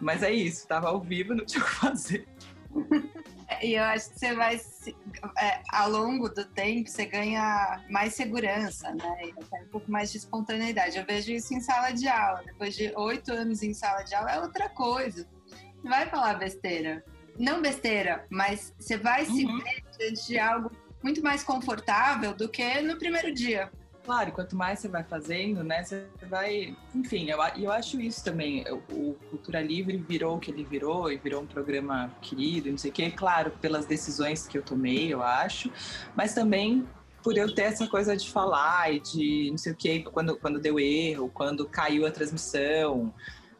Mas 0.00 0.22
é 0.22 0.32
isso, 0.32 0.66
tava 0.66 0.88
ao 0.88 1.00
vivo, 1.00 1.34
não 1.34 1.44
tinha 1.44 1.62
o 1.62 1.66
que 1.66 1.72
fazer. 1.72 2.28
E 3.62 3.74
eu 3.74 3.84
acho 3.84 4.10
que 4.10 4.18
você 4.18 4.34
vai, 4.34 4.56
é, 5.38 5.62
ao 5.70 5.90
longo 5.90 6.28
do 6.28 6.44
tempo, 6.44 6.88
você 6.88 7.04
ganha 7.04 7.84
mais 7.90 8.14
segurança, 8.14 8.92
né? 8.94 9.16
E 9.24 9.62
um 9.64 9.68
pouco 9.68 9.90
mais 9.90 10.12
de 10.12 10.18
espontaneidade. 10.18 10.98
Eu 10.98 11.04
vejo 11.04 11.32
isso 11.32 11.52
em 11.54 11.60
sala 11.60 11.90
de 11.90 12.08
aula. 12.08 12.42
Depois 12.44 12.74
de 12.74 12.92
oito 12.96 13.32
anos 13.32 13.62
em 13.62 13.74
sala 13.74 14.02
de 14.02 14.14
aula, 14.14 14.30
é 14.30 14.40
outra 14.40 14.68
coisa. 14.68 15.26
Não 15.82 15.90
vai 15.90 16.08
falar 16.08 16.34
besteira. 16.34 17.04
Não 17.38 17.60
besteira, 17.62 18.26
mas 18.30 18.74
você 18.78 18.96
vai 18.96 19.24
uhum. 19.24 19.34
se 19.34 19.46
ver 19.46 19.84
diante 19.98 20.26
de 20.26 20.38
algo 20.38 20.70
muito 21.02 21.22
mais 21.22 21.42
confortável 21.42 22.34
do 22.34 22.48
que 22.48 22.80
no 22.82 22.98
primeiro 22.98 23.32
dia. 23.32 23.70
Claro, 24.04 24.32
quanto 24.32 24.56
mais 24.56 24.78
você 24.78 24.88
vai 24.88 25.04
fazendo, 25.04 25.62
né, 25.62 25.84
você 25.84 26.06
vai. 26.28 26.76
Enfim, 26.94 27.28
eu, 27.30 27.38
eu 27.56 27.70
acho 27.70 28.00
isso 28.00 28.24
também. 28.24 28.64
O 28.90 29.14
Cultura 29.28 29.60
Livre 29.60 29.96
virou 29.98 30.36
o 30.36 30.40
que 30.40 30.50
ele 30.50 30.64
virou 30.64 31.12
e 31.12 31.18
virou 31.18 31.42
um 31.42 31.46
programa 31.46 32.10
querido, 32.22 32.70
não 32.70 32.78
sei 32.78 32.90
o 32.90 32.94
quê. 32.94 33.10
Claro, 33.10 33.52
pelas 33.60 33.86
decisões 33.86 34.46
que 34.46 34.56
eu 34.56 34.62
tomei, 34.62 35.12
eu 35.12 35.22
acho, 35.22 35.70
mas 36.16 36.34
também 36.34 36.86
por 37.22 37.36
eu 37.36 37.54
ter 37.54 37.62
essa 37.62 37.86
coisa 37.86 38.16
de 38.16 38.30
falar 38.30 38.92
e 38.92 39.00
de 39.00 39.50
não 39.50 39.58
sei 39.58 39.72
o 39.72 39.76
quê, 39.76 40.02
quando, 40.02 40.36
quando 40.38 40.58
deu 40.58 40.80
erro, 40.80 41.30
quando 41.32 41.68
caiu 41.68 42.06
a 42.06 42.10
transmissão. 42.10 43.12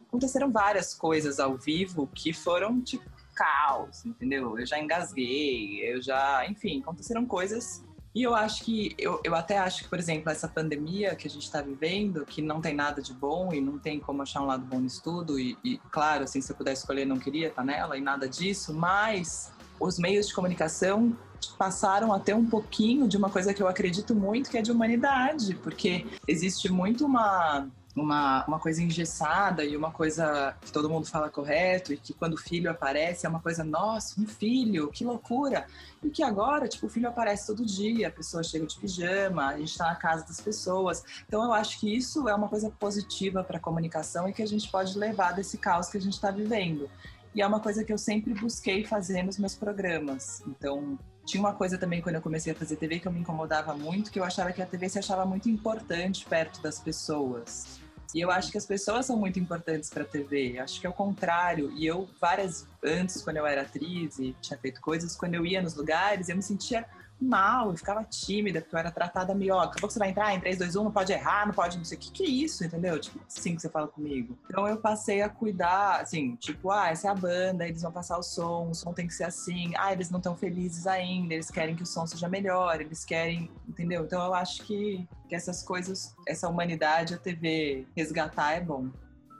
Aconteceram 0.07 0.51
várias 0.51 0.93
coisas 0.93 1.39
ao 1.39 1.55
vivo 1.55 2.07
que 2.07 2.33
foram 2.33 2.81
tipo 2.81 3.09
caos, 3.35 4.05
entendeu? 4.05 4.57
Eu 4.59 4.65
já 4.65 4.79
engasguei, 4.79 5.79
eu 5.81 6.01
já. 6.01 6.45
Enfim, 6.47 6.81
aconteceram 6.81 7.25
coisas 7.25 7.83
e 8.13 8.23
eu 8.23 8.35
acho 8.35 8.63
que, 8.63 8.93
eu, 8.97 9.21
eu 9.23 9.33
até 9.33 9.57
acho 9.57 9.83
que, 9.83 9.89
por 9.89 9.97
exemplo, 9.97 10.29
essa 10.29 10.47
pandemia 10.47 11.15
que 11.15 11.27
a 11.27 11.29
gente 11.29 11.43
está 11.43 11.61
vivendo, 11.61 12.25
que 12.25 12.41
não 12.41 12.59
tem 12.59 12.73
nada 12.73 13.01
de 13.01 13.13
bom 13.13 13.53
e 13.53 13.61
não 13.61 13.79
tem 13.79 13.99
como 13.99 14.21
achar 14.21 14.41
um 14.41 14.45
lado 14.45 14.65
bom 14.65 14.79
no 14.79 14.87
estudo, 14.87 15.39
e, 15.39 15.57
e 15.63 15.77
claro, 15.89 16.25
assim, 16.25 16.41
se 16.41 16.51
eu 16.51 16.55
pudesse 16.55 16.81
escolher, 16.81 17.05
não 17.05 17.17
queria 17.17 17.47
estar 17.47 17.61
tá 17.61 17.65
nela 17.65 17.97
e 17.97 18.01
nada 18.01 18.27
disso, 18.27 18.73
mas 18.73 19.53
os 19.79 19.97
meios 19.97 20.27
de 20.27 20.33
comunicação 20.33 21.15
passaram 21.57 22.13
a 22.13 22.19
ter 22.19 22.35
um 22.35 22.45
pouquinho 22.45 23.07
de 23.07 23.17
uma 23.17 23.29
coisa 23.29 23.53
que 23.53 23.63
eu 23.63 23.67
acredito 23.67 24.13
muito, 24.13 24.49
que 24.49 24.57
é 24.57 24.61
de 24.61 24.71
humanidade, 24.71 25.55
porque 25.55 26.05
existe 26.27 26.71
muito 26.71 27.05
uma 27.05 27.67
uma, 27.95 28.45
uma 28.45 28.59
coisa 28.59 28.81
engessada 28.81 29.63
e 29.63 29.75
uma 29.75 29.91
coisa 29.91 30.55
que 30.61 30.71
todo 30.71 30.89
mundo 30.89 31.05
fala 31.07 31.29
correto 31.29 31.93
e 31.93 31.97
que 31.97 32.13
quando 32.13 32.33
o 32.33 32.37
filho 32.37 32.69
aparece 32.69 33.25
é 33.25 33.29
uma 33.29 33.39
coisa, 33.39 33.63
nossa, 33.63 34.19
um 34.19 34.25
filho, 34.25 34.89
que 34.89 35.03
loucura. 35.03 35.65
E 36.03 36.09
que 36.09 36.23
agora, 36.23 36.67
tipo, 36.67 36.87
o 36.87 36.89
filho 36.89 37.07
aparece 37.07 37.47
todo 37.47 37.65
dia, 37.65 38.07
a 38.07 38.11
pessoa 38.11 38.43
chega 38.43 38.65
de 38.65 38.77
pijama, 38.77 39.47
a 39.47 39.57
gente 39.57 39.71
está 39.71 39.85
na 39.85 39.95
casa 39.95 40.25
das 40.25 40.39
pessoas. 40.39 41.03
Então 41.27 41.43
eu 41.43 41.53
acho 41.53 41.79
que 41.79 41.95
isso 41.95 42.27
é 42.29 42.35
uma 42.35 42.47
coisa 42.47 42.69
positiva 42.69 43.43
para 43.43 43.57
a 43.57 43.59
comunicação 43.59 44.27
e 44.27 44.33
que 44.33 44.41
a 44.41 44.47
gente 44.47 44.69
pode 44.69 44.97
levar 44.97 45.33
desse 45.33 45.57
caos 45.57 45.89
que 45.89 45.97
a 45.97 46.01
gente 46.01 46.13
está 46.13 46.31
vivendo. 46.31 46.89
E 47.33 47.41
é 47.41 47.47
uma 47.47 47.59
coisa 47.59 47.83
que 47.83 47.93
eu 47.93 47.97
sempre 47.97 48.33
busquei 48.33 48.83
fazer 48.83 49.23
nos 49.23 49.37
meus 49.37 49.55
programas. 49.55 50.43
Então, 50.45 50.99
tinha 51.25 51.41
uma 51.41 51.53
coisa 51.53 51.77
também 51.77 52.01
quando 52.01 52.15
eu 52.15 52.21
comecei 52.21 52.51
a 52.51 52.55
fazer 52.55 52.75
TV 52.75 52.99
que 52.99 53.07
eu 53.07 53.11
me 53.11 53.19
incomodava 53.19 53.73
muito, 53.73 54.11
que 54.11 54.19
eu 54.19 54.23
achava 54.23 54.51
que 54.51 54.61
a 54.61 54.65
TV 54.65 54.89
se 54.89 54.99
achava 54.99 55.25
muito 55.25 55.49
importante 55.49 56.25
perto 56.25 56.61
das 56.61 56.79
pessoas. 56.79 57.80
E 58.13 58.19
eu 58.19 58.29
acho 58.29 58.51
que 58.51 58.57
as 58.57 58.65
pessoas 58.65 59.05
são 59.05 59.17
muito 59.17 59.39
importantes 59.39 59.89
para 59.89 60.03
a 60.03 60.05
TV. 60.05 60.59
Acho 60.59 60.79
que 60.79 60.85
é 60.85 60.89
o 60.89 60.93
contrário. 60.93 61.71
E 61.71 61.85
eu, 61.85 62.09
várias 62.19 62.67
antes, 62.83 63.21
quando 63.21 63.37
eu 63.37 63.45
era 63.45 63.61
atriz 63.61 64.19
e 64.19 64.35
tinha 64.41 64.57
feito 64.57 64.81
coisas, 64.81 65.15
quando 65.15 65.35
eu 65.35 65.45
ia 65.45 65.61
nos 65.61 65.75
lugares, 65.75 66.27
eu 66.27 66.35
me 66.35 66.43
sentia 66.43 66.85
mal, 67.23 67.69
eu 67.69 67.77
ficava 67.77 68.03
tímida, 68.03 68.61
porque 68.61 68.75
eu 68.75 68.79
era 68.79 68.91
tratada 68.91 69.33
meio, 69.35 69.55
ó, 69.55 69.61
a 69.61 69.67
pouco 69.67 69.91
você 69.91 69.99
vai 69.99 70.09
entrar 70.09 70.33
em 70.33 70.39
3, 70.39 70.57
2, 70.57 70.75
1, 70.75 70.83
não 70.83 70.91
pode 70.91 71.11
errar, 71.11 71.45
não 71.45 71.53
pode 71.53 71.77
não 71.77 71.85
sei 71.85 71.97
o 71.97 72.01
que, 72.01 72.11
que 72.11 72.23
é 72.23 72.27
isso, 72.27 72.63
entendeu? 72.63 72.99
Tipo, 72.99 73.19
assim 73.27 73.55
que 73.55 73.61
você 73.61 73.69
fala 73.69 73.87
comigo. 73.87 74.37
Então 74.45 74.67
eu 74.67 74.77
passei 74.77 75.21
a 75.21 75.29
cuidar, 75.29 76.01
assim, 76.01 76.35
tipo, 76.35 76.71
ah, 76.71 76.89
essa 76.89 77.07
é 77.07 77.11
a 77.11 77.15
banda, 77.15 77.67
eles 77.67 77.81
vão 77.81 77.91
passar 77.91 78.17
o 78.17 78.23
som, 78.23 78.69
o 78.69 78.75
som 78.75 78.93
tem 78.93 79.07
que 79.07 79.13
ser 79.13 79.25
assim, 79.25 79.71
ah, 79.77 79.93
eles 79.93 80.09
não 80.09 80.17
estão 80.17 80.35
felizes 80.35 80.87
ainda, 80.87 81.33
eles 81.33 81.51
querem 81.51 81.75
que 81.75 81.83
o 81.83 81.85
som 81.85 82.05
seja 82.07 82.27
melhor, 82.27 82.81
eles 82.81 83.05
querem, 83.05 83.51
entendeu? 83.67 84.03
Então 84.03 84.23
eu 84.25 84.33
acho 84.33 84.63
que, 84.63 85.07
que 85.29 85.35
essas 85.35 85.63
coisas, 85.63 86.15
essa 86.27 86.49
humanidade, 86.49 87.13
a 87.13 87.17
TV 87.17 87.85
resgatar 87.95 88.53
é 88.53 88.61
bom. 88.61 88.89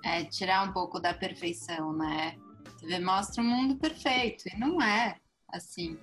É, 0.03 0.23
tirar 0.25 0.67
um 0.67 0.73
pouco 0.73 0.99
da 0.99 1.13
perfeição, 1.13 1.93
né? 1.93 2.35
A 2.67 2.79
TV 2.79 2.99
mostra 2.99 3.41
um 3.43 3.45
mundo 3.45 3.75
perfeito, 3.77 4.43
e 4.47 4.57
não 4.57 4.81
é 4.81 5.17
assim. 5.51 5.97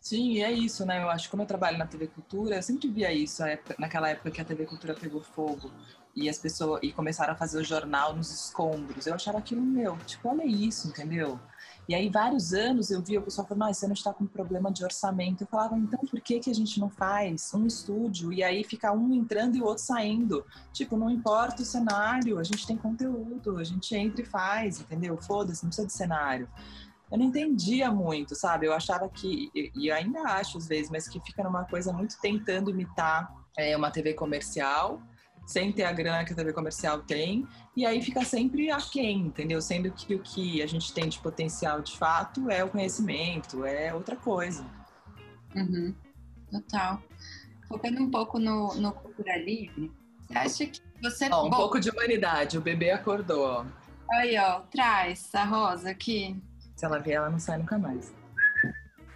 Sim, 0.00 0.42
é 0.42 0.50
isso, 0.50 0.86
né? 0.86 1.02
Eu 1.02 1.10
acho 1.10 1.24
que 1.24 1.30
como 1.30 1.42
eu 1.42 1.46
trabalho 1.46 1.76
na 1.76 1.86
TV 1.86 2.06
Cultura, 2.06 2.56
eu 2.56 2.62
sempre 2.62 2.88
via 2.88 3.12
isso, 3.12 3.42
naquela 3.78 4.08
época 4.08 4.30
que 4.30 4.40
a 4.40 4.44
TV 4.44 4.64
Cultura 4.64 4.94
pegou 4.94 5.20
fogo 5.20 5.70
e 6.16 6.28
as 6.28 6.38
pessoas 6.38 6.80
e 6.82 6.90
começaram 6.90 7.34
a 7.34 7.36
fazer 7.36 7.60
o 7.60 7.64
jornal 7.64 8.16
nos 8.16 8.32
escombros. 8.32 9.06
Eu 9.06 9.14
achava 9.14 9.38
aquilo 9.38 9.60
meu, 9.60 9.98
tipo, 10.06 10.28
olha 10.28 10.44
isso, 10.44 10.88
entendeu? 10.88 11.38
E 11.86 11.94
aí, 11.94 12.08
vários 12.08 12.54
anos 12.54 12.90
eu 12.90 13.02
via 13.02 13.20
o 13.20 13.22
pessoal 13.22 13.46
falando, 13.46 13.64
ah, 13.64 13.74
você 13.74 13.86
não 13.86 13.92
está 13.92 14.12
com 14.12 14.26
problema 14.26 14.72
de 14.72 14.82
orçamento. 14.82 15.42
Eu 15.42 15.46
falava, 15.48 15.76
então 15.76 16.00
por 16.00 16.20
que, 16.20 16.40
que 16.40 16.50
a 16.50 16.54
gente 16.54 16.80
não 16.80 16.88
faz 16.88 17.52
um 17.52 17.66
estúdio 17.66 18.32
e 18.32 18.42
aí 18.42 18.64
fica 18.64 18.92
um 18.92 19.12
entrando 19.12 19.56
e 19.56 19.60
o 19.60 19.64
outro 19.66 19.84
saindo? 19.84 20.46
Tipo, 20.72 20.96
não 20.96 21.10
importa 21.10 21.62
o 21.62 21.64
cenário, 21.64 22.38
a 22.38 22.42
gente 22.42 22.66
tem 22.66 22.76
conteúdo, 22.76 23.58
a 23.58 23.64
gente 23.64 23.94
entra 23.94 24.22
e 24.22 24.24
faz, 24.26 24.80
entendeu? 24.80 25.16
Foda-se, 25.18 25.62
não 25.62 25.68
precisa 25.68 25.86
de 25.86 25.92
cenário 25.92 26.48
eu 27.10 27.18
não 27.18 27.26
entendia 27.26 27.90
muito, 27.90 28.34
sabe? 28.34 28.66
Eu 28.66 28.72
achava 28.72 29.08
que, 29.08 29.50
e 29.74 29.90
ainda 29.90 30.20
acho 30.22 30.58
às 30.58 30.68
vezes, 30.68 30.90
mas 30.90 31.08
que 31.08 31.20
fica 31.20 31.42
numa 31.42 31.64
coisa 31.64 31.92
muito 31.92 32.20
tentando 32.20 32.70
imitar 32.70 33.34
é, 33.58 33.76
uma 33.76 33.90
TV 33.90 34.14
comercial, 34.14 35.02
sem 35.46 35.72
ter 35.72 35.82
a 35.82 35.92
grana 35.92 36.24
que 36.24 36.32
a 36.32 36.36
TV 36.36 36.52
comercial 36.52 37.00
tem, 37.00 37.46
e 37.76 37.84
aí 37.84 38.00
fica 38.00 38.24
sempre 38.24 38.70
aquém, 38.70 39.18
entendeu? 39.18 39.60
Sendo 39.60 39.90
que 39.90 40.14
o 40.14 40.20
que 40.20 40.62
a 40.62 40.66
gente 40.66 40.92
tem 40.92 41.08
de 41.08 41.18
potencial 41.18 41.80
de 41.80 41.96
fato 41.96 42.48
é 42.48 42.62
o 42.62 42.68
conhecimento, 42.68 43.64
é 43.64 43.92
outra 43.92 44.14
coisa. 44.14 44.64
Uhum. 45.56 45.92
Total. 46.50 47.02
Focando 47.68 48.02
um 48.02 48.10
pouco 48.10 48.38
no, 48.38 48.74
no 48.74 48.92
Cultura 48.92 49.36
Livre, 49.36 49.90
você 50.20 50.38
acha 50.38 50.66
que 50.66 50.80
você. 51.02 51.28
Ó, 51.30 51.46
um 51.46 51.50
Bom, 51.50 51.56
pouco 51.56 51.80
de 51.80 51.90
humanidade, 51.90 52.56
o 52.56 52.60
bebê 52.60 52.90
acordou. 52.90 53.66
Aí, 54.12 54.36
ó, 54.38 54.60
traz 54.60 55.34
a 55.34 55.44
rosa 55.44 55.90
aqui. 55.90 56.40
Se 56.80 56.86
ela 56.86 56.98
vier, 56.98 57.16
ela 57.16 57.28
não 57.28 57.38
sai 57.38 57.58
nunca 57.58 57.76
mais. 57.76 58.10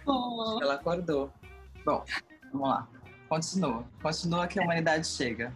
Oh. 0.05 0.59
Ela 0.61 0.75
acordou. 0.75 1.33
Bom, 1.83 2.05
vamos 2.51 2.69
lá. 2.69 2.87
Continua. 3.27 3.83
Continua 4.03 4.47
que 4.47 4.59
a 4.59 4.61
humanidade 4.61 5.07
chega. 5.07 5.51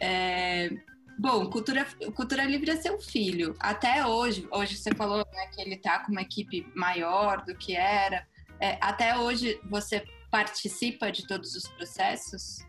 É, 0.00 0.70
bom, 1.18 1.50
cultura, 1.50 1.86
cultura 2.16 2.44
Livre 2.44 2.70
é 2.70 2.76
seu 2.76 2.98
filho. 2.98 3.54
Até 3.60 4.06
hoje, 4.06 4.48
hoje 4.50 4.78
você 4.78 4.94
falou 4.94 5.18
né, 5.18 5.46
que 5.48 5.60
ele 5.60 5.74
está 5.74 5.98
com 5.98 6.10
uma 6.10 6.22
equipe 6.22 6.66
maior 6.74 7.44
do 7.44 7.54
que 7.54 7.76
era. 7.76 8.26
É, 8.58 8.78
até 8.80 9.18
hoje 9.18 9.60
você 9.68 10.06
participa 10.30 11.12
de 11.12 11.26
todos 11.26 11.54
os 11.54 11.68
processos? 11.68 12.64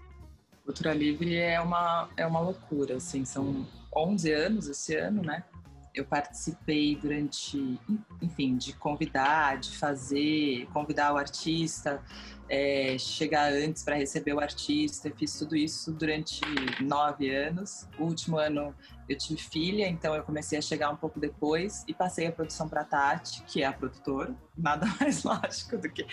Cultura 0.66 0.94
Livre 0.94 1.38
é 1.38 1.62
uma, 1.62 2.10
é 2.18 2.28
uma 2.28 2.42
loucura, 2.42 2.98
assim, 2.98 3.24
são 3.24 3.66
11 3.96 4.30
anos 4.34 4.68
esse 4.68 4.94
ano, 4.94 5.22
né? 5.22 5.46
Eu 5.96 6.06
participei 6.06 6.96
durante, 6.96 7.80
enfim, 8.22 8.58
de 8.58 8.74
convidar, 8.74 9.58
de 9.58 9.78
fazer, 9.78 10.68
convidar 10.74 11.14
o 11.14 11.18
artista, 11.18 12.04
é, 12.50 12.98
chegar 12.98 13.52
antes 13.52 13.82
para 13.82 13.96
receber 13.96 14.34
o 14.34 14.40
artista. 14.40 15.08
Eu 15.08 15.16
fiz 15.16 15.38
tudo 15.40 15.56
isso 15.56 15.92
durante 15.94 16.42
nove 16.82 17.34
anos. 17.34 17.88
O 17.98 18.04
último 18.04 18.38
ano 18.38 18.76
eu 19.08 19.18
tive 19.18 19.42
filha, 19.42 19.88
então 19.88 20.14
eu 20.14 20.24
comecei 20.24 20.58
a 20.60 20.62
chegar 20.62 20.90
um 20.90 20.96
pouco 20.96 21.20
depois 21.20 21.84
e 21.88 21.94
passei 21.94 22.28
a 22.28 22.32
produção 22.32 22.68
para 22.68 22.84
Tati, 22.84 23.42
que 23.44 23.64
é 23.64 23.66
a 23.66 23.74
produtora. 23.74 24.36
Nada 24.58 24.86
mais 25.00 25.24
lógico 25.24 25.78
do 25.78 25.90
que 25.90 26.06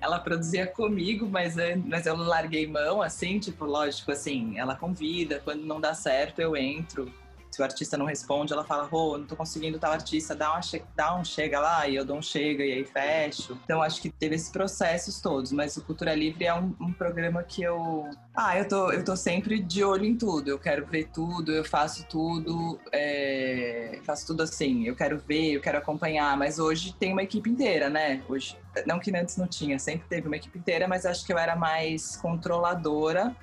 ela 0.00 0.18
produzia 0.18 0.66
comigo, 0.66 1.28
mas, 1.28 1.56
mas 1.84 2.06
eu 2.06 2.16
larguei 2.16 2.66
mão, 2.66 3.02
assim, 3.02 3.38
tipo, 3.38 3.64
lógico, 3.64 4.10
assim, 4.10 4.58
ela 4.58 4.74
convida, 4.74 5.40
quando 5.44 5.64
não 5.64 5.80
dá 5.80 5.94
certo 5.94 6.40
eu 6.40 6.56
entro 6.56 7.12
se 7.50 7.60
o 7.60 7.64
artista 7.64 7.96
não 7.96 8.06
responde, 8.06 8.52
ela 8.52 8.64
fala, 8.64 8.84
Rô, 8.84 9.14
oh, 9.14 9.18
não 9.18 9.26
tô 9.26 9.34
conseguindo 9.34 9.78
tal 9.78 9.92
artista, 9.92 10.34
dá, 10.34 10.52
uma 10.52 10.60
dá 10.94 11.16
um 11.16 11.24
chega 11.24 11.58
lá, 11.58 11.88
e 11.88 11.96
eu 11.96 12.04
dou 12.04 12.18
um 12.18 12.22
chega, 12.22 12.64
e 12.64 12.72
aí 12.72 12.84
fecho. 12.84 13.58
Então, 13.64 13.82
acho 13.82 14.00
que 14.00 14.10
teve 14.10 14.34
esses 14.34 14.50
processos 14.50 15.20
todos, 15.20 15.52
mas 15.52 15.76
o 15.76 15.84
Cultura 15.84 16.14
Livre 16.14 16.44
é 16.44 16.54
um, 16.54 16.74
um 16.80 16.92
programa 16.92 17.42
que 17.42 17.62
eu... 17.62 18.08
Ah, 18.34 18.56
eu 18.58 18.68
tô, 18.68 18.92
eu 18.92 19.04
tô 19.04 19.16
sempre 19.16 19.60
de 19.60 19.82
olho 19.82 20.04
em 20.04 20.16
tudo, 20.16 20.48
eu 20.48 20.58
quero 20.58 20.86
ver 20.86 21.08
tudo, 21.12 21.52
eu 21.52 21.64
faço 21.64 22.06
tudo, 22.06 22.78
é... 22.92 23.98
faço 24.04 24.26
tudo 24.26 24.42
assim, 24.42 24.86
eu 24.86 24.94
quero 24.94 25.18
ver, 25.18 25.52
eu 25.52 25.60
quero 25.60 25.78
acompanhar, 25.78 26.36
mas 26.36 26.58
hoje 26.58 26.94
tem 26.94 27.12
uma 27.12 27.22
equipe 27.22 27.50
inteira, 27.50 27.88
né? 27.88 28.22
Hoje, 28.28 28.56
não 28.86 28.98
que 28.98 29.14
antes 29.16 29.36
não 29.36 29.46
tinha, 29.46 29.78
sempre 29.78 30.06
teve 30.08 30.26
uma 30.26 30.36
equipe 30.36 30.58
inteira, 30.58 30.86
mas 30.86 31.06
acho 31.06 31.24
que 31.24 31.32
eu 31.32 31.38
era 31.38 31.56
mais 31.56 32.16
controladora, 32.16 33.34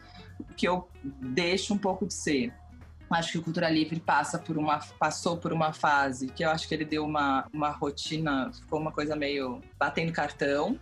que 0.56 0.68
eu 0.68 0.88
deixo 1.04 1.74
um 1.74 1.78
pouco 1.78 2.06
de 2.06 2.14
ser 2.14 2.54
acho 3.10 3.34
que 3.34 3.38
o 3.38 3.42
Cultura 3.42 3.70
Livre 3.70 4.00
passa 4.00 4.40
por 4.40 4.58
uma, 4.58 4.80
passou 5.00 5.38
por 5.38 5.54
uma 5.54 5.72
fase 5.74 6.28
que 6.28 6.44
eu 6.44 6.50
acho 6.50 6.68
que 6.68 6.74
ele 6.74 6.86
deu 6.86 7.06
uma, 7.06 7.48
uma 7.54 7.70
rotina, 7.70 8.52
ficou 8.52 8.80
uma 8.80 8.92
coisa 8.92 9.16
meio 9.16 9.62
batendo 9.78 10.12
cartão, 10.12 10.80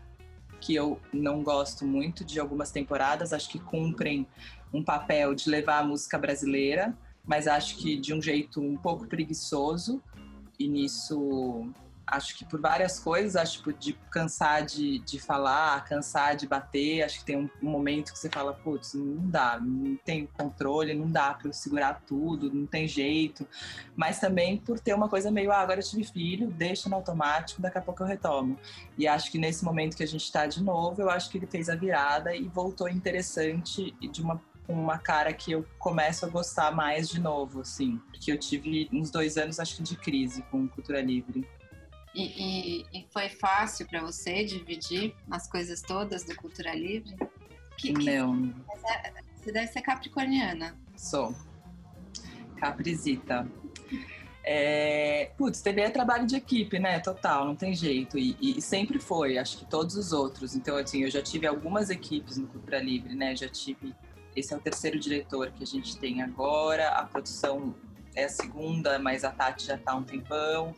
que 0.62 0.74
eu 0.74 1.00
não 1.12 1.44
gosto 1.44 1.86
muito 1.86 2.24
de 2.24 2.40
algumas 2.40 2.72
temporadas, 2.72 3.34
acho 3.34 3.50
que 3.50 3.60
cumprem 3.60 4.26
um 4.74 4.84
papel 4.84 5.36
de 5.36 5.50
levar 5.50 5.80
a 5.80 5.84
música 5.84 6.18
brasileira, 6.18 6.98
mas 7.26 7.48
acho 7.48 7.78
que 7.78 7.98
de 7.98 8.14
um 8.14 8.22
jeito 8.22 8.62
um 8.62 8.78
pouco 8.78 9.06
preguiçoso, 9.06 10.02
e 10.58 10.68
nisso 10.68 11.70
acho 12.06 12.38
que 12.38 12.46
por 12.46 12.60
várias 12.60 13.00
coisas, 13.00 13.36
acho 13.36 13.58
tipo, 13.58 13.74
de 13.74 13.94
cansar 14.12 14.66
de, 14.66 15.00
de 15.00 15.20
falar, 15.20 15.84
cansar 15.86 16.36
de 16.36 16.48
bater, 16.48 17.04
acho 17.04 17.20
que 17.20 17.26
tem 17.26 17.38
um, 17.38 17.50
um 17.62 17.70
momento 17.70 18.12
que 18.12 18.20
você 18.20 18.30
fala, 18.30 18.54
putz, 18.54 18.94
não 18.94 19.30
dá, 19.30 19.60
não 19.60 19.96
tem 19.98 20.28
controle, 20.38 20.94
não 20.94 21.10
dá 21.10 21.34
para 21.34 21.48
eu 21.48 21.54
segurar 21.54 22.02
tudo, 22.06 22.54
não 22.54 22.66
tem 22.66 22.88
jeito. 22.88 23.48
Mas 23.96 24.20
também 24.20 24.58
por 24.58 24.80
ter 24.80 24.94
uma 24.94 25.10
coisa 25.10 25.32
meio, 25.32 25.52
ah, 25.52 25.60
agora 25.60 25.80
eu 25.80 25.84
tive 25.84 26.04
filho, 26.04 26.52
deixa 26.52 26.90
no 26.90 26.96
automático, 26.96 27.62
daqui 27.62 27.78
a 27.78 27.82
pouco 27.82 28.04
eu 28.04 28.08
retomo. 28.08 28.58
E 28.98 29.08
acho 29.08 29.32
que 29.32 29.38
nesse 29.38 29.64
momento 29.64 29.96
que 29.96 30.04
a 30.04 30.08
gente 30.08 30.24
está 30.24 30.46
de 30.46 30.62
novo, 30.62 31.02
eu 31.02 31.10
acho 31.10 31.30
que 31.30 31.38
ele 31.38 31.48
fez 31.48 31.70
a 31.70 31.76
virada 31.76 32.36
e 32.36 32.48
voltou 32.48 32.90
interessante 32.90 33.92
de 34.00 34.22
uma 34.22 34.42
uma 34.68 34.98
cara 34.98 35.34
que 35.34 35.52
eu 35.52 35.66
começo 35.78 36.26
a 36.26 36.30
gostar 36.30 36.72
mais 36.72 37.10
de 37.10 37.20
novo, 37.20 37.62
assim. 37.62 38.00
Porque 38.10 38.32
eu 38.32 38.38
tive 38.38 38.90
uns 38.94 39.12
dois 39.12 39.38
anos, 39.38 39.60
acho 39.60 39.78
que, 39.78 39.84
de 39.84 39.98
crise 39.98 40.42
com 40.44 40.68
Cultura 40.68 41.02
Livre. 41.02 41.46
E, 42.14 42.24
e, 42.24 42.86
e 42.94 43.08
foi 43.12 43.28
fácil 43.28 43.88
para 43.88 44.02
você 44.02 44.44
dividir 44.44 45.16
as 45.32 45.48
coisas 45.48 45.82
todas 45.82 46.24
do 46.24 46.36
Cultura 46.36 46.74
Livre? 46.76 47.16
Que, 47.78 47.92
Não. 47.92 48.54
É, 48.86 49.12
você 49.36 49.52
deve 49.52 49.68
ser 49.68 49.82
capricorniana. 49.82 50.78
Sou. 50.96 51.36
Caprizita. 52.58 53.48
É, 54.46 55.32
putz, 55.38 55.62
TV 55.62 55.82
é 55.82 55.90
trabalho 55.90 56.28
de 56.28 56.36
equipe, 56.36 56.78
né? 56.78 57.00
Total, 57.00 57.46
não 57.46 57.56
tem 57.56 57.74
jeito. 57.74 58.18
E, 58.18 58.38
e, 58.40 58.62
sempre 58.62 59.00
foi, 59.00 59.38
acho 59.38 59.58
que 59.58 59.66
todos 59.66 59.96
os 59.96 60.12
outros. 60.12 60.56
Então, 60.56 60.78
assim, 60.78 61.04
eu 61.04 61.10
já 61.10 61.22
tive 61.22 61.48
algumas 61.48 61.90
equipes 61.90 62.38
no 62.38 62.48
Cultura 62.48 62.80
Livre, 62.80 63.16
né? 63.16 63.36
Já 63.36 63.48
tive. 63.48 63.96
Esse 64.36 64.54
é 64.54 64.58
o 64.58 64.60
terceiro 64.60 65.00
diretor 65.00 65.52
que 65.52 65.64
a 65.64 65.68
gente 65.68 65.98
tem 65.98 66.22
agora. 66.22 66.90
A 66.90 67.06
produção 67.06 67.74
é 68.16 68.26
a 68.26 68.30
segunda, 68.30 69.00
mas 69.00 69.24
a 69.24 69.32
Tati 69.32 69.66
já 69.66 69.78
tá 69.78 69.94
há 69.94 69.96
um 69.96 70.04
tempão. 70.04 70.76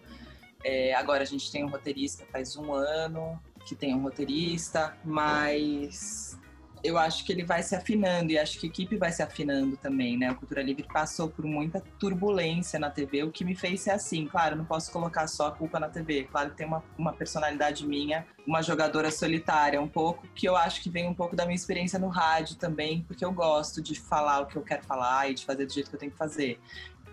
É, 0.67 0.95
agora 0.95 1.21
a 1.21 1.25
gente 1.27 1.51
tem 1.51 1.63
um 1.63 1.67
roteirista 1.67 2.25
faz 2.31 2.57
um 2.57 2.73
ano 2.73 3.39
que 3.67 3.75
tem 3.75 3.93
um 3.93 4.01
roteirista, 4.01 4.97
mas 5.05 6.39
eu 6.83 6.97
acho 6.97 7.23
que 7.23 7.31
ele 7.31 7.43
vai 7.43 7.61
se 7.61 7.75
afinando 7.75 8.31
e 8.31 8.37
acho 8.37 8.59
que 8.59 8.65
a 8.65 8.69
equipe 8.69 8.97
vai 8.97 9.11
se 9.11 9.21
afinando 9.21 9.77
também, 9.77 10.17
né? 10.17 10.31
O 10.31 10.35
Cultura 10.35 10.63
Livre 10.63 10.83
passou 10.91 11.29
por 11.29 11.45
muita 11.45 11.81
turbulência 11.99 12.79
na 12.79 12.89
TV, 12.89 13.21
o 13.21 13.31
que 13.31 13.45
me 13.45 13.53
fez 13.53 13.81
ser 13.81 13.91
assim. 13.91 14.25
Claro, 14.25 14.55
não 14.55 14.65
posso 14.65 14.91
colocar 14.91 15.27
só 15.27 15.47
a 15.47 15.51
culpa 15.51 15.79
na 15.79 15.87
TV. 15.87 16.23
Claro 16.23 16.49
que 16.49 16.57
tem 16.57 16.65
uma, 16.65 16.83
uma 16.97 17.13
personalidade 17.13 17.85
minha, 17.85 18.25
uma 18.45 18.63
jogadora 18.63 19.11
solitária, 19.11 19.79
um 19.79 19.87
pouco, 19.87 20.27
que 20.33 20.47
eu 20.47 20.55
acho 20.55 20.81
que 20.81 20.89
vem 20.89 21.07
um 21.07 21.13
pouco 21.13 21.35
da 21.35 21.45
minha 21.45 21.55
experiência 21.55 21.99
no 21.99 22.07
rádio 22.07 22.55
também, 22.55 23.03
porque 23.03 23.23
eu 23.23 23.31
gosto 23.31 23.83
de 23.83 23.99
falar 23.99 24.41
o 24.41 24.47
que 24.47 24.55
eu 24.55 24.63
quero 24.63 24.83
falar 24.83 25.29
e 25.29 25.35
de 25.35 25.45
fazer 25.45 25.67
do 25.67 25.71
jeito 25.71 25.91
que 25.91 25.95
eu 25.95 25.99
tenho 25.99 26.11
que 26.11 26.17
fazer. 26.17 26.59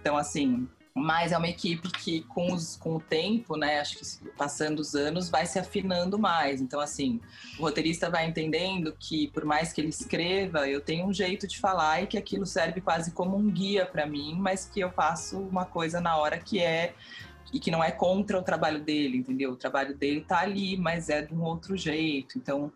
Então, 0.01 0.17
assim, 0.17 0.67
mas 0.95 1.33
é 1.33 1.39
uma 1.39 1.49
equipe 1.49 1.91
que 1.91 2.21
com, 2.23 2.53
os, 2.53 2.77
com 2.77 2.97
o 2.97 3.01
tempo, 3.01 3.57
né, 3.57 3.81
acho 3.81 3.99
que 3.99 4.29
passando 4.37 4.81
os 4.81 4.95
anos, 4.95 5.31
vai 5.31 5.47
se 5.47 5.59
afinando 5.59 6.19
mais. 6.19 6.61
Então, 6.61 6.81
assim, 6.81 7.21
o 7.59 7.63
roteirista 7.63 8.11
vai 8.11 8.27
entendendo 8.27 8.95
que, 8.99 9.29
por 9.29 9.45
mais 9.45 9.73
que 9.73 9.81
ele 9.81 9.89
escreva, 9.89 10.69
eu 10.69 10.81
tenho 10.81 11.07
um 11.07 11.13
jeito 11.13 11.47
de 11.47 11.59
falar 11.59 12.03
e 12.03 12.07
que 12.07 12.19
aquilo 12.19 12.45
serve 12.45 12.81
quase 12.81 13.13
como 13.13 13.37
um 13.37 13.51
guia 13.51 13.87
para 13.87 14.07
mim, 14.07 14.35
mas 14.39 14.67
que 14.67 14.81
eu 14.81 14.91
faço 14.91 15.39
uma 15.39 15.65
coisa 15.65 16.01
na 16.01 16.17
hora 16.17 16.39
que 16.39 16.61
é 16.61 16.95
e 17.53 17.59
que 17.59 17.71
não 17.71 17.83
é 17.83 17.91
contra 17.91 18.39
o 18.39 18.43
trabalho 18.43 18.81
dele, 18.81 19.19
entendeu? 19.19 19.53
O 19.53 19.57
trabalho 19.57 19.97
dele 19.97 20.23
tá 20.23 20.41
ali, 20.41 20.77
mas 20.77 21.09
é 21.09 21.23
de 21.23 21.35
um 21.35 21.43
outro 21.43 21.77
jeito. 21.77 22.39
Então, 22.39 22.73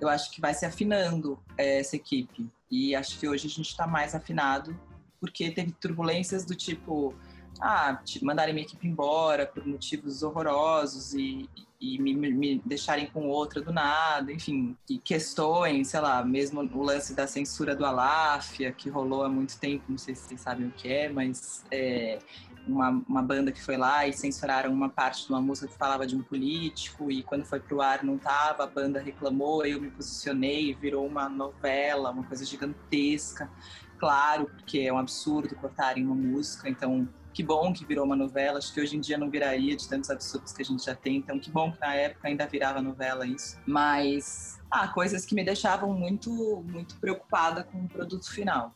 eu 0.00 0.08
acho 0.08 0.30
que 0.30 0.40
vai 0.40 0.54
se 0.54 0.66
afinando 0.66 1.38
é, 1.56 1.80
essa 1.80 1.96
equipe. 1.96 2.48
E 2.70 2.94
acho 2.96 3.18
que 3.18 3.28
hoje 3.28 3.46
a 3.46 3.50
gente 3.50 3.68
está 3.68 3.86
mais 3.86 4.14
afinado 4.14 4.78
porque 5.20 5.50
teve 5.50 5.72
turbulências 5.72 6.44
do 6.44 6.54
tipo 6.54 7.14
ah, 7.60 8.00
mandarem 8.22 8.54
minha 8.54 8.66
equipe 8.66 8.86
embora 8.86 9.46
por 9.46 9.66
motivos 9.66 10.22
horrorosos 10.22 11.14
e, 11.14 11.48
e 11.80 11.98
me, 11.98 12.14
me, 12.14 12.62
deixarem 12.64 13.06
com 13.06 13.28
outra 13.28 13.60
do 13.60 13.72
nada, 13.72 14.32
enfim, 14.32 14.76
e 14.88 14.98
questões, 14.98 15.88
sei 15.88 16.00
lá, 16.00 16.24
mesmo 16.24 16.60
o 16.60 16.82
lance 16.82 17.14
da 17.14 17.26
censura 17.26 17.76
do 17.76 17.84
Aláfia, 17.84 18.72
que 18.72 18.88
rolou 18.88 19.22
há 19.22 19.28
muito 19.28 19.58
tempo, 19.58 19.84
não 19.88 19.98
sei 19.98 20.14
se 20.14 20.22
vocês 20.22 20.40
sabem 20.40 20.68
o 20.68 20.70
que 20.70 20.88
é, 20.88 21.08
mas 21.08 21.64
é 21.70 22.18
uma, 22.66 23.02
uma 23.06 23.22
banda 23.22 23.52
que 23.52 23.62
foi 23.62 23.76
lá 23.76 24.06
e 24.06 24.12
censuraram 24.12 24.72
uma 24.72 24.88
parte 24.88 25.26
de 25.26 25.30
uma 25.30 25.40
música 25.40 25.68
que 25.68 25.76
falava 25.76 26.06
de 26.06 26.16
um 26.16 26.22
político, 26.22 27.10
e 27.10 27.22
quando 27.22 27.44
foi 27.44 27.60
pro 27.60 27.82
ar 27.82 28.02
não 28.02 28.16
tava, 28.16 28.64
a 28.64 28.66
banda 28.66 29.00
reclamou, 29.00 29.64
eu 29.66 29.80
me 29.80 29.90
posicionei, 29.90 30.74
virou 30.74 31.06
uma 31.06 31.28
novela, 31.28 32.10
uma 32.10 32.24
coisa 32.24 32.44
gigantesca, 32.44 33.50
claro, 33.98 34.46
porque 34.46 34.80
é 34.80 34.92
um 34.92 34.98
absurdo 34.98 35.54
cortarem 35.56 36.04
uma 36.04 36.14
música, 36.14 36.68
então 36.68 37.06
que 37.34 37.42
bom 37.42 37.72
que 37.72 37.84
virou 37.84 38.04
uma 38.04 38.14
novela, 38.14 38.58
acho 38.58 38.72
que 38.72 38.80
hoje 38.80 38.96
em 38.96 39.00
dia 39.00 39.18
não 39.18 39.28
viraria 39.28 39.76
de 39.76 39.88
tantos 39.88 40.08
absurdos 40.08 40.52
que 40.52 40.62
a 40.62 40.64
gente 40.64 40.84
já 40.84 40.94
tem, 40.94 41.16
então 41.16 41.38
que 41.38 41.50
bom 41.50 41.72
que 41.72 41.80
na 41.80 41.92
época 41.92 42.28
ainda 42.28 42.46
virava 42.46 42.80
novela 42.80 43.26
isso. 43.26 43.58
Mas, 43.66 44.60
ah, 44.70 44.86
coisas 44.86 45.26
que 45.26 45.34
me 45.34 45.44
deixavam 45.44 45.92
muito, 45.92 46.30
muito 46.64 46.94
preocupada 47.00 47.64
com 47.64 47.78
o 47.78 47.88
produto 47.88 48.30
final. 48.32 48.72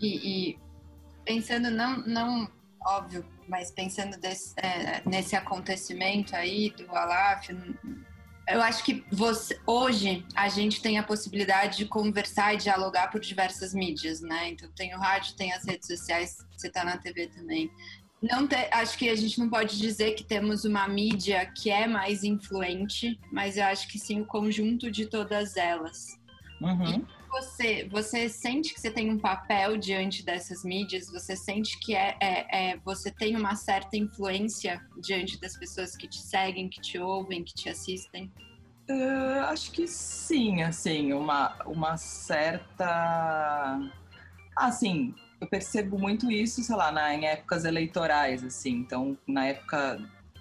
E, 0.00 0.52
e 0.52 0.58
pensando, 1.24 1.72
não, 1.72 1.98
não, 2.06 2.48
óbvio, 2.86 3.26
mas 3.48 3.72
pensando 3.72 4.16
desse, 4.16 4.54
é, 4.56 5.02
nesse 5.04 5.34
acontecimento 5.34 6.36
aí 6.36 6.70
do 6.70 6.88
Alaf, 6.94 7.48
eu 8.48 8.62
acho 8.62 8.82
que 8.82 9.04
você, 9.12 9.58
hoje 9.66 10.24
a 10.34 10.48
gente 10.48 10.80
tem 10.80 10.98
a 10.98 11.02
possibilidade 11.02 11.78
de 11.78 11.86
conversar 11.86 12.54
e 12.54 12.56
dialogar 12.56 13.08
por 13.08 13.20
diversas 13.20 13.74
mídias, 13.74 14.20
né? 14.20 14.50
Então 14.50 14.70
tem 14.74 14.94
o 14.94 14.98
rádio, 14.98 15.36
tem 15.36 15.52
as 15.52 15.64
redes 15.64 15.86
sociais, 15.86 16.38
você 16.56 16.68
está 16.68 16.84
na 16.84 16.96
TV 16.96 17.28
também. 17.28 17.70
Não 18.22 18.48
te, 18.48 18.56
acho 18.72 18.98
que 18.98 19.08
a 19.08 19.14
gente 19.14 19.38
não 19.38 19.48
pode 19.48 19.78
dizer 19.78 20.14
que 20.14 20.24
temos 20.24 20.64
uma 20.64 20.88
mídia 20.88 21.46
que 21.46 21.70
é 21.70 21.86
mais 21.86 22.24
influente, 22.24 23.20
mas 23.30 23.56
eu 23.56 23.64
acho 23.64 23.86
que 23.86 23.98
sim 23.98 24.20
o 24.22 24.26
conjunto 24.26 24.90
de 24.90 25.06
todas 25.06 25.56
elas. 25.56 26.18
Uhum. 26.60 27.06
Você, 27.28 27.88
você 27.90 28.28
sente 28.28 28.74
que 28.74 28.80
você 28.80 28.90
tem 28.90 29.10
um 29.10 29.18
papel 29.18 29.76
diante 29.76 30.24
dessas 30.24 30.64
mídias? 30.64 31.10
Você 31.10 31.36
sente 31.36 31.78
que 31.78 31.94
é, 31.94 32.16
é, 32.20 32.70
é, 32.72 32.76
você 32.78 33.10
tem 33.10 33.36
uma 33.36 33.54
certa 33.54 33.96
influência 33.96 34.80
diante 35.00 35.40
das 35.40 35.56
pessoas 35.56 35.96
que 35.96 36.08
te 36.08 36.18
seguem, 36.18 36.68
que 36.68 36.80
te 36.80 36.98
ouvem, 36.98 37.44
que 37.44 37.54
te 37.54 37.68
assistem? 37.68 38.32
Uh, 38.90 39.44
acho 39.48 39.70
que 39.72 39.86
sim, 39.86 40.62
assim, 40.62 41.12
uma, 41.12 41.54
uma 41.66 41.96
certa. 41.98 43.78
Assim, 44.56 45.14
eu 45.40 45.46
percebo 45.46 45.98
muito 45.98 46.30
isso, 46.30 46.62
sei 46.62 46.74
lá, 46.74 46.90
na, 46.90 47.14
em 47.14 47.26
épocas 47.26 47.64
eleitorais, 47.64 48.42
assim. 48.42 48.72
Então, 48.72 49.16
na 49.26 49.46
época, 49.46 50.00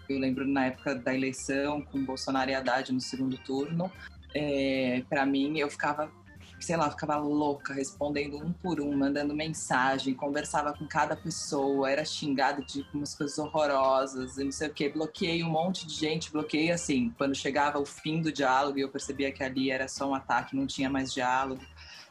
eu 0.09 0.17
lembro 0.17 0.47
na 0.47 0.67
época 0.67 0.95
da 0.95 1.13
eleição, 1.13 1.81
com 1.81 2.03
Bolsonaro 2.03 2.49
e 2.49 2.55
Haddad 2.55 2.91
no 2.93 3.01
segundo 3.01 3.37
turno, 3.39 3.91
é, 4.33 5.03
para 5.09 5.25
mim, 5.25 5.59
eu 5.59 5.69
ficava, 5.69 6.11
sei 6.59 6.75
lá, 6.75 6.89
ficava 6.89 7.17
louca, 7.17 7.73
respondendo 7.73 8.37
um 8.37 8.51
por 8.51 8.81
um, 8.81 8.95
mandando 8.95 9.33
mensagem, 9.35 10.13
conversava 10.13 10.73
com 10.73 10.87
cada 10.87 11.15
pessoa, 11.15 11.89
era 11.89 12.03
xingada 12.03 12.63
de 12.63 12.85
umas 12.93 13.13
coisas 13.13 13.37
horrorosas, 13.37 14.37
e 14.37 14.43
não 14.43 14.51
sei 14.51 14.67
o 14.67 14.73
que, 14.73 14.89
bloqueei 14.89 15.43
um 15.43 15.49
monte 15.49 15.85
de 15.85 15.93
gente, 15.93 16.31
bloqueei 16.31 16.71
assim, 16.71 17.13
quando 17.17 17.35
chegava 17.35 17.79
o 17.79 17.85
fim 17.85 18.21
do 18.21 18.31
diálogo 18.31 18.77
e 18.77 18.81
eu 18.81 18.89
percebia 18.89 19.31
que 19.31 19.43
ali 19.43 19.69
era 19.69 19.87
só 19.87 20.09
um 20.09 20.15
ataque, 20.15 20.55
não 20.55 20.65
tinha 20.65 20.89
mais 20.89 21.13
diálogo. 21.13 21.61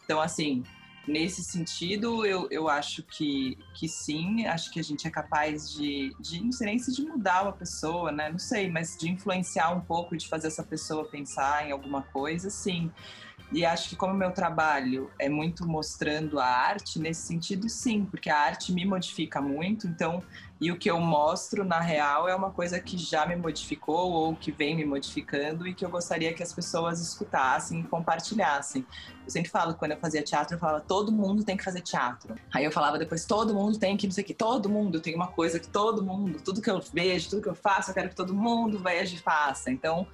Então, 0.05 0.21
assim, 0.21 0.63
nesse 1.07 1.43
sentido, 1.43 2.25
eu, 2.27 2.49
eu 2.51 2.69
acho 2.69 3.03
que, 3.03 3.59
que 3.75 3.89
sim, 3.89 4.47
acho 4.47 4.71
que 4.71 4.81
a 4.81 4.83
gente 4.83 5.07
é 5.07 5.11
capaz 5.11 5.71
de, 5.71 6.15
de, 6.21 6.43
não 6.43 6.53
sei 6.53 6.67
nem 6.67 6.79
se 6.79 6.93
de 6.93 7.03
mudar 7.03 7.43
uma 7.43 7.53
pessoa, 7.53 8.11
né? 8.11 8.31
Não 8.31 8.39
sei, 8.39 8.71
mas 8.71 8.97
de 8.97 9.09
influenciar 9.09 9.71
um 9.71 9.81
pouco, 9.81 10.17
de 10.17 10.29
fazer 10.29 10.49
essa 10.49 10.63
pessoa 10.63 11.05
pensar 11.05 11.67
em 11.69 11.73
alguma 11.73 12.03
coisa, 12.03 12.51
sim. 12.51 12.91
E 13.53 13.65
acho 13.65 13.89
que 13.89 13.97
como 13.97 14.13
meu 14.13 14.33
trabalho 14.33 15.11
é 15.21 15.29
muito 15.29 15.67
mostrando 15.67 16.41
a 16.41 16.47
arte, 16.47 16.99
nesse 16.99 17.23
sentido, 17.23 17.69
sim, 17.69 18.05
porque 18.05 18.29
a 18.29 18.37
arte 18.37 18.73
me 18.73 18.85
modifica 18.85 19.41
muito, 19.41 19.87
então, 19.87 20.21
e 20.61 20.73
o 20.73 20.77
que 20.77 20.91
eu 20.91 20.99
mostro 20.99 21.65
na 21.65 21.79
real 21.79 22.29
é 22.29 22.35
uma 22.35 22.51
coisa 22.51 22.81
que 22.81 22.99
já 22.99 23.25
me 23.25 23.37
modificou 23.37 24.11
ou 24.11 24.35
que 24.35 24.51
vem 24.51 24.75
me 24.75 24.85
modificando 24.85 25.67
e 25.67 25.75
que 25.75 25.85
eu 25.85 25.91
gostaria 25.91 26.35
que 26.35 26.43
as 26.43 26.53
pessoas 26.53 27.01
escutassem 27.01 27.81
e 27.81 27.85
compartilhassem. 27.85 28.85
Eu 29.25 29.31
sempre 29.31 29.49
falo, 29.49 29.75
quando 29.75 29.93
eu 29.93 29.99
fazia 29.99 30.23
teatro, 30.23 30.57
eu 30.57 30.59
falava, 30.59 30.81
todo 30.81 31.13
mundo 31.13 31.45
tem 31.45 31.57
que 31.57 31.63
fazer 31.63 31.83
teatro. 31.83 32.35
Aí 32.53 32.65
eu 32.65 32.73
falava 32.73 32.99
depois, 32.99 33.25
todo 33.25 33.55
mundo 33.55 33.79
tem 33.79 33.97
que, 33.97 34.09
não 34.09 34.13
sei 34.13 34.25
o 34.25 34.27
que, 34.27 34.35
todo 34.35 34.69
mundo 34.69 34.99
tem 34.99 35.15
uma 35.15 35.29
coisa 35.29 35.61
que 35.61 35.69
todo 35.69 36.03
mundo, 36.03 36.41
tudo 36.43 36.61
que 36.61 36.71
eu 36.71 36.81
vejo, 36.93 37.31
tudo 37.31 37.43
que 37.43 37.49
eu 37.49 37.55
faço, 37.55 37.91
eu 37.91 37.95
quero 37.95 38.09
que 38.09 38.17
todo 38.17 38.35
mundo 38.35 38.79
veja 38.81 39.15
e 39.15 39.19
faça. 39.19 39.71
Então, 39.71 40.07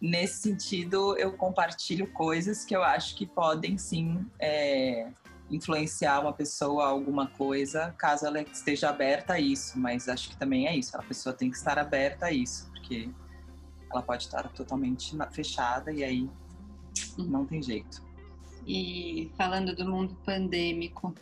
nesse 0.00 0.38
sentido, 0.38 1.16
eu 1.18 1.32
compartilho 1.32 2.06
coisas 2.12 2.64
que 2.64 2.74
eu 2.74 2.82
acho 2.82 3.14
que 3.14 3.26
podem 3.26 3.76
sim 3.76 4.26
é, 4.38 5.10
influenciar 5.50 6.20
uma 6.20 6.32
pessoa 6.32 6.84
a 6.84 6.88
alguma 6.88 7.26
coisa, 7.26 7.94
caso 7.98 8.26
ela 8.26 8.40
esteja 8.40 8.88
aberta 8.88 9.34
a 9.34 9.40
isso. 9.40 9.78
Mas 9.78 10.08
acho 10.08 10.30
que 10.30 10.36
também 10.36 10.66
é 10.66 10.76
isso, 10.76 10.96
a 10.96 11.02
pessoa 11.02 11.34
tem 11.34 11.50
que 11.50 11.56
estar 11.56 11.78
aberta 11.78 12.26
a 12.26 12.32
isso, 12.32 12.70
porque 12.70 13.10
ela 13.90 14.02
pode 14.02 14.24
estar 14.24 14.48
totalmente 14.50 15.16
fechada 15.32 15.92
e 15.92 16.04
aí 16.04 16.30
não 17.18 17.44
tem 17.44 17.62
jeito. 17.62 18.02
E 18.66 19.30
falando 19.36 19.74
do 19.74 19.88
mundo 19.88 20.16
pandêmico, 20.24 21.14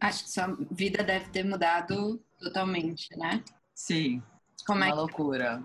acho 0.00 0.24
que 0.24 0.30
sua 0.30 0.56
vida 0.70 1.02
deve 1.02 1.28
ter 1.30 1.44
mudado 1.44 2.20
totalmente, 2.38 3.08
né? 3.16 3.42
Sim. 3.74 4.22
Como 4.66 4.84
é 4.84 4.86
uma 4.86 4.92
que... 4.92 4.98
loucura. 5.00 5.62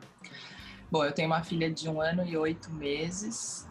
Bom, 0.89 1.03
eu 1.03 1.11
tenho 1.11 1.27
uma 1.27 1.43
filha 1.43 1.69
de 1.69 1.89
um 1.89 1.99
ano 1.99 2.25
e 2.25 2.37
oito 2.37 2.71
meses 2.71 3.67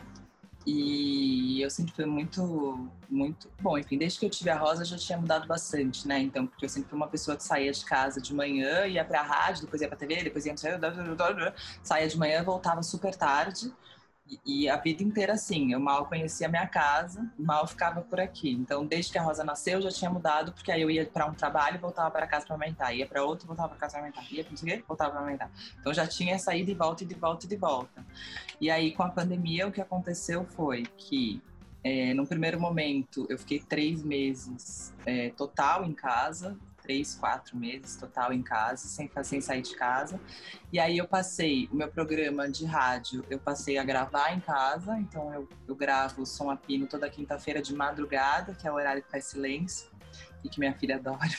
e 0.66 1.62
eu 1.62 1.70
sempre 1.70 1.94
fui 1.94 2.04
muito, 2.04 2.90
muito. 3.08 3.48
Bom, 3.58 3.78
enfim, 3.78 3.96
desde 3.96 4.18
que 4.18 4.26
eu 4.26 4.30
tive 4.30 4.50
a 4.50 4.58
Rosa 4.58 4.84
já 4.84 4.98
tinha 4.98 5.16
mudado 5.16 5.46
bastante, 5.46 6.06
né? 6.06 6.18
Então, 6.18 6.46
porque 6.46 6.66
eu 6.66 6.68
sempre 6.68 6.90
fui 6.90 6.96
uma 6.96 7.06
pessoa 7.08 7.34
que 7.34 7.42
saía 7.42 7.72
de 7.72 7.82
casa 7.86 8.20
de 8.20 8.34
manhã, 8.34 8.86
ia 8.86 9.02
pra 9.02 9.22
rádio, 9.22 9.62
depois 9.62 9.80
ia 9.80 9.88
pra 9.88 9.96
TV, 9.96 10.24
depois 10.24 10.44
ia 10.44 10.52
no 10.52 10.58
saía 11.82 12.06
de 12.06 12.18
manhã, 12.18 12.42
voltava 12.42 12.82
super 12.82 13.14
tarde. 13.14 13.72
E 14.44 14.68
a 14.68 14.76
vida 14.76 15.02
inteira 15.02 15.34
assim, 15.34 15.72
eu 15.72 15.78
mal 15.78 16.06
conhecia 16.06 16.46
a 16.46 16.50
minha 16.50 16.66
casa, 16.66 17.30
mal 17.38 17.66
ficava 17.66 18.00
por 18.00 18.18
aqui. 18.18 18.50
Então, 18.50 18.84
desde 18.84 19.12
que 19.12 19.18
a 19.18 19.22
Rosa 19.22 19.44
nasceu, 19.44 19.74
eu 19.74 19.82
já 19.82 19.90
tinha 19.90 20.10
mudado, 20.10 20.52
porque 20.52 20.72
aí 20.72 20.82
eu 20.82 20.90
ia 20.90 21.06
para 21.06 21.26
um 21.26 21.34
trabalho 21.34 21.76
e 21.76 21.78
voltava 21.78 22.10
para 22.10 22.26
casa 22.26 22.44
para 22.44 22.54
aumentar, 22.54 22.92
ia 22.92 23.06
para 23.06 23.22
outro, 23.22 23.46
voltava 23.46 23.68
para 23.68 23.78
casa 23.78 23.92
para 23.94 24.00
aumentar, 24.00 24.26
ia 24.32 24.44
para 24.44 24.56
quê, 24.56 24.84
voltava 24.86 25.10
para 25.12 25.20
aumentar. 25.20 25.50
Então, 25.78 25.94
já 25.94 26.06
tinha 26.06 26.38
saído 26.38 26.66
de 26.66 26.74
volta 26.74 27.04
e 27.04 27.06
de 27.06 27.14
volta 27.14 27.46
e 27.46 27.48
de 27.48 27.56
volta. 27.56 28.04
E 28.60 28.70
aí, 28.70 28.92
com 28.92 29.02
a 29.02 29.08
pandemia, 29.08 29.66
o 29.68 29.72
que 29.72 29.80
aconteceu 29.80 30.44
foi 30.44 30.84
que 30.96 31.40
é, 31.84 32.12
no 32.12 32.26
primeiro 32.26 32.58
momento, 32.58 33.26
eu 33.28 33.38
fiquei 33.38 33.60
três 33.60 34.02
meses 34.02 34.92
é, 35.06 35.30
total 35.30 35.84
em 35.84 35.92
casa, 35.92 36.58
três, 36.86 37.16
quatro 37.16 37.56
meses 37.56 37.96
total 37.96 38.32
em 38.32 38.42
casa, 38.42 38.86
sem, 38.86 39.10
sem 39.24 39.40
sair 39.40 39.60
de 39.60 39.74
casa. 39.74 40.20
E 40.72 40.78
aí 40.78 40.96
eu 40.96 41.08
passei 41.08 41.68
o 41.72 41.76
meu 41.76 41.88
programa 41.88 42.48
de 42.48 42.64
rádio, 42.64 43.24
eu 43.28 43.40
passei 43.40 43.76
a 43.76 43.82
gravar 43.82 44.32
em 44.32 44.38
casa, 44.40 44.96
então 44.98 45.34
eu, 45.34 45.48
eu 45.66 45.74
gravo 45.74 46.22
o 46.22 46.26
Som 46.26 46.48
a 46.48 46.56
Pino 46.56 46.86
toda 46.86 47.10
quinta-feira 47.10 47.60
de 47.60 47.74
madrugada, 47.74 48.54
que 48.54 48.68
é 48.68 48.70
o 48.70 48.74
horário 48.76 49.02
que 49.02 49.10
faz 49.10 49.24
silêncio 49.24 49.90
e 50.44 50.48
que 50.48 50.60
minha 50.60 50.72
filha 50.74 50.94
adora. 50.96 51.34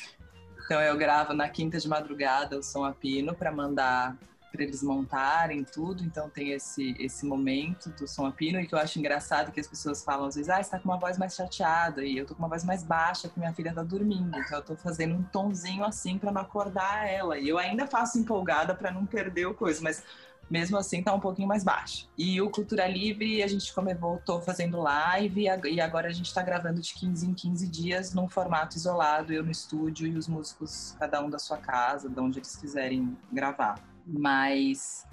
Então 0.66 0.82
eu 0.82 0.98
gravo 0.98 1.34
na 1.34 1.48
quinta 1.48 1.80
de 1.80 1.88
madrugada 1.88 2.58
o 2.58 2.62
Som 2.64 2.84
a 2.84 2.92
Pino 2.92 3.34
para 3.34 3.54
mandar 3.54 4.18
para 4.58 4.66
eles 4.66 4.82
montarem 4.82 5.64
tudo, 5.64 6.04
então 6.04 6.30
tem 6.30 6.52
esse, 6.52 6.96
esse 7.00 7.26
momento 7.26 7.90
do 7.92 8.08
som 8.08 8.26
a 8.26 8.32
pino, 8.32 8.60
e 8.60 8.66
que 8.66 8.74
eu 8.74 8.80
acho 8.80 8.98
engraçado 8.98 9.52
que 9.52 9.60
as 9.60 9.68
pessoas 9.68 10.04
falam 10.04 10.26
às 10.26 10.36
vezes, 10.36 10.50
ah, 10.50 10.62
você 10.62 10.72
tá 10.72 10.80
com 10.80 10.90
uma 10.90 10.98
voz 10.98 11.18
mais 11.18 11.36
chateada, 11.36 12.04
e 12.04 12.18
eu 12.18 12.26
tô 12.26 12.34
com 12.34 12.42
uma 12.42 12.50
voz 12.50 12.64
mais 12.64 12.84
baixa, 12.84 13.28
porque 13.28 13.40
minha 13.40 13.54
filha 13.54 13.74
tá 13.74 13.84
dormindo, 13.84 14.38
então 14.38 14.58
eu 14.58 14.64
tô 14.64 14.76
fazendo 14.76 15.16
um 15.16 15.24
tonzinho 15.24 15.86
assim 15.86 16.18
para 16.18 16.32
não 16.32 16.42
acordar 16.42 17.08
ela, 17.08 17.38
e 17.38 17.48
eu 17.48 17.58
ainda 17.58 17.86
faço 17.86 18.18
empolgada 18.18 18.74
para 18.74 18.92
não 18.92 19.06
perder 19.06 19.46
o 19.46 19.54
coisa, 19.54 19.80
mas 19.82 20.04
mesmo 20.50 20.78
assim 20.78 21.04
tá 21.04 21.14
um 21.14 21.20
pouquinho 21.20 21.48
mais 21.48 21.64
baixo. 21.64 22.10
E 22.18 22.42
o 22.42 22.50
Cultura 22.50 22.88
Livre, 22.88 23.44
a 23.44 23.48
gente 23.48 23.74
como 23.74 23.94
voltou 23.96 24.42
fazendo 24.42 24.80
live 24.80 25.48
e 25.66 25.82
agora 25.82 26.08
a 26.08 26.14
gente 26.14 26.34
tá 26.34 26.42
gravando 26.42 26.82
de 26.82 26.94
15 26.94 27.28
em 27.28 27.34
15 27.34 27.68
dias 27.68 28.14
num 28.14 28.28
formato 28.28 28.78
isolado, 28.78 29.34
eu 29.34 29.44
no 29.44 29.52
estúdio 29.52 30.08
e 30.08 30.18
os 30.18 30.28
músicos 30.28 30.96
cada 31.00 31.22
um 31.22 31.30
da 31.30 31.40
sua 31.40 31.58
casa, 31.58 32.10
de 32.10 32.20
onde 32.20 32.40
eles 32.40 32.56
quiserem 32.56 33.18
gravar. 33.32 33.76
Mas, 34.08 35.06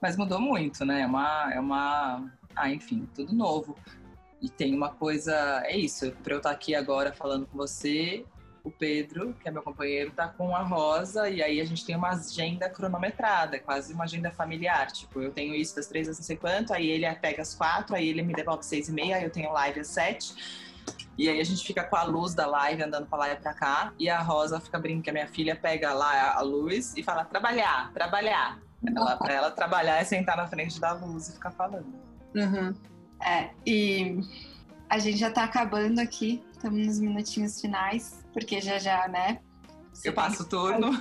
mas 0.00 0.16
mudou 0.16 0.40
muito, 0.40 0.84
né? 0.84 1.02
É 1.02 1.06
uma, 1.06 1.52
é 1.54 1.60
uma, 1.60 2.30
ah, 2.56 2.70
enfim, 2.70 3.08
tudo 3.14 3.34
novo. 3.34 3.76
E 4.42 4.48
tem 4.48 4.74
uma 4.74 4.90
coisa, 4.90 5.62
é 5.64 5.76
isso, 5.76 6.10
para 6.22 6.34
eu 6.34 6.38
estar 6.38 6.50
aqui 6.50 6.74
agora 6.74 7.12
falando 7.12 7.46
com 7.46 7.56
você, 7.56 8.26
o 8.64 8.70
Pedro, 8.70 9.34
que 9.34 9.46
é 9.46 9.50
meu 9.50 9.62
companheiro, 9.62 10.10
tá 10.10 10.26
com 10.26 10.56
a 10.56 10.62
Rosa, 10.62 11.28
e 11.28 11.42
aí 11.42 11.60
a 11.60 11.64
gente 11.66 11.84
tem 11.84 11.94
uma 11.94 12.10
agenda 12.10 12.68
cronometrada, 12.68 13.58
quase 13.58 13.92
uma 13.92 14.04
agenda 14.04 14.30
familiar. 14.30 14.90
Tipo, 14.90 15.20
eu 15.20 15.30
tenho 15.30 15.54
isso 15.54 15.76
das 15.76 15.86
três 15.86 16.08
às 16.08 16.18
não 16.18 16.24
sei 16.24 16.36
quanto, 16.36 16.72
aí 16.72 16.88
ele 16.88 17.10
pega 17.16 17.42
as 17.42 17.54
quatro, 17.54 17.94
aí 17.94 18.08
ele 18.08 18.22
me 18.22 18.32
devolve 18.32 18.64
seis 18.64 18.88
e 18.88 18.92
meia, 18.92 19.16
aí 19.16 19.24
eu 19.24 19.30
tenho 19.30 19.52
live 19.52 19.80
às 19.80 19.88
sete. 19.88 20.34
E 21.16 21.28
aí 21.28 21.40
a 21.40 21.44
gente 21.44 21.64
fica 21.64 21.84
com 21.84 21.96
a 21.96 22.02
luz 22.02 22.34
da 22.34 22.46
live 22.46 22.82
andando 22.82 23.06
pra 23.06 23.18
lá 23.18 23.32
e 23.32 23.36
pra 23.36 23.54
cá. 23.54 23.92
E 23.98 24.08
a 24.08 24.20
Rosa 24.20 24.60
fica 24.60 24.78
brincando, 24.78 25.10
a 25.10 25.12
minha 25.12 25.28
filha 25.28 25.54
pega 25.54 25.92
lá 25.92 26.34
a 26.34 26.40
luz 26.40 26.94
e 26.96 27.02
fala: 27.02 27.24
trabalhar, 27.24 27.92
trabalhar. 27.92 28.58
Ela, 28.86 29.16
pra 29.16 29.32
ela 29.32 29.50
trabalhar 29.50 29.96
é 29.96 30.04
sentar 30.04 30.36
na 30.36 30.46
frente 30.46 30.80
da 30.80 30.92
luz 30.92 31.28
e 31.28 31.32
ficar 31.32 31.50
falando. 31.52 31.86
Uhum. 32.34 32.74
É, 33.24 33.50
e 33.64 34.20
a 34.90 34.98
gente 34.98 35.16
já 35.16 35.30
tá 35.30 35.44
acabando 35.44 36.00
aqui, 36.00 36.44
estamos 36.52 36.86
nos 36.86 37.00
minutinhos 37.00 37.60
finais, 37.60 38.22
porque 38.32 38.60
já 38.60 38.78
já, 38.78 39.08
né? 39.08 39.38
Eu 40.04 40.12
passo 40.12 40.42
o 40.42 40.46
turno. 40.46 40.90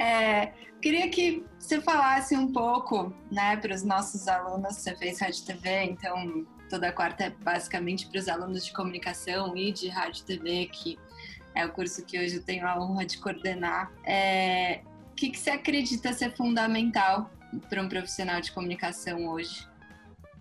é, 0.00 0.52
queria 0.86 1.10
que 1.10 1.44
você 1.58 1.80
falasse 1.80 2.36
um 2.36 2.52
pouco, 2.52 3.12
né, 3.28 3.56
para 3.56 3.74
os 3.74 3.82
nossos 3.82 4.28
alunos, 4.28 4.76
você 4.76 4.94
fez 4.94 5.20
rádio 5.20 5.44
TV, 5.44 5.82
então 5.82 6.46
toda 6.70 6.92
quarta 6.92 7.24
é 7.24 7.30
basicamente 7.30 8.06
para 8.06 8.20
os 8.20 8.28
alunos 8.28 8.64
de 8.64 8.72
comunicação 8.72 9.56
e 9.56 9.72
de 9.72 9.88
rádio 9.88 10.22
TV, 10.24 10.66
que 10.66 10.96
é 11.56 11.66
o 11.66 11.72
curso 11.72 12.04
que 12.04 12.16
hoje 12.16 12.36
eu 12.36 12.42
tenho 12.44 12.64
a 12.68 12.80
honra 12.80 13.04
de 13.04 13.18
coordenar. 13.18 13.90
É, 14.04 14.82
o 15.10 15.14
que, 15.16 15.30
que 15.30 15.38
você 15.40 15.50
acredita 15.50 16.12
ser 16.12 16.36
fundamental 16.36 17.32
para 17.68 17.82
um 17.82 17.88
profissional 17.88 18.40
de 18.40 18.52
comunicação 18.52 19.26
hoje? 19.26 19.66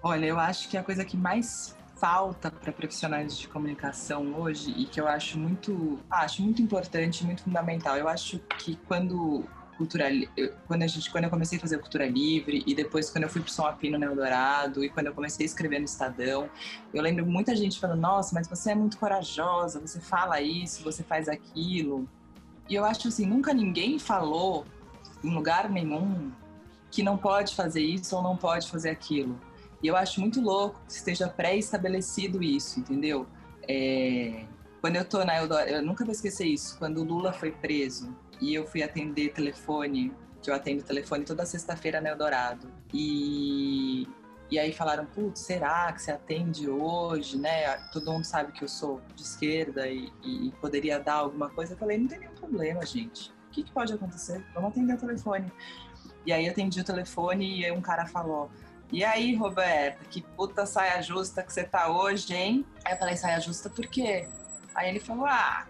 Olha, 0.04 0.28
eu 0.28 0.40
acho 0.40 0.70
que 0.70 0.78
a 0.78 0.84
coisa 0.84 1.04
que 1.04 1.18
mais 1.18 1.76
falta 1.96 2.52
para 2.52 2.72
profissionais 2.72 3.36
de 3.36 3.48
comunicação 3.48 4.36
hoje 4.36 4.70
e 4.78 4.86
que 4.86 5.02
eu 5.02 5.08
acho 5.08 5.40
muito, 5.40 6.00
acho 6.08 6.44
muito 6.44 6.62
importante, 6.62 7.26
muito 7.26 7.42
fundamental. 7.42 7.98
Eu 7.98 8.08
acho 8.08 8.38
que 8.60 8.76
quando 8.88 9.44
cultura 9.78 10.06
quando 10.68 10.84
a 10.84 10.88
gente 10.88 11.12
quando 11.12 11.26
eu 11.26 11.30
comecei 11.30 11.58
a 11.58 11.62
fazer 11.62 11.78
cultura 11.80 12.08
livre 12.08 12.64
e 12.66 12.74
depois 12.74 13.10
quando 13.10 13.24
eu 13.26 13.30
fui 13.30 13.42
pro 13.42 13.52
São 13.52 13.66
Apino 13.66 13.98
no 13.98 14.06
Eldorado 14.06 14.84
e 14.84 14.90
quando 14.90 15.08
eu 15.08 15.14
comecei 15.14 15.46
a 15.46 15.48
escrever 15.48 15.80
no 15.80 15.86
Estadão 15.86 16.50
eu 16.94 17.02
lembro 17.02 17.26
muita 17.26 17.56
gente 17.56 17.80
falando 17.80 18.00
nossa 18.00 18.34
mas 18.34 18.48
você 18.48 18.72
é 18.72 18.76
muito 18.76 18.98
corajosa 18.98 19.80
você 19.80 20.00
fala 20.00 20.42
isso 20.42 20.84
você 20.84 21.04
faz 21.04 21.28
aquilo. 21.28 22.08
E 22.70 22.76
eu 22.76 22.84
acho 22.86 23.08
assim 23.08 23.26
nunca 23.26 23.54
ninguém 23.54 24.00
falou 24.00 24.66
em 25.24 25.34
lugar 25.34 25.70
nenhum 25.70 26.32
que 26.90 27.04
não 27.04 27.18
pode 27.18 27.56
fazer 27.56 27.82
isso 27.82 28.16
ou 28.16 28.24
não 28.24 28.38
pode 28.38 28.70
fazer 28.70 28.90
aquilo. 28.90 29.40
E 29.84 29.88
eu 29.88 29.96
acho 29.96 30.20
muito 30.20 30.42
louco 30.42 30.82
que 30.88 30.94
esteja 30.94 31.28
pré-estabelecido 31.28 32.42
isso 32.42 32.80
entendeu? 32.80 33.28
É... 33.68 34.46
quando 34.80 34.96
eu 34.96 35.06
tô 35.06 35.24
na 35.26 35.36
Eldorado 35.38 35.70
eu 35.70 35.84
nunca 35.84 36.06
vou 36.06 36.12
esquecer 36.12 36.46
isso 36.46 36.78
quando 36.78 37.00
o 37.00 37.04
Lula 37.04 37.34
foi 37.34 37.52
preso 37.52 38.16
e 38.42 38.54
eu 38.54 38.66
fui 38.66 38.84
atender 38.84 39.34
telefone, 39.34 40.14
que 40.42 40.50
eu 40.50 40.56
atendo 40.56 40.84
telefone 40.84 41.26
toda 41.26 41.46
sexta-feira 41.46 42.00
na 42.02 42.10
Eldorado. 42.10 42.72
E, 42.94 44.08
e 44.50 44.60
aí 44.60 44.72
falaram, 44.72 45.06
putz, 45.06 45.40
será 45.40 45.92
que 45.92 46.02
você 46.02 46.12
atende 46.12 46.70
hoje, 46.70 47.38
né? 47.38 47.78
Todo 47.92 48.12
mundo 48.12 48.24
sabe 48.24 48.52
que 48.52 48.64
eu 48.64 48.68
sou 48.68 49.02
de 49.16 49.24
esquerda 49.24 49.88
e, 49.88 50.12
e 50.24 50.52
poderia 50.62 51.00
dar 51.00 51.16
alguma 51.16 51.50
coisa. 51.50 51.74
Eu 51.74 51.78
falei, 51.78 51.98
não 51.98 52.08
tem 52.08 52.20
nenhum 52.20 52.36
problema, 52.36 52.86
gente. 52.86 53.32
O 53.48 53.52
que, 53.52 53.64
que 53.64 53.72
pode 53.72 53.94
acontecer? 53.94 54.44
Vamos 54.54 54.72
atender 54.72 54.94
o 54.94 54.98
telefone. 54.98 55.52
E 56.26 56.34
aí 56.34 56.48
atendi 56.48 56.80
o 56.80 56.84
telefone 56.84 57.60
e 57.60 57.66
aí 57.66 57.72
um 57.72 57.82
cara 57.82 58.06
falou, 58.06 58.50
e 58.92 59.04
aí, 59.04 59.36
Roberta, 59.36 60.06
que 60.06 60.22
puta 60.22 60.66
saia 60.66 61.02
justa 61.02 61.42
que 61.42 61.52
você 61.52 61.64
tá 61.64 61.90
hoje, 61.90 62.34
hein? 62.34 62.66
Aí 62.84 62.94
eu 62.94 62.98
falei, 62.98 63.18
saia 63.18 63.40
justa 63.40 63.70
por 63.70 63.88
quê? 63.88 64.28
Aí 64.76 64.90
ele 64.90 65.00
falou, 65.00 65.26
ah, 65.26 65.66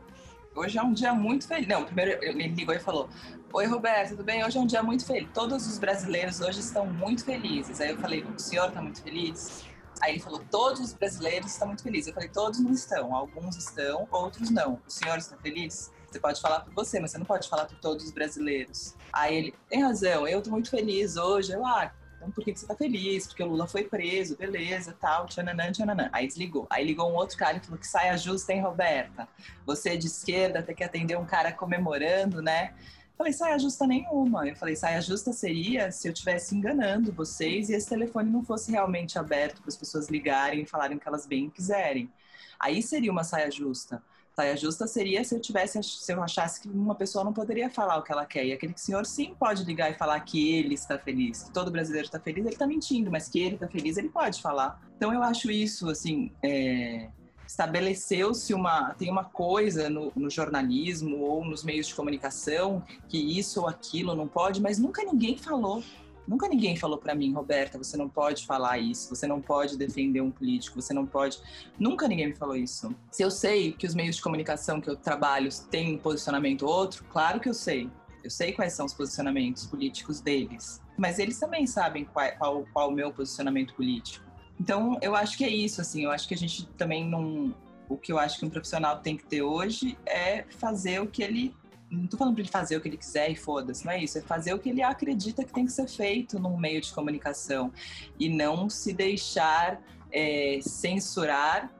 Hoje 0.56 0.78
é 0.78 0.82
um 0.82 0.94
dia 0.94 1.14
muito 1.14 1.46
feliz. 1.46 1.68
Não, 1.68 1.84
primeiro 1.84 2.24
ele 2.24 2.48
ligou 2.48 2.74
e 2.74 2.80
falou: 2.80 3.10
Oi, 3.52 3.66
Roberto, 3.66 4.12
tudo 4.12 4.24
bem? 4.24 4.44
Hoje 4.46 4.58
é 4.58 4.62
um 4.62 4.66
dia 4.66 4.82
muito 4.82 5.06
feliz. 5.06 5.28
Todos 5.34 5.68
os 5.68 5.78
brasileiros 5.78 6.40
hoje 6.40 6.62
estão 6.62 6.86
muito 6.86 7.26
felizes. 7.26 7.82
Aí 7.82 7.90
eu 7.90 7.98
falei: 7.98 8.24
O 8.24 8.40
senhor 8.40 8.70
está 8.70 8.82
muito 8.82 9.04
feliz? 9.04 9.66
Aí 10.02 10.14
ele 10.14 10.22
falou: 10.22 10.42
Todos 10.50 10.80
os 10.80 10.94
brasileiros 10.94 11.52
estão 11.52 11.68
muito 11.68 11.84
felizes. 11.84 12.08
Eu 12.08 12.14
falei: 12.14 12.30
Todos 12.30 12.62
não 12.62 12.72
estão. 12.72 13.14
Alguns 13.14 13.58
estão, 13.58 14.08
outros 14.10 14.50
não. 14.50 14.80
O 14.88 14.90
senhor 14.90 15.18
está 15.18 15.36
feliz? 15.36 15.92
Você 16.10 16.22
pode 16.22 16.40
falar 16.40 16.62
por 16.62 16.74
você, 16.74 17.02
mas 17.02 17.12
você 17.12 17.18
não 17.18 17.26
pode 17.26 17.50
falar 17.50 17.66
por 17.66 17.78
todos 17.80 18.06
os 18.06 18.12
brasileiros. 18.12 18.96
Aí 19.12 19.36
ele: 19.36 19.54
Tem 19.70 19.84
razão, 19.84 20.26
eu 20.26 20.38
estou 20.38 20.54
muito 20.54 20.70
feliz 20.70 21.18
hoje. 21.18 21.52
Eu, 21.52 21.66
ah, 21.66 21.92
então 22.16 22.32
por 22.32 22.44
que, 22.44 22.54
que 22.54 22.60
você 22.60 22.66
tá 22.66 22.76
feliz? 22.76 23.28
Porque 23.28 23.44
o 23.44 23.48
Lula 23.48 23.68
foi 23.68 23.84
preso, 23.84 24.36
beleza, 24.36 24.96
tal, 25.00 25.26
tchananã, 25.28 25.72
tchananã. 25.72 26.10
Aí 26.12 26.28
desligou. 26.28 26.66
Aí 26.70 26.86
ligou 26.86 27.10
um 27.12 27.16
outro 27.16 27.38
cara 27.38 27.58
e 27.58 27.60
falou 27.60 27.78
que 27.78 27.88
saia 27.88 28.18
justa, 28.18 28.54
hein, 28.54 28.62
Roberta? 28.62 29.28
Você 29.66 29.90
é 29.92 29.98
de 29.98 30.08
esquerda, 30.08 30.64
tem 30.64 30.76
que 30.76 30.84
atender 30.84 31.18
um 31.18 31.26
cara 31.26 31.52
comemorando, 31.52 32.42
né? 32.42 32.74
Falei, 33.18 33.32
saia 33.32 33.58
justa 33.58 33.88
nenhuma. 33.88 34.48
Eu 34.48 34.56
falei, 34.56 34.76
saia 34.76 35.02
justa 35.02 35.32
seria 35.32 35.92
se 35.92 36.08
eu 36.08 36.12
estivesse 36.12 36.56
enganando 36.56 37.14
vocês 37.14 37.70
e 37.70 37.74
esse 37.74 37.88
telefone 37.88 38.30
não 38.30 38.44
fosse 38.44 38.72
realmente 38.72 39.18
aberto 39.18 39.62
para 39.62 39.70
as 39.70 39.78
pessoas 39.78 40.10
ligarem 40.10 40.62
e 40.62 40.66
falarem 40.66 40.98
o 40.98 41.00
que 41.00 41.08
elas 41.08 41.26
bem 41.26 41.50
quiserem. 41.50 42.12
Aí 42.60 42.82
seria 42.82 43.12
uma 43.12 43.24
saia 43.24 43.50
justa. 43.50 44.02
Saia 44.36 44.58
justa 44.58 44.86
seria 44.86 45.24
se 45.24 45.34
eu 45.34 45.40
tivesse, 45.40 45.82
se 45.82 46.12
eu 46.12 46.22
achasse 46.22 46.60
que 46.60 46.68
uma 46.68 46.94
pessoa 46.94 47.24
não 47.24 47.32
poderia 47.32 47.70
falar 47.70 47.98
o 47.98 48.04
que 48.04 48.12
ela 48.12 48.26
quer. 48.26 48.46
E 48.46 48.52
aquele 48.52 48.74
senhor 48.76 49.06
sim 49.06 49.34
pode 49.40 49.64
ligar 49.64 49.90
e 49.90 49.94
falar 49.94 50.20
que 50.20 50.56
ele 50.58 50.74
está 50.74 51.00
feliz, 51.00 51.44
que 51.44 51.54
todo 51.54 51.72
brasileiro 51.72 52.06
está 52.06 52.20
feliz, 52.20 52.46
ele 52.46 52.54
está 52.54 52.68
mentindo, 52.68 53.10
mas 53.10 53.30
que 53.30 53.40
ele 53.40 53.56
está 53.56 53.68
feliz, 53.68 53.96
ele 53.96 54.10
pode 54.10 54.42
falar. 54.42 54.82
Então 54.98 55.14
eu 55.14 55.24
acho 55.24 55.50
isso, 55.50 55.90
assim, 55.90 56.34
é... 56.44 57.08
estabeleceu-se 57.48 58.54
uma, 58.54 58.94
tem 58.96 59.10
uma 59.10 59.24
coisa 59.24 59.90
no, 59.90 60.12
no 60.14 60.30
jornalismo 60.30 61.18
ou 61.20 61.46
nos 61.46 61.64
meios 61.64 61.88
de 61.88 61.96
comunicação 61.96 62.84
que 63.08 63.18
isso 63.18 63.62
ou 63.62 63.70
aquilo 63.70 64.16
não 64.16 64.28
pode, 64.28 64.62
mas 64.62 64.78
nunca 64.78 65.02
ninguém 65.06 65.38
falou. 65.38 65.82
Nunca 66.28 66.48
ninguém 66.48 66.76
falou 66.76 66.98
para 66.98 67.14
mim, 67.14 67.34
Roberta, 67.34 67.78
você 67.78 67.96
não 67.96 68.10
pode 68.10 68.46
falar 68.46 68.80
isso, 68.80 69.10
você 69.14 69.28
não 69.28 69.42
pode 69.42 69.78
defender 69.78 70.22
um 70.22 70.32
político, 70.32 70.82
você 70.82 70.94
não 70.94 71.06
pode. 71.06 71.40
Nunca 71.80 72.08
ninguém 72.08 72.28
me 72.28 72.36
falou 72.36 72.56
isso. 72.56 72.96
Se 73.12 73.24
eu 73.24 73.30
sei 73.30 73.72
que 73.72 73.86
os 73.86 73.94
meios 73.94 74.16
de 74.16 74.22
comunicação 74.22 74.82
que 74.82 74.90
eu 74.90 74.96
trabalho 74.96 75.50
têm 75.70 75.96
um 75.96 75.98
posicionamento 75.98 76.66
outro, 76.66 77.04
claro 77.10 77.40
que 77.40 77.50
eu 77.50 77.54
sei. 77.54 77.90
Eu 78.24 78.32
sei 78.32 78.54
quais 78.54 78.74
são 78.74 78.88
os 78.88 78.94
posicionamentos 78.94 79.68
políticos 79.68 80.20
deles, 80.20 80.82
mas 80.98 81.20
eles 81.20 81.40
também 81.40 81.68
sabem 81.68 82.06
qual, 82.06 82.32
qual, 82.38 82.66
qual 82.74 82.90
o 82.90 82.92
meu 82.92 83.14
posicionamento 83.14 83.76
político. 83.76 84.26
Então, 84.60 84.98
eu 85.02 85.16
acho 85.16 85.38
que 85.38 85.44
é 85.44 85.50
isso, 85.50 85.82
assim, 85.82 86.06
eu 86.06 86.12
acho 86.12 86.28
que 86.28 86.34
a 86.34 86.38
gente 86.38 86.66
também 86.70 87.08
não. 87.08 87.54
O 87.88 87.98
que 87.98 88.12
eu 88.12 88.18
acho 88.18 88.40
que 88.40 88.46
um 88.46 88.50
profissional 88.50 88.98
tem 88.98 89.16
que 89.16 89.26
ter 89.26 89.44
hoje 89.44 89.98
é 90.06 90.44
fazer 90.50 91.02
o 91.02 91.08
que 91.08 91.22
ele. 91.22 91.54
Não 91.90 92.08
tô 92.08 92.18
falando 92.18 92.34
para 92.34 92.42
ele 92.42 92.52
fazer 92.52 92.78
o 92.78 92.82
que 92.82 92.88
ele 92.88 92.98
quiser 92.98 93.30
e 93.30 93.36
foda-se, 93.36 93.86
não 93.86 93.92
é 93.92 94.04
isso. 94.04 94.18
É 94.18 94.22
fazer 94.22 94.54
o 94.54 94.60
que 94.60 94.70
ele 94.70 94.82
acredita 94.82 95.44
que 95.44 95.54
tem 95.54 95.66
que 95.66 95.72
ser 95.72 95.88
feito 95.88 96.40
num 96.40 96.58
meio 96.58 96.82
de 96.82 96.92
comunicação. 96.92 97.72
E 98.20 98.28
não 98.28 98.70
se 98.70 98.94
deixar 98.94 99.82
é, 100.12 100.60
censurar 100.62 101.72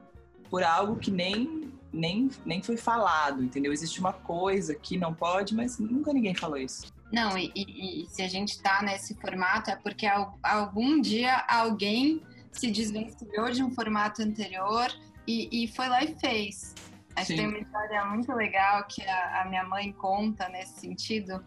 por 0.48 0.62
algo 0.62 0.96
que 0.96 1.10
nem, 1.10 1.72
nem, 1.92 2.30
nem 2.44 2.62
foi 2.62 2.76
falado, 2.76 3.42
entendeu? 3.42 3.72
Existe 3.72 3.98
uma 4.00 4.12
coisa 4.12 4.74
que 4.74 4.96
não 4.96 5.12
pode, 5.12 5.54
mas 5.54 5.78
nunca 5.78 6.12
ninguém 6.12 6.34
falou 6.34 6.56
isso. 6.56 6.94
Não, 7.12 7.36
e, 7.38 7.52
e, 7.54 8.02
e 8.02 8.06
se 8.06 8.22
a 8.22 8.28
gente 8.28 8.50
está 8.50 8.82
nesse 8.82 9.14
formato 9.14 9.70
é 9.70 9.76
porque 9.76 10.06
algum 10.42 11.00
dia 11.00 11.44
alguém 11.48 12.22
se 12.50 12.70
desvencilhou 12.70 13.50
de 13.50 13.62
um 13.62 13.70
formato 13.70 14.22
anterior 14.22 14.88
e, 15.26 15.64
e 15.64 15.68
foi 15.68 15.88
lá 15.88 16.02
e 16.02 16.14
fez. 16.16 16.74
Acho 17.16 17.28
que 17.28 17.36
tem 17.36 17.48
uma 17.48 17.58
história 17.58 18.04
muito 18.04 18.32
legal 18.32 18.84
que 18.86 19.02
a, 19.02 19.42
a, 19.42 19.44
minha 19.46 19.64
mãe 19.64 19.92
conta 19.92 20.48
nesse 20.48 20.80
sentido, 20.80 21.42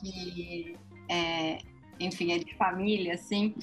que, 0.00 0.76
é, 1.08 1.58
enfim, 1.98 2.32
é 2.32 2.38
de 2.38 2.54
família, 2.56 3.14
assim. 3.14 3.54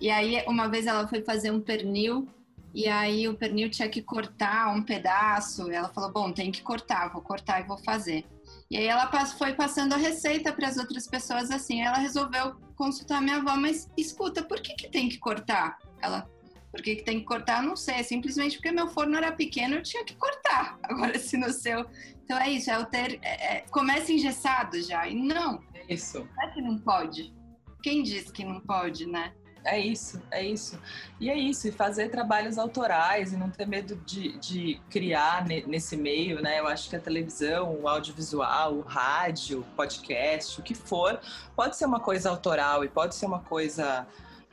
E 0.00 0.10
aí, 0.10 0.44
uma 0.46 0.68
vez 0.68 0.86
ela 0.86 1.08
foi 1.08 1.22
fazer 1.22 1.50
um 1.50 1.60
pernil 1.60 2.28
e 2.72 2.86
aí 2.86 3.26
o 3.26 3.34
pernil 3.34 3.68
tinha 3.70 3.88
que 3.88 4.00
cortar 4.00 4.72
um 4.74 4.82
pedaço. 4.82 5.70
ela 5.70 5.88
falou: 5.88 6.12
Bom, 6.12 6.32
tem 6.32 6.52
que 6.52 6.62
cortar, 6.62 7.12
vou 7.12 7.22
cortar 7.22 7.60
e 7.60 7.66
vou 7.66 7.78
fazer. 7.78 8.24
E 8.70 8.76
aí 8.76 8.86
ela 8.86 9.10
foi 9.36 9.54
passando 9.54 9.94
a 9.94 9.96
receita 9.96 10.52
para 10.52 10.68
as 10.68 10.76
outras 10.76 11.06
pessoas 11.06 11.50
assim. 11.50 11.82
Ela 11.82 11.98
resolveu 11.98 12.54
consultar 12.76 13.20
minha 13.20 13.36
avó, 13.36 13.56
mas 13.56 13.88
escuta, 13.96 14.42
por 14.42 14.60
que, 14.60 14.74
que 14.74 14.88
tem 14.88 15.08
que 15.08 15.18
cortar? 15.18 15.78
Ela, 16.00 16.28
por 16.70 16.82
que, 16.82 16.96
que 16.96 17.02
tem 17.02 17.18
que 17.18 17.24
cortar? 17.24 17.62
Não 17.62 17.74
sei, 17.74 18.02
simplesmente 18.04 18.56
porque 18.56 18.70
meu 18.70 18.88
forno 18.88 19.16
era 19.16 19.32
pequeno, 19.32 19.76
eu 19.76 19.82
tinha 19.82 20.04
que 20.04 20.14
cortar. 20.14 20.78
Agora, 20.84 21.18
se 21.18 21.36
no 21.36 21.52
seu. 21.52 21.84
Então 22.24 22.38
é 22.38 22.50
isso, 22.50 22.70
é 22.70 22.78
o 22.78 22.86
ter. 22.86 23.18
É, 23.22 23.56
é, 23.56 23.60
começa 23.70 24.12
engessado 24.12 24.80
já. 24.82 25.06
E 25.08 25.14
não. 25.14 25.62
É 25.74 25.92
isso. 25.92 26.28
É 26.40 26.46
que 26.48 26.62
não 26.62 26.78
pode. 26.78 27.34
Quem 27.82 28.02
diz 28.02 28.30
que 28.30 28.44
não 28.44 28.60
pode, 28.60 29.06
né? 29.06 29.32
É 29.64 29.78
isso, 29.78 30.22
é 30.30 30.42
isso. 30.42 30.80
E 31.18 31.28
é 31.28 31.36
isso, 31.36 31.68
e 31.68 31.72
fazer 31.72 32.08
trabalhos 32.08 32.56
autorais 32.56 33.32
e 33.32 33.36
não 33.36 33.50
ter 33.50 33.66
medo 33.66 33.96
de, 34.06 34.38
de 34.38 34.80
criar 34.88 35.44
nesse 35.44 35.96
meio, 35.96 36.40
né? 36.40 36.60
Eu 36.60 36.66
acho 36.66 36.88
que 36.88 36.96
a 36.96 37.00
televisão, 37.00 37.78
o 37.78 37.86
audiovisual, 37.86 38.74
o 38.74 38.80
rádio, 38.80 39.60
o 39.60 39.76
podcast, 39.76 40.58
o 40.58 40.62
que 40.62 40.74
for, 40.74 41.20
pode 41.54 41.76
ser 41.76 41.84
uma 41.84 42.00
coisa 42.00 42.30
autoral 42.30 42.84
e 42.84 42.88
pode 42.88 43.14
ser 43.14 43.26
uma 43.26 43.40
coisa 43.40 44.06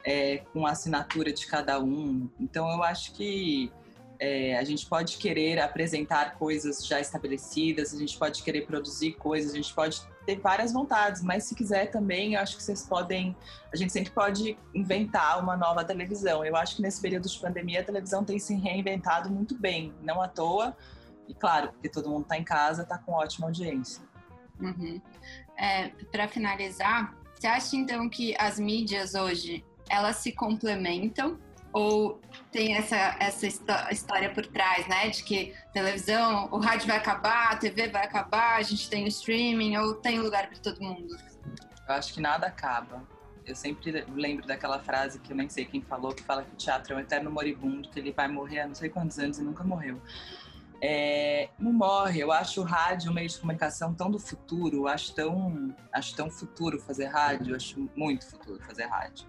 é, 0.07 0.37
com 0.53 0.65
a 0.65 0.71
assinatura 0.71 1.33
de 1.33 1.45
cada 1.45 1.83
um. 1.83 2.29
Então 2.39 2.71
eu 2.71 2.81
acho 2.81 3.11
que 3.11 3.69
é, 4.17 4.57
a 4.57 4.63
gente 4.63 4.85
pode 4.85 5.17
querer 5.17 5.59
apresentar 5.59 6.35
coisas 6.37 6.87
já 6.87 7.01
estabelecidas, 7.01 7.93
a 7.93 7.97
gente 7.97 8.17
pode 8.17 8.41
querer 8.41 8.65
produzir 8.65 9.11
coisas, 9.11 9.51
a 9.51 9.57
gente 9.57 9.73
pode 9.73 10.01
ter 10.25 10.39
várias 10.39 10.71
vontades, 10.71 11.21
mas 11.21 11.43
se 11.43 11.53
quiser 11.53 11.91
também, 11.91 12.35
eu 12.35 12.39
acho 12.39 12.55
que 12.55 12.63
vocês 12.63 12.85
podem. 12.85 13.35
A 13.71 13.75
gente 13.75 13.91
sempre 13.91 14.11
pode 14.11 14.57
inventar 14.73 15.43
uma 15.43 15.57
nova 15.57 15.83
televisão. 15.83 16.43
Eu 16.45 16.55
acho 16.55 16.77
que 16.77 16.81
nesse 16.81 17.01
período 17.01 17.27
de 17.27 17.37
pandemia 17.39 17.81
a 17.81 17.83
televisão 17.83 18.23
tem 18.23 18.39
se 18.39 18.55
reinventado 18.55 19.29
muito 19.29 19.59
bem, 19.59 19.93
não 20.01 20.21
à 20.21 20.29
toa. 20.29 20.75
E 21.27 21.33
claro, 21.33 21.73
porque 21.73 21.89
todo 21.89 22.09
mundo 22.09 22.23
está 22.23 22.37
em 22.37 22.45
casa, 22.45 22.83
está 22.83 22.97
com 22.97 23.11
ótima 23.11 23.47
audiência. 23.47 24.01
Uhum. 24.57 25.01
É, 25.57 25.89
Para 26.13 26.29
finalizar, 26.29 27.13
você 27.35 27.47
acha 27.47 27.75
então 27.75 28.09
que 28.09 28.33
as 28.37 28.57
mídias 28.57 29.13
hoje 29.13 29.65
elas 29.89 30.17
se 30.17 30.31
complementam 30.31 31.39
ou 31.73 32.19
tem 32.51 32.75
essa, 32.75 33.15
essa 33.19 33.45
história 33.91 34.31
por 34.33 34.45
trás, 34.47 34.87
né? 34.87 35.09
De 35.09 35.23
que 35.23 35.53
televisão, 35.73 36.49
o 36.51 36.57
rádio 36.57 36.87
vai 36.87 36.97
acabar, 36.97 37.51
a 37.51 37.55
TV 37.55 37.89
vai 37.89 38.03
acabar, 38.03 38.57
a 38.57 38.61
gente 38.63 38.89
tem 38.89 39.03
o 39.03 39.07
streaming, 39.07 39.77
ou 39.77 39.93
tem 39.95 40.19
lugar 40.19 40.47
para 40.47 40.57
todo 40.57 40.81
mundo? 40.81 41.15
Eu 41.87 41.93
acho 41.93 42.13
que 42.13 42.19
nada 42.19 42.47
acaba. 42.47 43.03
Eu 43.45 43.55
sempre 43.55 44.03
lembro 44.13 44.45
daquela 44.45 44.79
frase 44.79 45.19
que 45.19 45.31
eu 45.31 45.37
nem 45.37 45.47
sei 45.47 45.65
quem 45.65 45.81
falou, 45.81 46.13
que 46.13 46.23
fala 46.23 46.43
que 46.43 46.51
o 46.51 46.57
teatro 46.57 46.93
é 46.93 46.97
um 46.97 46.99
eterno 46.99 47.31
moribundo, 47.31 47.87
que 47.89 47.99
ele 47.99 48.11
vai 48.11 48.27
morrer 48.27 48.61
há 48.61 48.67
não 48.67 48.75
sei 48.75 48.89
quantos 48.89 49.17
anos 49.19 49.37
e 49.37 49.43
nunca 49.43 49.63
morreu. 49.63 50.01
É, 50.81 51.49
não 51.57 51.71
morre. 51.71 52.21
Eu 52.21 52.31
acho 52.31 52.61
o 52.61 52.63
rádio 52.63 53.11
um 53.11 53.13
meio 53.13 53.29
de 53.29 53.37
comunicação 53.37 53.93
tão 53.93 54.11
do 54.11 54.19
futuro, 54.19 54.87
acho 54.87 55.13
tão, 55.13 55.75
acho 55.93 56.15
tão 56.15 56.29
futuro 56.29 56.79
fazer 56.79 57.05
rádio, 57.05 57.55
acho 57.55 57.89
muito 57.95 58.25
futuro 58.25 58.61
fazer 58.63 58.85
rádio. 58.85 59.27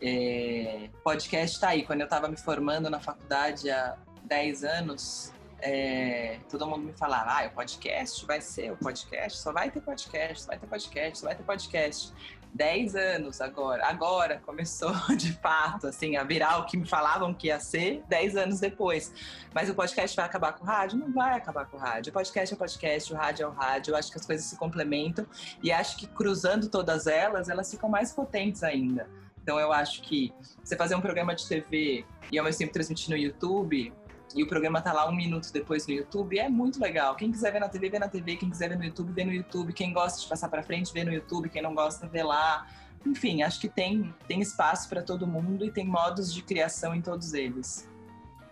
É, 0.00 0.88
podcast 1.02 1.58
tá 1.60 1.68
aí. 1.68 1.84
Quando 1.84 2.00
eu 2.00 2.04
estava 2.04 2.28
me 2.28 2.36
formando 2.36 2.90
na 2.90 3.00
faculdade 3.00 3.70
há 3.70 3.96
10 4.24 4.64
anos, 4.64 5.32
é, 5.60 6.38
todo 6.50 6.66
mundo 6.66 6.82
me 6.82 6.92
falava, 6.92 7.30
ah, 7.30 7.46
o 7.46 7.50
podcast 7.50 8.26
vai 8.26 8.40
ser 8.40 8.72
o 8.72 8.76
podcast, 8.76 9.38
só 9.38 9.52
vai 9.52 9.70
ter 9.70 9.80
podcast, 9.80 10.42
só 10.42 10.48
vai 10.48 10.58
ter 10.58 10.66
podcast, 10.66 11.18
só 11.18 11.26
vai 11.26 11.34
ter 11.34 11.42
podcast. 11.42 12.12
10 12.54 12.94
anos 12.94 13.40
agora, 13.40 13.84
agora 13.84 14.40
começou 14.46 14.92
de 15.16 15.32
fato, 15.32 15.88
assim, 15.88 16.16
a 16.16 16.22
virar 16.22 16.58
o 16.58 16.66
que 16.66 16.76
me 16.76 16.86
falavam 16.86 17.34
que 17.34 17.48
ia 17.48 17.58
ser 17.58 18.04
10 18.08 18.36
anos 18.36 18.60
depois. 18.60 19.12
Mas 19.52 19.68
o 19.68 19.74
podcast 19.74 20.14
vai 20.14 20.24
acabar 20.24 20.52
com 20.52 20.62
o 20.62 20.66
rádio? 20.66 20.98
Não 20.98 21.12
vai 21.12 21.36
acabar 21.36 21.66
com 21.66 21.76
o 21.76 21.80
rádio. 21.80 22.10
O 22.10 22.12
podcast 22.12 22.52
é 22.52 22.54
o 22.54 22.58
podcast, 22.58 23.12
o 23.12 23.16
rádio 23.16 23.44
é 23.44 23.48
o 23.48 23.50
rádio. 23.50 23.90
Eu 23.90 23.96
acho 23.96 24.12
que 24.12 24.18
as 24.18 24.24
coisas 24.24 24.46
se 24.46 24.56
complementam 24.56 25.26
e 25.62 25.72
acho 25.72 25.96
que 25.96 26.06
cruzando 26.06 26.68
todas 26.68 27.08
elas, 27.08 27.48
elas 27.48 27.68
ficam 27.68 27.88
mais 27.88 28.12
potentes 28.12 28.62
ainda. 28.62 29.08
Então 29.44 29.60
eu 29.60 29.74
acho 29.74 30.00
que 30.00 30.32
você 30.64 30.74
fazer 30.74 30.94
um 30.94 31.02
programa 31.02 31.34
de 31.34 31.46
TV 31.46 32.06
e 32.32 32.38
ao 32.38 32.44
mesmo 32.46 32.60
tempo 32.60 32.72
transmitir 32.72 33.10
no 33.10 33.16
YouTube, 33.16 33.92
e 34.34 34.42
o 34.42 34.48
programa 34.48 34.80
tá 34.80 34.90
lá 34.90 35.06
um 35.06 35.14
minuto 35.14 35.52
depois 35.52 35.86
no 35.86 35.92
YouTube, 35.92 36.38
é 36.38 36.48
muito 36.48 36.80
legal. 36.80 37.14
Quem 37.14 37.30
quiser 37.30 37.52
ver 37.52 37.60
na 37.60 37.68
TV, 37.68 37.90
vê 37.90 37.98
na 37.98 38.08
TV. 38.08 38.36
Quem 38.36 38.48
quiser 38.48 38.70
ver 38.70 38.78
no 38.78 38.84
YouTube, 38.84 39.12
vê 39.12 39.22
no 39.22 39.32
YouTube. 39.32 39.72
Quem 39.74 39.92
gosta 39.92 40.20
de 40.20 40.26
passar 40.26 40.48
para 40.48 40.62
frente, 40.62 40.92
vê 40.94 41.04
no 41.04 41.12
YouTube. 41.12 41.50
Quem 41.50 41.60
não 41.60 41.74
gosta, 41.74 42.08
vê 42.08 42.22
lá. 42.22 42.66
Enfim, 43.06 43.42
acho 43.42 43.60
que 43.60 43.68
tem, 43.68 44.12
tem 44.26 44.40
espaço 44.40 44.88
para 44.88 45.02
todo 45.02 45.26
mundo 45.26 45.64
e 45.64 45.70
tem 45.70 45.86
modos 45.86 46.32
de 46.32 46.42
criação 46.42 46.94
em 46.94 47.02
todos 47.02 47.34
eles. 47.34 47.88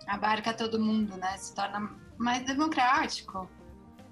Abarca 0.07 0.53
todo 0.53 0.79
mundo, 0.79 1.17
né? 1.17 1.39
Se 1.39 1.55
torna 1.55 1.91
mais 2.19 2.45
democrático. 2.45 3.49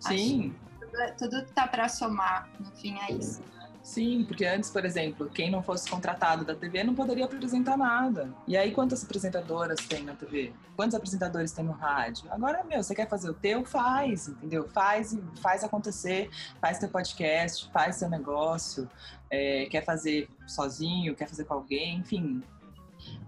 Sim. 0.01 0.57
Acho 0.64 0.91
tudo, 0.91 1.16
tudo 1.18 1.47
tá 1.53 1.68
para 1.68 1.89
somar, 1.89 2.49
no 2.59 2.72
fim 2.72 2.99
é 3.01 3.12
isso. 3.12 3.43
Sim, 3.83 4.24
porque 4.24 4.45
antes, 4.45 4.70
por 4.70 4.85
exemplo, 4.85 5.31
quem 5.31 5.51
não 5.51 5.62
fosse 5.62 5.89
contratado 5.89 6.45
da 6.45 6.55
TV 6.55 6.85
não 6.85 6.95
poderia 6.95 7.24
apresentar 7.24 7.78
nada. 7.78 8.33
E 8.47 8.57
aí, 8.57 8.72
quantas 8.72 9.03
apresentadoras 9.03 9.78
tem 9.87 10.05
na 10.05 10.14
TV? 10.14 10.53
Quantos 10.76 10.95
apresentadores 10.95 11.51
tem 11.53 11.64
no 11.64 11.72
rádio? 11.72 12.26
Agora, 12.31 12.62
meu, 12.62 12.83
você 12.83 12.95
quer 12.95 13.09
fazer 13.09 13.31
o 13.31 13.35
teu? 13.35 13.64
Faz, 13.64 14.28
entendeu? 14.28 14.68
Faz 14.68 15.12
e 15.12 15.22
faz 15.41 15.64
acontecer. 15.64 16.31
Faz 16.61 16.78
teu 16.78 16.91
podcast, 16.91 17.70
faz 17.72 17.97
seu 17.97 18.11
negócio. 18.11 18.89
É, 19.31 19.66
quer 19.70 19.85
fazer 19.85 20.28
sozinho, 20.47 21.14
quer 21.14 21.26
fazer 21.26 21.45
com 21.45 21.55
alguém, 21.55 21.99
enfim. 21.99 22.43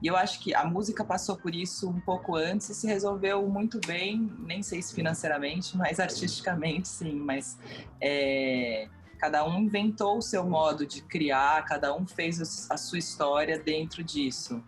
E 0.03 0.07
eu 0.07 0.16
acho 0.16 0.40
que 0.40 0.55
a 0.55 0.64
música 0.64 1.03
passou 1.03 1.36
por 1.36 1.55
isso 1.55 1.88
um 1.88 2.00
pouco 2.00 2.36
antes 2.36 2.68
e 2.68 2.74
se 2.74 2.86
resolveu 2.86 3.48
muito 3.48 3.80
bem, 3.86 4.30
nem 4.40 4.62
sei 4.62 4.82
se 4.82 4.94
financeiramente, 4.94 5.76
mas 5.76 5.98
artisticamente 5.98 6.88
sim. 6.88 7.14
Mas 7.14 7.59
é, 8.00 8.88
Cada 9.23 9.45
um 9.47 9.61
inventou 9.61 10.18
o 10.18 10.20
seu 10.20 10.45
modo 10.45 10.85
de 10.85 11.01
criar, 11.01 11.64
cada 11.64 11.95
um 11.95 12.05
fez 12.05 12.68
a 12.68 12.77
sua 12.77 12.99
história 12.99 13.57
dentro 13.57 14.03
disso. 14.03 14.61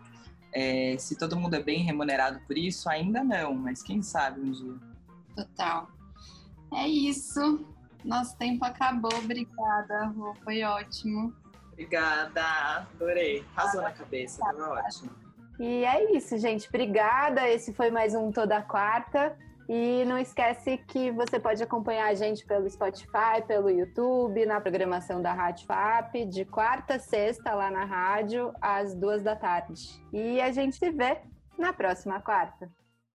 É, 0.53 0.95
se 0.97 1.17
todo 1.17 1.35
mundo 1.35 1.55
é 1.55 1.61
bem 1.61 1.83
remunerado 1.83 2.39
por 2.47 2.57
isso, 2.57 2.87
ainda 2.87 3.21
não, 3.21 3.53
mas 3.53 3.83
quem 3.83 4.01
sabe 4.01 4.39
um 4.39 4.51
dia. 4.53 4.75
Total. 5.35 5.89
É 6.73 6.87
isso. 6.87 7.65
Nosso 8.05 8.37
tempo 8.37 8.63
acabou. 8.63 9.11
Obrigada, 9.17 10.05
Rô. 10.15 10.33
Foi 10.41 10.63
ótimo. 10.63 11.33
Obrigada. 11.73 12.87
Adorei. 12.95 13.43
Arrasou 13.57 13.81
na 13.81 13.91
cabeça. 13.91 14.41
Foi 14.41 14.61
ótimo. 14.61 15.11
E 15.59 15.83
é 15.83 16.15
isso, 16.15 16.37
gente. 16.37 16.69
Obrigada. 16.69 17.45
Esse 17.49 17.73
foi 17.73 17.91
mais 17.91 18.15
um 18.15 18.31
Toda 18.31 18.61
Quarta. 18.61 19.37
E 19.67 20.05
não 20.05 20.17
esquece 20.17 20.77
que 20.77 21.11
você 21.11 21.39
pode 21.39 21.61
acompanhar 21.63 22.07
a 22.07 22.13
gente 22.13 22.45
pelo 22.45 22.69
Spotify, 22.69 23.41
pelo 23.47 23.69
YouTube, 23.69 24.45
na 24.45 24.61
programação 24.61 25.21
da 25.21 25.33
Rádio 25.33 25.65
FAP, 25.65 26.25
de 26.25 26.45
quarta 26.45 26.95
a 26.95 26.99
sexta 26.99 27.53
lá 27.53 27.71
na 27.71 27.83
rádio, 27.83 28.53
às 28.61 28.93
duas 28.93 29.23
da 29.23 29.35
tarde. 29.35 29.99
E 30.13 30.39
a 30.39 30.51
gente 30.51 30.75
se 30.75 30.91
vê 30.91 31.17
na 31.57 31.73
próxima 31.73 32.21
quarta. 32.21 32.69